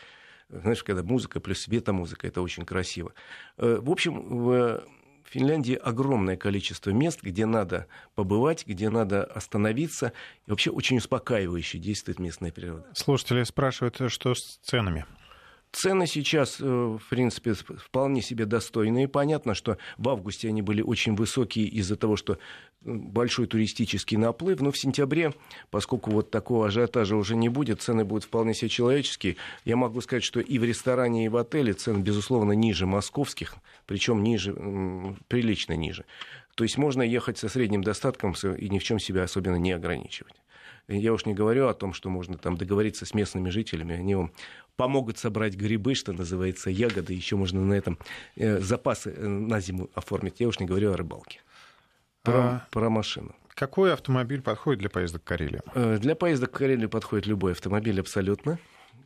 знаешь, 0.50 0.82
когда 0.82 1.02
музыка 1.02 1.40
плюс 1.40 1.60
светомузыка, 1.60 2.26
это 2.26 2.42
очень 2.42 2.64
красиво. 2.64 3.12
Э, 3.56 3.78
в 3.80 3.90
общем, 3.90 4.38
в 4.38 4.84
Финляндии 5.30 5.74
огромное 5.74 6.36
количество 6.36 6.90
мест, 6.90 7.20
где 7.22 7.46
надо 7.46 7.86
побывать, 8.16 8.66
где 8.66 8.90
надо 8.90 9.22
остановиться. 9.22 10.12
И 10.46 10.50
вообще 10.50 10.70
очень 10.70 10.98
успокаивающе 10.98 11.78
действует 11.78 12.18
местная 12.18 12.50
природа. 12.50 12.86
Слушатели 12.94 13.44
спрашивают, 13.44 14.00
что 14.08 14.34
с 14.34 14.58
ценами? 14.62 15.06
Цены 15.72 16.08
сейчас, 16.08 16.60
э, 16.60 16.64
в 16.64 17.02
принципе, 17.08 17.52
вполне 17.52 18.22
себе 18.22 18.44
достойные. 18.44 19.06
Понятно, 19.06 19.54
что 19.54 19.78
в 19.98 20.08
августе 20.08 20.48
они 20.48 20.62
были 20.62 20.82
очень 20.82 21.14
высокие 21.14 21.66
из-за 21.66 21.94
того, 21.94 22.16
что 22.16 22.38
большой 22.80 23.46
туристический 23.46 24.16
наплыв. 24.16 24.60
Но 24.60 24.72
в 24.72 24.78
сентябре, 24.78 25.32
поскольку 25.70 26.10
вот 26.10 26.30
такого 26.30 26.66
ажиотажа 26.66 27.14
уже 27.14 27.36
не 27.36 27.48
будет, 27.48 27.82
цены 27.82 28.04
будут 28.04 28.24
вполне 28.24 28.52
себе 28.52 28.68
человеческие. 28.68 29.36
Я 29.64 29.76
могу 29.76 30.00
сказать, 30.00 30.24
что 30.24 30.40
и 30.40 30.58
в 30.58 30.64
ресторане, 30.64 31.26
и 31.26 31.28
в 31.28 31.36
отеле 31.36 31.72
цены, 31.72 32.00
безусловно, 32.00 32.52
ниже 32.52 32.86
московских, 32.86 33.54
причем 33.86 34.24
ниже, 34.24 34.52
прилично 35.28 35.74
ниже. 35.74 36.04
То 36.56 36.64
есть 36.64 36.78
можно 36.78 37.02
ехать 37.02 37.38
со 37.38 37.48
средним 37.48 37.84
достатком 37.84 38.32
и 38.32 38.68
ни 38.68 38.78
в 38.80 38.82
чем 38.82 38.98
себя 38.98 39.22
особенно 39.22 39.56
не 39.56 39.70
ограничивать. 39.70 40.34
Я 40.90 41.12
уж 41.12 41.24
не 41.24 41.34
говорю 41.34 41.68
о 41.68 41.74
том, 41.74 41.92
что 41.92 42.10
можно 42.10 42.36
там 42.36 42.56
договориться 42.56 43.06
с 43.06 43.14
местными 43.14 43.48
жителями, 43.50 43.94
они 43.94 44.16
вам 44.16 44.32
помогут 44.76 45.18
собрать 45.18 45.54
грибы, 45.54 45.94
что 45.94 46.12
называется, 46.12 46.70
ягоды, 46.70 47.14
еще 47.14 47.36
можно 47.36 47.60
на 47.60 47.74
этом 47.74 47.98
э, 48.36 48.58
запасы 48.58 49.14
э, 49.16 49.26
на 49.26 49.60
зиму 49.60 49.88
оформить. 49.94 50.40
Я 50.40 50.48
уж 50.48 50.58
не 50.58 50.66
говорю 50.66 50.92
о 50.92 50.96
рыбалке. 50.96 51.40
Про, 52.22 52.38
а... 52.38 52.66
про 52.70 52.90
машину. 52.90 53.34
Какой 53.54 53.92
автомобиль 53.92 54.42
подходит 54.42 54.80
для 54.80 54.90
поездок 54.90 55.22
в 55.22 55.24
Карелию? 55.24 55.62
Э, 55.74 55.98
для 55.98 56.14
поездок 56.14 56.50
в 56.50 56.54
Карелию 56.54 56.88
подходит 56.88 57.26
любой 57.26 57.52
автомобиль 57.52 58.00
абсолютно. 58.00 58.58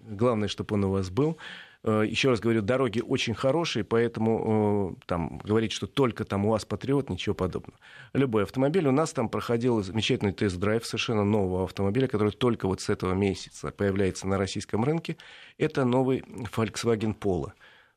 Главное, 0.03 0.49
чтобы 0.49 0.75
он 0.75 0.85
у 0.85 0.91
вас 0.91 1.11
был. 1.11 1.39
Э, 1.85 2.03
еще 2.07 2.31
раз 2.31 2.41
говорю, 2.41 2.63
дороги 2.63 3.01
очень 3.01 3.35
хорошие, 3.35 3.85
поэтому 3.85 4.97
э, 4.97 5.05
там, 5.07 5.39
говорить, 5.45 5.73
что 5.73 5.87
только 5.87 6.25
там 6.25 6.47
у 6.47 6.51
вас 6.51 6.65
патриот, 6.65 7.11
ничего 7.11 7.35
подобного. 7.35 7.79
Любой 8.15 8.45
автомобиль. 8.45 8.89
У 8.89 8.93
нас 8.93 9.13
там 9.13 9.29
проходил 9.29 9.83
замечательный 9.83 10.33
тест-драйв 10.33 10.85
совершенно 10.87 11.25
нового 11.25 11.65
автомобиля, 11.65 12.09
который 12.09 12.33
только 12.33 12.67
вот 12.67 12.81
с 12.81 12.89
этого 12.89 13.13
месяца 13.13 13.71
появляется 13.71 14.27
на 14.27 14.39
российском 14.39 14.83
рынке. 14.83 15.19
Это 15.59 15.85
новый 15.85 16.21
Volkswagen 16.57 17.15
Polo. 17.17 17.53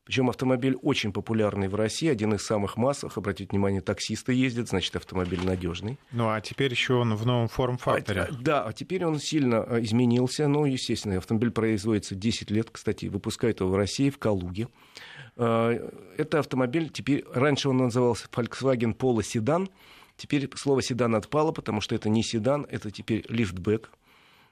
Причем 0.08 0.30
автомобиль 0.30 0.74
очень 0.80 1.12
популярный 1.12 1.68
в 1.68 1.74
России, 1.74 2.08
один 2.08 2.32
из 2.32 2.40
самых 2.40 2.78
массовых. 2.78 3.18
Обратите 3.18 3.50
внимание, 3.50 3.82
таксисты 3.82 4.32
ездят, 4.32 4.66
значит, 4.66 4.96
автомобиль 4.96 5.44
надежный. 5.44 5.98
Ну, 6.12 6.30
а 6.30 6.40
теперь 6.40 6.70
еще 6.70 6.94
он 6.94 7.14
в 7.14 7.26
новом 7.26 7.48
форм-факторе. 7.48 8.22
А, 8.22 8.28
да, 8.32 8.64
а 8.64 8.72
теперь 8.72 9.04
он 9.04 9.18
сильно 9.18 9.62
а, 9.64 9.78
изменился. 9.82 10.48
Ну, 10.48 10.64
естественно, 10.64 11.18
автомобиль 11.18 11.50
производится 11.50 12.14
10 12.14 12.50
лет, 12.50 12.70
кстати, 12.72 13.04
выпускают 13.04 13.60
его 13.60 13.68
в 13.68 13.76
России, 13.76 14.08
в 14.08 14.16
Калуге. 14.16 14.68
А, 15.36 15.76
это 16.16 16.38
автомобиль 16.38 16.88
теперь, 16.88 17.26
раньше 17.34 17.68
он 17.68 17.76
назывался 17.76 18.28
Volkswagen 18.32 18.96
Polo 18.96 19.22
седан, 19.22 19.68
Теперь 20.16 20.50
слово 20.56 20.82
седан 20.82 21.14
отпало, 21.14 21.52
потому 21.52 21.80
что 21.80 21.94
это 21.94 22.08
не 22.08 22.24
седан, 22.24 22.66
это 22.68 22.90
теперь 22.90 23.24
лифтбэк. 23.28 23.88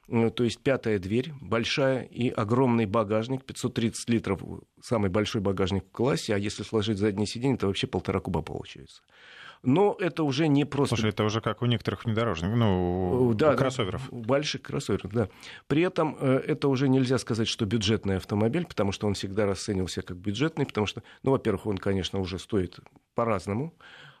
Э, 0.09 0.29
то 0.29 0.43
есть 0.43 0.59
пятая 0.59 0.99
дверь, 0.99 1.33
большая 1.41 2.03
и 2.03 2.29
огромный 2.29 2.85
багажник, 2.85 3.43
530 3.43 4.09
литров, 4.09 4.41
самый 4.81 5.09
большой 5.09 5.41
багажник 5.41 5.85
в 5.85 5.91
классе, 5.91 6.35
а 6.35 6.37
если 6.37 6.63
сложить 6.63 6.97
заднее 6.97 7.27
сиденье, 7.27 7.57
то 7.57 7.67
вообще 7.67 7.87
полтора 7.87 8.19
куба 8.19 8.41
получается. 8.41 9.01
Но 9.63 9.97
это 9.99 10.23
уже 10.23 10.47
не 10.47 10.65
просто... 10.65 10.95
Слушай, 10.95 11.09
это 11.09 11.23
уже 11.23 11.41
как 11.41 11.61
у 11.61 11.65
некоторых 11.65 12.05
внедорожников, 12.05 12.55
ну, 12.55 13.33
да, 13.33 13.55
кроссоверов. 13.55 14.07
Больших 14.11 14.61
кроссоверов, 14.61 15.11
да. 15.11 15.29
При 15.67 15.81
этом 15.81 16.15
э, 16.19 16.43
это 16.45 16.67
уже 16.67 16.87
нельзя 16.87 17.17
сказать, 17.17 17.47
что 17.47 17.65
бюджетный 17.65 18.17
автомобиль, 18.17 18.65
потому 18.65 18.91
что 18.91 19.07
он 19.07 19.15
всегда 19.15 19.45
расценивался 19.45 20.03
как 20.03 20.17
бюджетный, 20.17 20.65
потому 20.65 20.85
что, 20.85 21.01
ну, 21.23 21.31
во-первых, 21.31 21.65
он, 21.65 21.77
конечно, 21.79 22.19
уже 22.19 22.37
стоит 22.37 22.79
по-разному, 23.15 23.73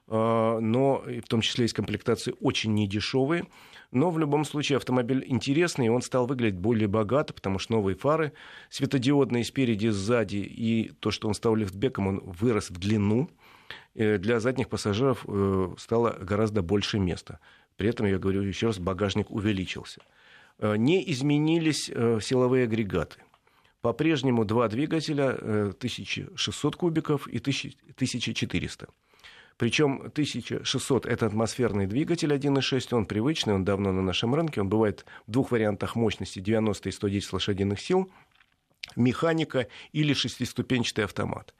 но 0.07 1.03
в 1.05 1.27
том 1.27 1.41
числе 1.41 1.65
есть 1.65 1.73
комплектации 1.73 2.33
очень 2.39 2.73
недешевые. 2.73 3.45
Но 3.91 4.09
в 4.09 4.19
любом 4.19 4.43
случае 4.43 4.77
автомобиль 4.77 5.23
интересный, 5.27 5.85
и 5.85 5.89
он 5.89 6.01
стал 6.01 6.27
выглядеть 6.27 6.59
более 6.59 6.87
богато, 6.87 7.33
потому 7.33 7.57
что 7.57 7.73
новые 7.73 7.95
фары 7.95 8.33
светодиодные 8.69 9.45
спереди, 9.45 9.87
сзади, 9.87 10.37
и 10.37 10.91
то, 10.99 11.11
что 11.11 11.27
он 11.27 11.33
стал 11.33 11.55
лифтбеком, 11.55 12.07
он 12.07 12.19
вырос 12.19 12.69
в 12.69 12.77
длину. 12.77 13.29
Э, 13.95 14.17
для 14.17 14.39
задних 14.39 14.67
пассажиров 14.69 15.25
э, 15.27 15.73
стало 15.77 16.17
гораздо 16.19 16.61
больше 16.61 16.99
места. 16.99 17.39
При 17.77 17.89
этом, 17.89 18.05
я 18.07 18.19
говорю 18.19 18.41
еще 18.41 18.67
раз, 18.67 18.79
багажник 18.79 19.31
увеличился. 19.31 20.01
Э, 20.59 20.75
не 20.75 21.09
изменились 21.11 21.85
силовые 21.85 22.65
агрегаты. 22.65 23.21
По-прежнему 23.81 24.43
два 24.43 24.67
двигателя 24.67 25.29
1600 25.29 26.75
кубиков 26.75 27.27
и 27.27 27.37
1400. 27.37 28.87
Причем 29.57 30.01
1600 30.01 31.05
это 31.07 31.25
атмосферный 31.25 31.87
двигатель 31.87 32.31
1.6, 32.31 32.93
он 32.93 33.05
привычный, 33.05 33.55
он 33.55 33.65
давно 33.65 33.91
на 33.91 34.03
нашем 34.03 34.35
рынке, 34.35 34.61
он 34.61 34.69
бывает 34.69 35.05
в 35.25 35.31
двух 35.31 35.51
вариантах 35.51 35.95
мощности 35.95 36.39
90 36.39 36.89
и 36.89 36.91
110 36.91 37.33
лошадиных 37.33 37.81
сил, 37.81 38.11
механика 38.95 39.67
или 39.91 40.13
шестиступенчатый 40.13 41.05
автомат. 41.05 41.55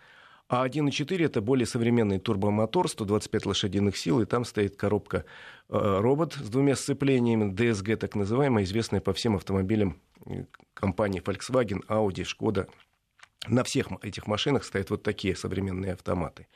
А 0.47 0.65
1.4 0.65 1.25
это 1.25 1.41
более 1.41 1.65
современный 1.65 2.19
турбомотор, 2.19 2.87
125 2.87 3.47
лошадиных 3.47 3.97
сил, 3.97 4.21
и 4.21 4.25
там 4.25 4.45
стоит 4.45 4.77
коробка 4.77 5.25
э, 5.67 5.99
робот 5.99 6.33
с 6.33 6.49
двумя 6.49 6.75
сцеплениями, 6.75 7.51
DSG 7.51 7.97
так 7.97 8.15
называемая, 8.15 8.63
известная 8.63 9.01
по 9.01 9.11
всем 9.11 9.35
автомобилям 9.35 9.99
э, 10.25 10.45
компании 10.73 11.21
Volkswagen, 11.21 11.85
Audi, 11.87 12.25
Skoda. 12.25 12.69
На 13.47 13.63
всех 13.63 13.87
этих 14.03 14.27
машинах 14.27 14.63
стоят 14.63 14.89
вот 14.89 15.03
такие 15.03 15.35
современные 15.35 15.93
автоматы. 15.93 16.47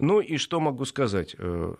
Ну 0.00 0.20
и 0.20 0.38
что 0.38 0.60
могу 0.60 0.86
сказать? 0.86 1.36
Э, 1.38 1.74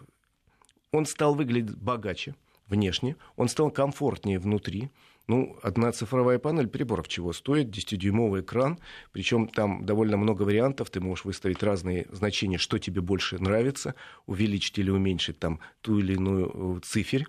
он 0.92 1.06
стал 1.06 1.34
выглядеть 1.34 1.76
богаче 1.76 2.34
внешне, 2.68 3.16
он 3.36 3.48
стал 3.48 3.70
комфортнее 3.70 4.38
внутри. 4.38 4.90
Ну, 5.26 5.56
одна 5.62 5.92
цифровая 5.92 6.38
панель 6.38 6.66
приборов 6.66 7.08
чего 7.08 7.32
стоит? 7.32 7.68
10-дюймовый 7.68 8.42
экран, 8.42 8.78
причем 9.12 9.48
там 9.48 9.86
довольно 9.86 10.16
много 10.16 10.42
вариантов, 10.42 10.90
ты 10.90 11.00
можешь 11.00 11.24
выставить 11.24 11.62
разные 11.62 12.06
значения, 12.10 12.58
что 12.58 12.78
тебе 12.78 13.00
больше 13.00 13.38
нравится, 13.38 13.94
увеличить 14.26 14.78
или 14.78 14.90
уменьшить 14.90 15.38
там 15.38 15.60
ту 15.80 15.98
или 15.98 16.14
иную 16.14 16.76
э, 16.76 16.80
циферь. 16.82 17.24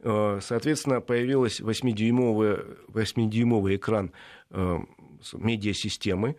Э, 0.00 0.40
соответственно, 0.42 1.00
появился 1.00 1.62
8-дюймовый, 1.62 2.78
8-дюймовый 2.88 3.76
экран 3.76 4.12
медиасистемы, 5.32 6.36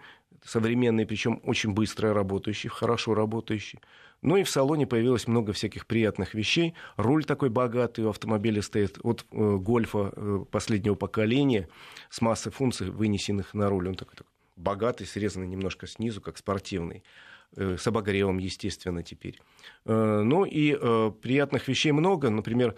современный, 0.47 1.05
причем 1.05 1.41
очень 1.43 1.73
быстро 1.73 2.13
работающий, 2.13 2.69
хорошо 2.69 3.13
работающий. 3.13 3.79
Ну 4.21 4.37
и 4.37 4.43
в 4.43 4.49
салоне 4.49 4.87
появилось 4.87 5.27
много 5.27 5.53
всяких 5.53 5.85
приятных 5.85 6.33
вещей. 6.33 6.73
Руль 6.95 7.25
такой 7.25 7.49
богатый 7.49 8.05
у 8.05 8.09
автомобиля 8.09 8.61
стоит 8.61 8.97
от 9.03 9.25
э, 9.31 9.57
гольфа 9.57 10.11
э, 10.15 10.45
последнего 10.49 10.95
поколения 10.95 11.67
с 12.09 12.21
массой 12.21 12.51
функций, 12.51 12.89
вынесенных 12.89 13.53
на 13.53 13.69
руль. 13.69 13.89
Он 13.89 13.95
такой, 13.95 14.15
такой 14.15 14.31
богатый, 14.55 15.05
срезанный 15.05 15.47
немножко 15.47 15.85
снизу, 15.85 16.19
как 16.21 16.37
спортивный 16.37 17.03
э, 17.55 17.77
с 17.77 17.85
обогревом, 17.85 18.39
естественно, 18.39 19.03
теперь. 19.03 19.39
Э, 19.85 20.21
ну 20.23 20.45
и 20.45 20.75
э, 20.79 21.11
приятных 21.21 21.67
вещей 21.67 21.91
много. 21.91 22.29
Например, 22.29 22.73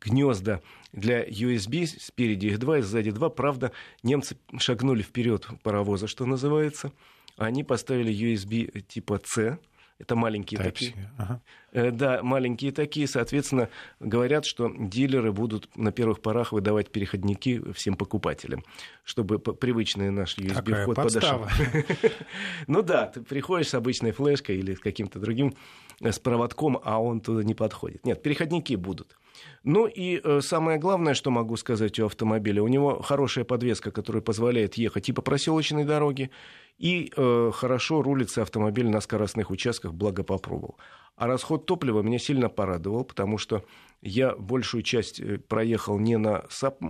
гнезда 0.00 0.60
для 0.92 1.24
USB, 1.24 1.86
спереди 1.86 2.46
их 2.46 2.58
два 2.58 2.78
и 2.78 2.82
сзади 2.82 3.10
два. 3.10 3.28
Правда, 3.28 3.72
немцы 4.02 4.36
шагнули 4.58 5.02
вперед 5.02 5.46
паровоза, 5.62 6.06
что 6.06 6.26
называется. 6.26 6.92
Они 7.36 7.64
поставили 7.64 8.12
USB 8.12 8.82
типа 8.82 9.20
C, 9.24 9.58
это 10.02 10.16
маленькие 10.16 10.58
Type 10.58 10.64
такие. 10.64 10.94
Ага. 11.16 11.40
Э, 11.70 11.92
да, 11.92 12.24
маленькие 12.24 12.72
такие. 12.72 13.06
Соответственно, 13.06 13.68
говорят, 14.00 14.44
что 14.44 14.68
дилеры 14.76 15.30
будут 15.30 15.68
на 15.76 15.92
первых 15.92 16.20
порах 16.20 16.50
выдавать 16.50 16.90
переходники 16.90 17.62
всем 17.72 17.94
покупателям, 17.94 18.64
чтобы 19.04 19.38
привычный 19.38 20.10
наш 20.10 20.36
USB-вход 20.38 20.96
подошел. 20.96 21.46
Ну 22.66 22.82
да, 22.82 23.06
ты 23.06 23.22
приходишь 23.22 23.68
с 23.68 23.74
обычной 23.74 24.10
флешкой 24.10 24.56
или 24.56 24.74
с 24.74 24.80
каким-то 24.80 25.20
другим 25.20 25.54
э, 26.00 26.10
с 26.10 26.18
проводком, 26.18 26.80
а 26.82 27.00
он 27.00 27.20
туда 27.20 27.44
не 27.44 27.54
подходит. 27.54 28.04
Нет, 28.04 28.22
переходники 28.22 28.74
будут. 28.74 29.16
Ну 29.64 29.86
и 29.86 30.20
э, 30.22 30.40
самое 30.40 30.78
главное, 30.78 31.14
что 31.14 31.30
могу 31.30 31.56
сказать 31.56 31.98
о 32.00 32.06
автомобиле, 32.06 32.60
у 32.60 32.68
него 32.68 33.00
хорошая 33.02 33.44
подвеска, 33.44 33.90
которая 33.90 34.22
позволяет 34.22 34.74
ехать 34.74 35.08
и 35.08 35.12
по 35.12 35.22
проселочной 35.22 35.84
дороге, 35.84 36.30
и 36.78 37.12
э, 37.16 37.50
хорошо 37.54 38.02
рулится 38.02 38.42
автомобиль 38.42 38.88
на 38.88 39.00
скоростных 39.00 39.50
участках, 39.50 39.92
благо 39.92 40.22
попробовал. 40.22 40.78
А 41.16 41.26
расход 41.26 41.66
топлива 41.66 42.02
меня 42.02 42.18
сильно 42.18 42.48
порадовал, 42.48 43.04
потому 43.04 43.38
что 43.38 43.64
я 44.00 44.34
большую 44.34 44.82
часть 44.82 45.20
э, 45.20 45.38
проехал 45.38 45.98
не 45.98 46.16
на, 46.16 46.44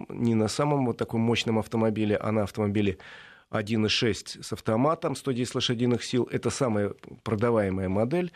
не 0.08 0.34
на 0.34 0.48
самом 0.48 0.86
вот 0.86 0.96
таком 0.96 1.20
мощном 1.20 1.58
автомобиле, 1.58 2.16
а 2.16 2.32
на 2.32 2.44
автомобиле 2.44 2.98
1.6 3.50 4.42
с 4.42 4.52
автоматом, 4.52 5.14
110 5.14 5.54
лошадиных 5.54 6.04
сил. 6.04 6.28
Это 6.30 6.50
самая 6.50 6.94
продаваемая 7.22 7.88
модель. 7.88 8.32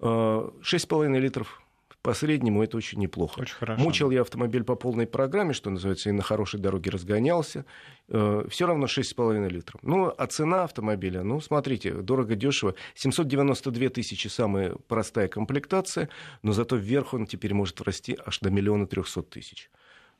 6,5 0.00 1.16
э, 1.16 1.18
литров 1.18 1.60
по 2.02 2.14
среднему 2.14 2.62
это 2.62 2.76
очень 2.76 2.98
неплохо. 2.98 3.40
Очень 3.40 3.54
хорошо. 3.54 3.82
Мучил 3.82 4.10
я 4.10 4.22
автомобиль 4.22 4.64
по 4.64 4.74
полной 4.74 5.06
программе, 5.06 5.52
что 5.52 5.70
называется, 5.70 6.08
и 6.08 6.12
на 6.12 6.22
хорошей 6.22 6.58
дороге 6.58 6.90
разгонялся. 6.90 7.66
Э, 8.08 8.44
Все 8.48 8.66
равно 8.66 8.86
6,5 8.86 9.48
литров. 9.48 9.82
Ну, 9.82 10.12
а 10.16 10.26
цена 10.26 10.64
автомобиля, 10.64 11.22
ну, 11.22 11.40
смотрите, 11.40 11.92
дорого-дешево. 11.92 12.74
792 12.94 13.88
тысячи 13.90 14.28
самая 14.28 14.74
простая 14.88 15.28
комплектация, 15.28 16.08
но 16.42 16.52
зато 16.52 16.76
вверх 16.76 17.12
он 17.14 17.26
теперь 17.26 17.52
может 17.54 17.80
расти 17.82 18.16
аж 18.24 18.38
до 18.40 18.50
миллиона 18.50 18.86
трехсот 18.86 19.28
тысяч. 19.30 19.70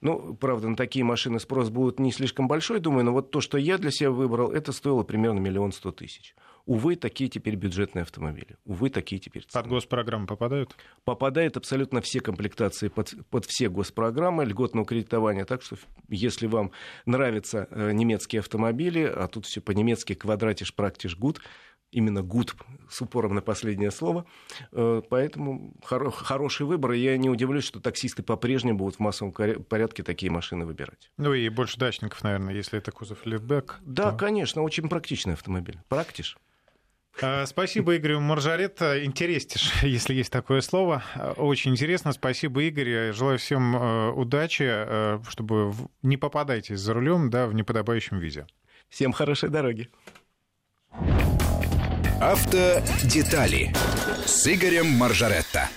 Ну, 0.00 0.34
правда, 0.34 0.68
на 0.68 0.76
такие 0.76 1.04
машины 1.04 1.38
спрос 1.40 1.68
будет 1.68 1.98
не 1.98 2.10
слишком 2.10 2.48
большой, 2.48 2.80
думаю, 2.80 3.04
но 3.04 3.12
вот 3.12 3.30
то, 3.30 3.40
что 3.40 3.58
я 3.58 3.76
для 3.76 3.90
себя 3.90 4.10
выбрал, 4.10 4.50
это 4.50 4.72
стоило 4.72 5.02
примерно 5.02 5.40
миллион 5.40 5.72
сто 5.72 5.92
тысяч. 5.92 6.34
Увы, 6.70 6.94
такие 6.94 7.28
теперь 7.28 7.56
бюджетные 7.56 8.04
автомобили. 8.04 8.56
Увы, 8.64 8.90
такие 8.90 9.20
теперь 9.20 9.42
цены. 9.42 9.64
Под 9.64 9.72
госпрограммы 9.72 10.28
попадают? 10.28 10.76
Попадают 11.02 11.56
абсолютно 11.56 12.00
все 12.00 12.20
комплектации 12.20 12.86
под, 12.86 13.12
под 13.28 13.44
все 13.44 13.68
госпрограммы, 13.68 14.44
льготного 14.44 14.86
кредитования. 14.86 15.44
Так 15.44 15.62
что, 15.62 15.74
если 16.08 16.46
вам 16.46 16.70
нравятся 17.06 17.66
э, 17.72 17.90
немецкие 17.90 18.38
автомобили, 18.38 19.02
а 19.02 19.26
тут 19.26 19.46
все 19.46 19.60
по-немецки 19.60 20.14
квадратиш, 20.14 20.72
практиш, 20.72 21.16
гуд, 21.16 21.40
именно 21.90 22.22
гуд 22.22 22.54
с 22.88 23.02
упором 23.02 23.34
на 23.34 23.42
последнее 23.42 23.90
слово. 23.90 24.24
Э, 24.70 25.02
поэтому 25.10 25.74
хоро- 25.84 26.12
хороший 26.12 26.66
выбор. 26.66 26.92
Я 26.92 27.18
не 27.18 27.28
удивлюсь, 27.28 27.64
что 27.64 27.80
таксисты 27.80 28.22
по-прежнему 28.22 28.78
будут 28.78 28.94
в 28.94 29.00
массовом 29.00 29.32
порядке 29.32 30.04
такие 30.04 30.30
машины 30.30 30.66
выбирать. 30.66 31.10
Ну 31.16 31.34
и 31.34 31.48
больше 31.48 31.80
дачников, 31.80 32.22
наверное, 32.22 32.54
если 32.54 32.78
это 32.78 32.92
кузов 32.92 33.26
лифтбэк. 33.26 33.80
Да, 33.82 34.12
то... 34.12 34.16
конечно, 34.16 34.62
очень 34.62 34.88
практичный 34.88 35.32
автомобиль. 35.32 35.80
Практиш. 35.88 36.38
А, 37.22 37.44
спасибо 37.46 37.96
Игорю 37.96 38.20
Маржаретто. 38.20 39.04
Интереснейш, 39.04 39.72
если 39.82 40.14
есть 40.14 40.32
такое 40.32 40.60
слово. 40.60 41.02
Очень 41.36 41.72
интересно. 41.72 42.12
Спасибо, 42.12 42.62
Игорь. 42.62 43.12
Желаю 43.12 43.38
всем 43.38 43.76
э, 43.76 44.10
удачи, 44.12 44.64
э, 44.66 45.20
чтобы 45.28 45.74
не 46.02 46.16
попадайте 46.16 46.76
за 46.76 46.94
рулем 46.94 47.30
да, 47.30 47.46
в 47.46 47.54
неподобающем 47.54 48.18
виде. 48.18 48.46
Всем 48.88 49.12
хорошей 49.12 49.50
дороги. 49.50 49.88
Автодетали 52.20 53.72
с 54.26 54.46
Игорем 54.46 54.86
Маржаретто. 54.86 55.68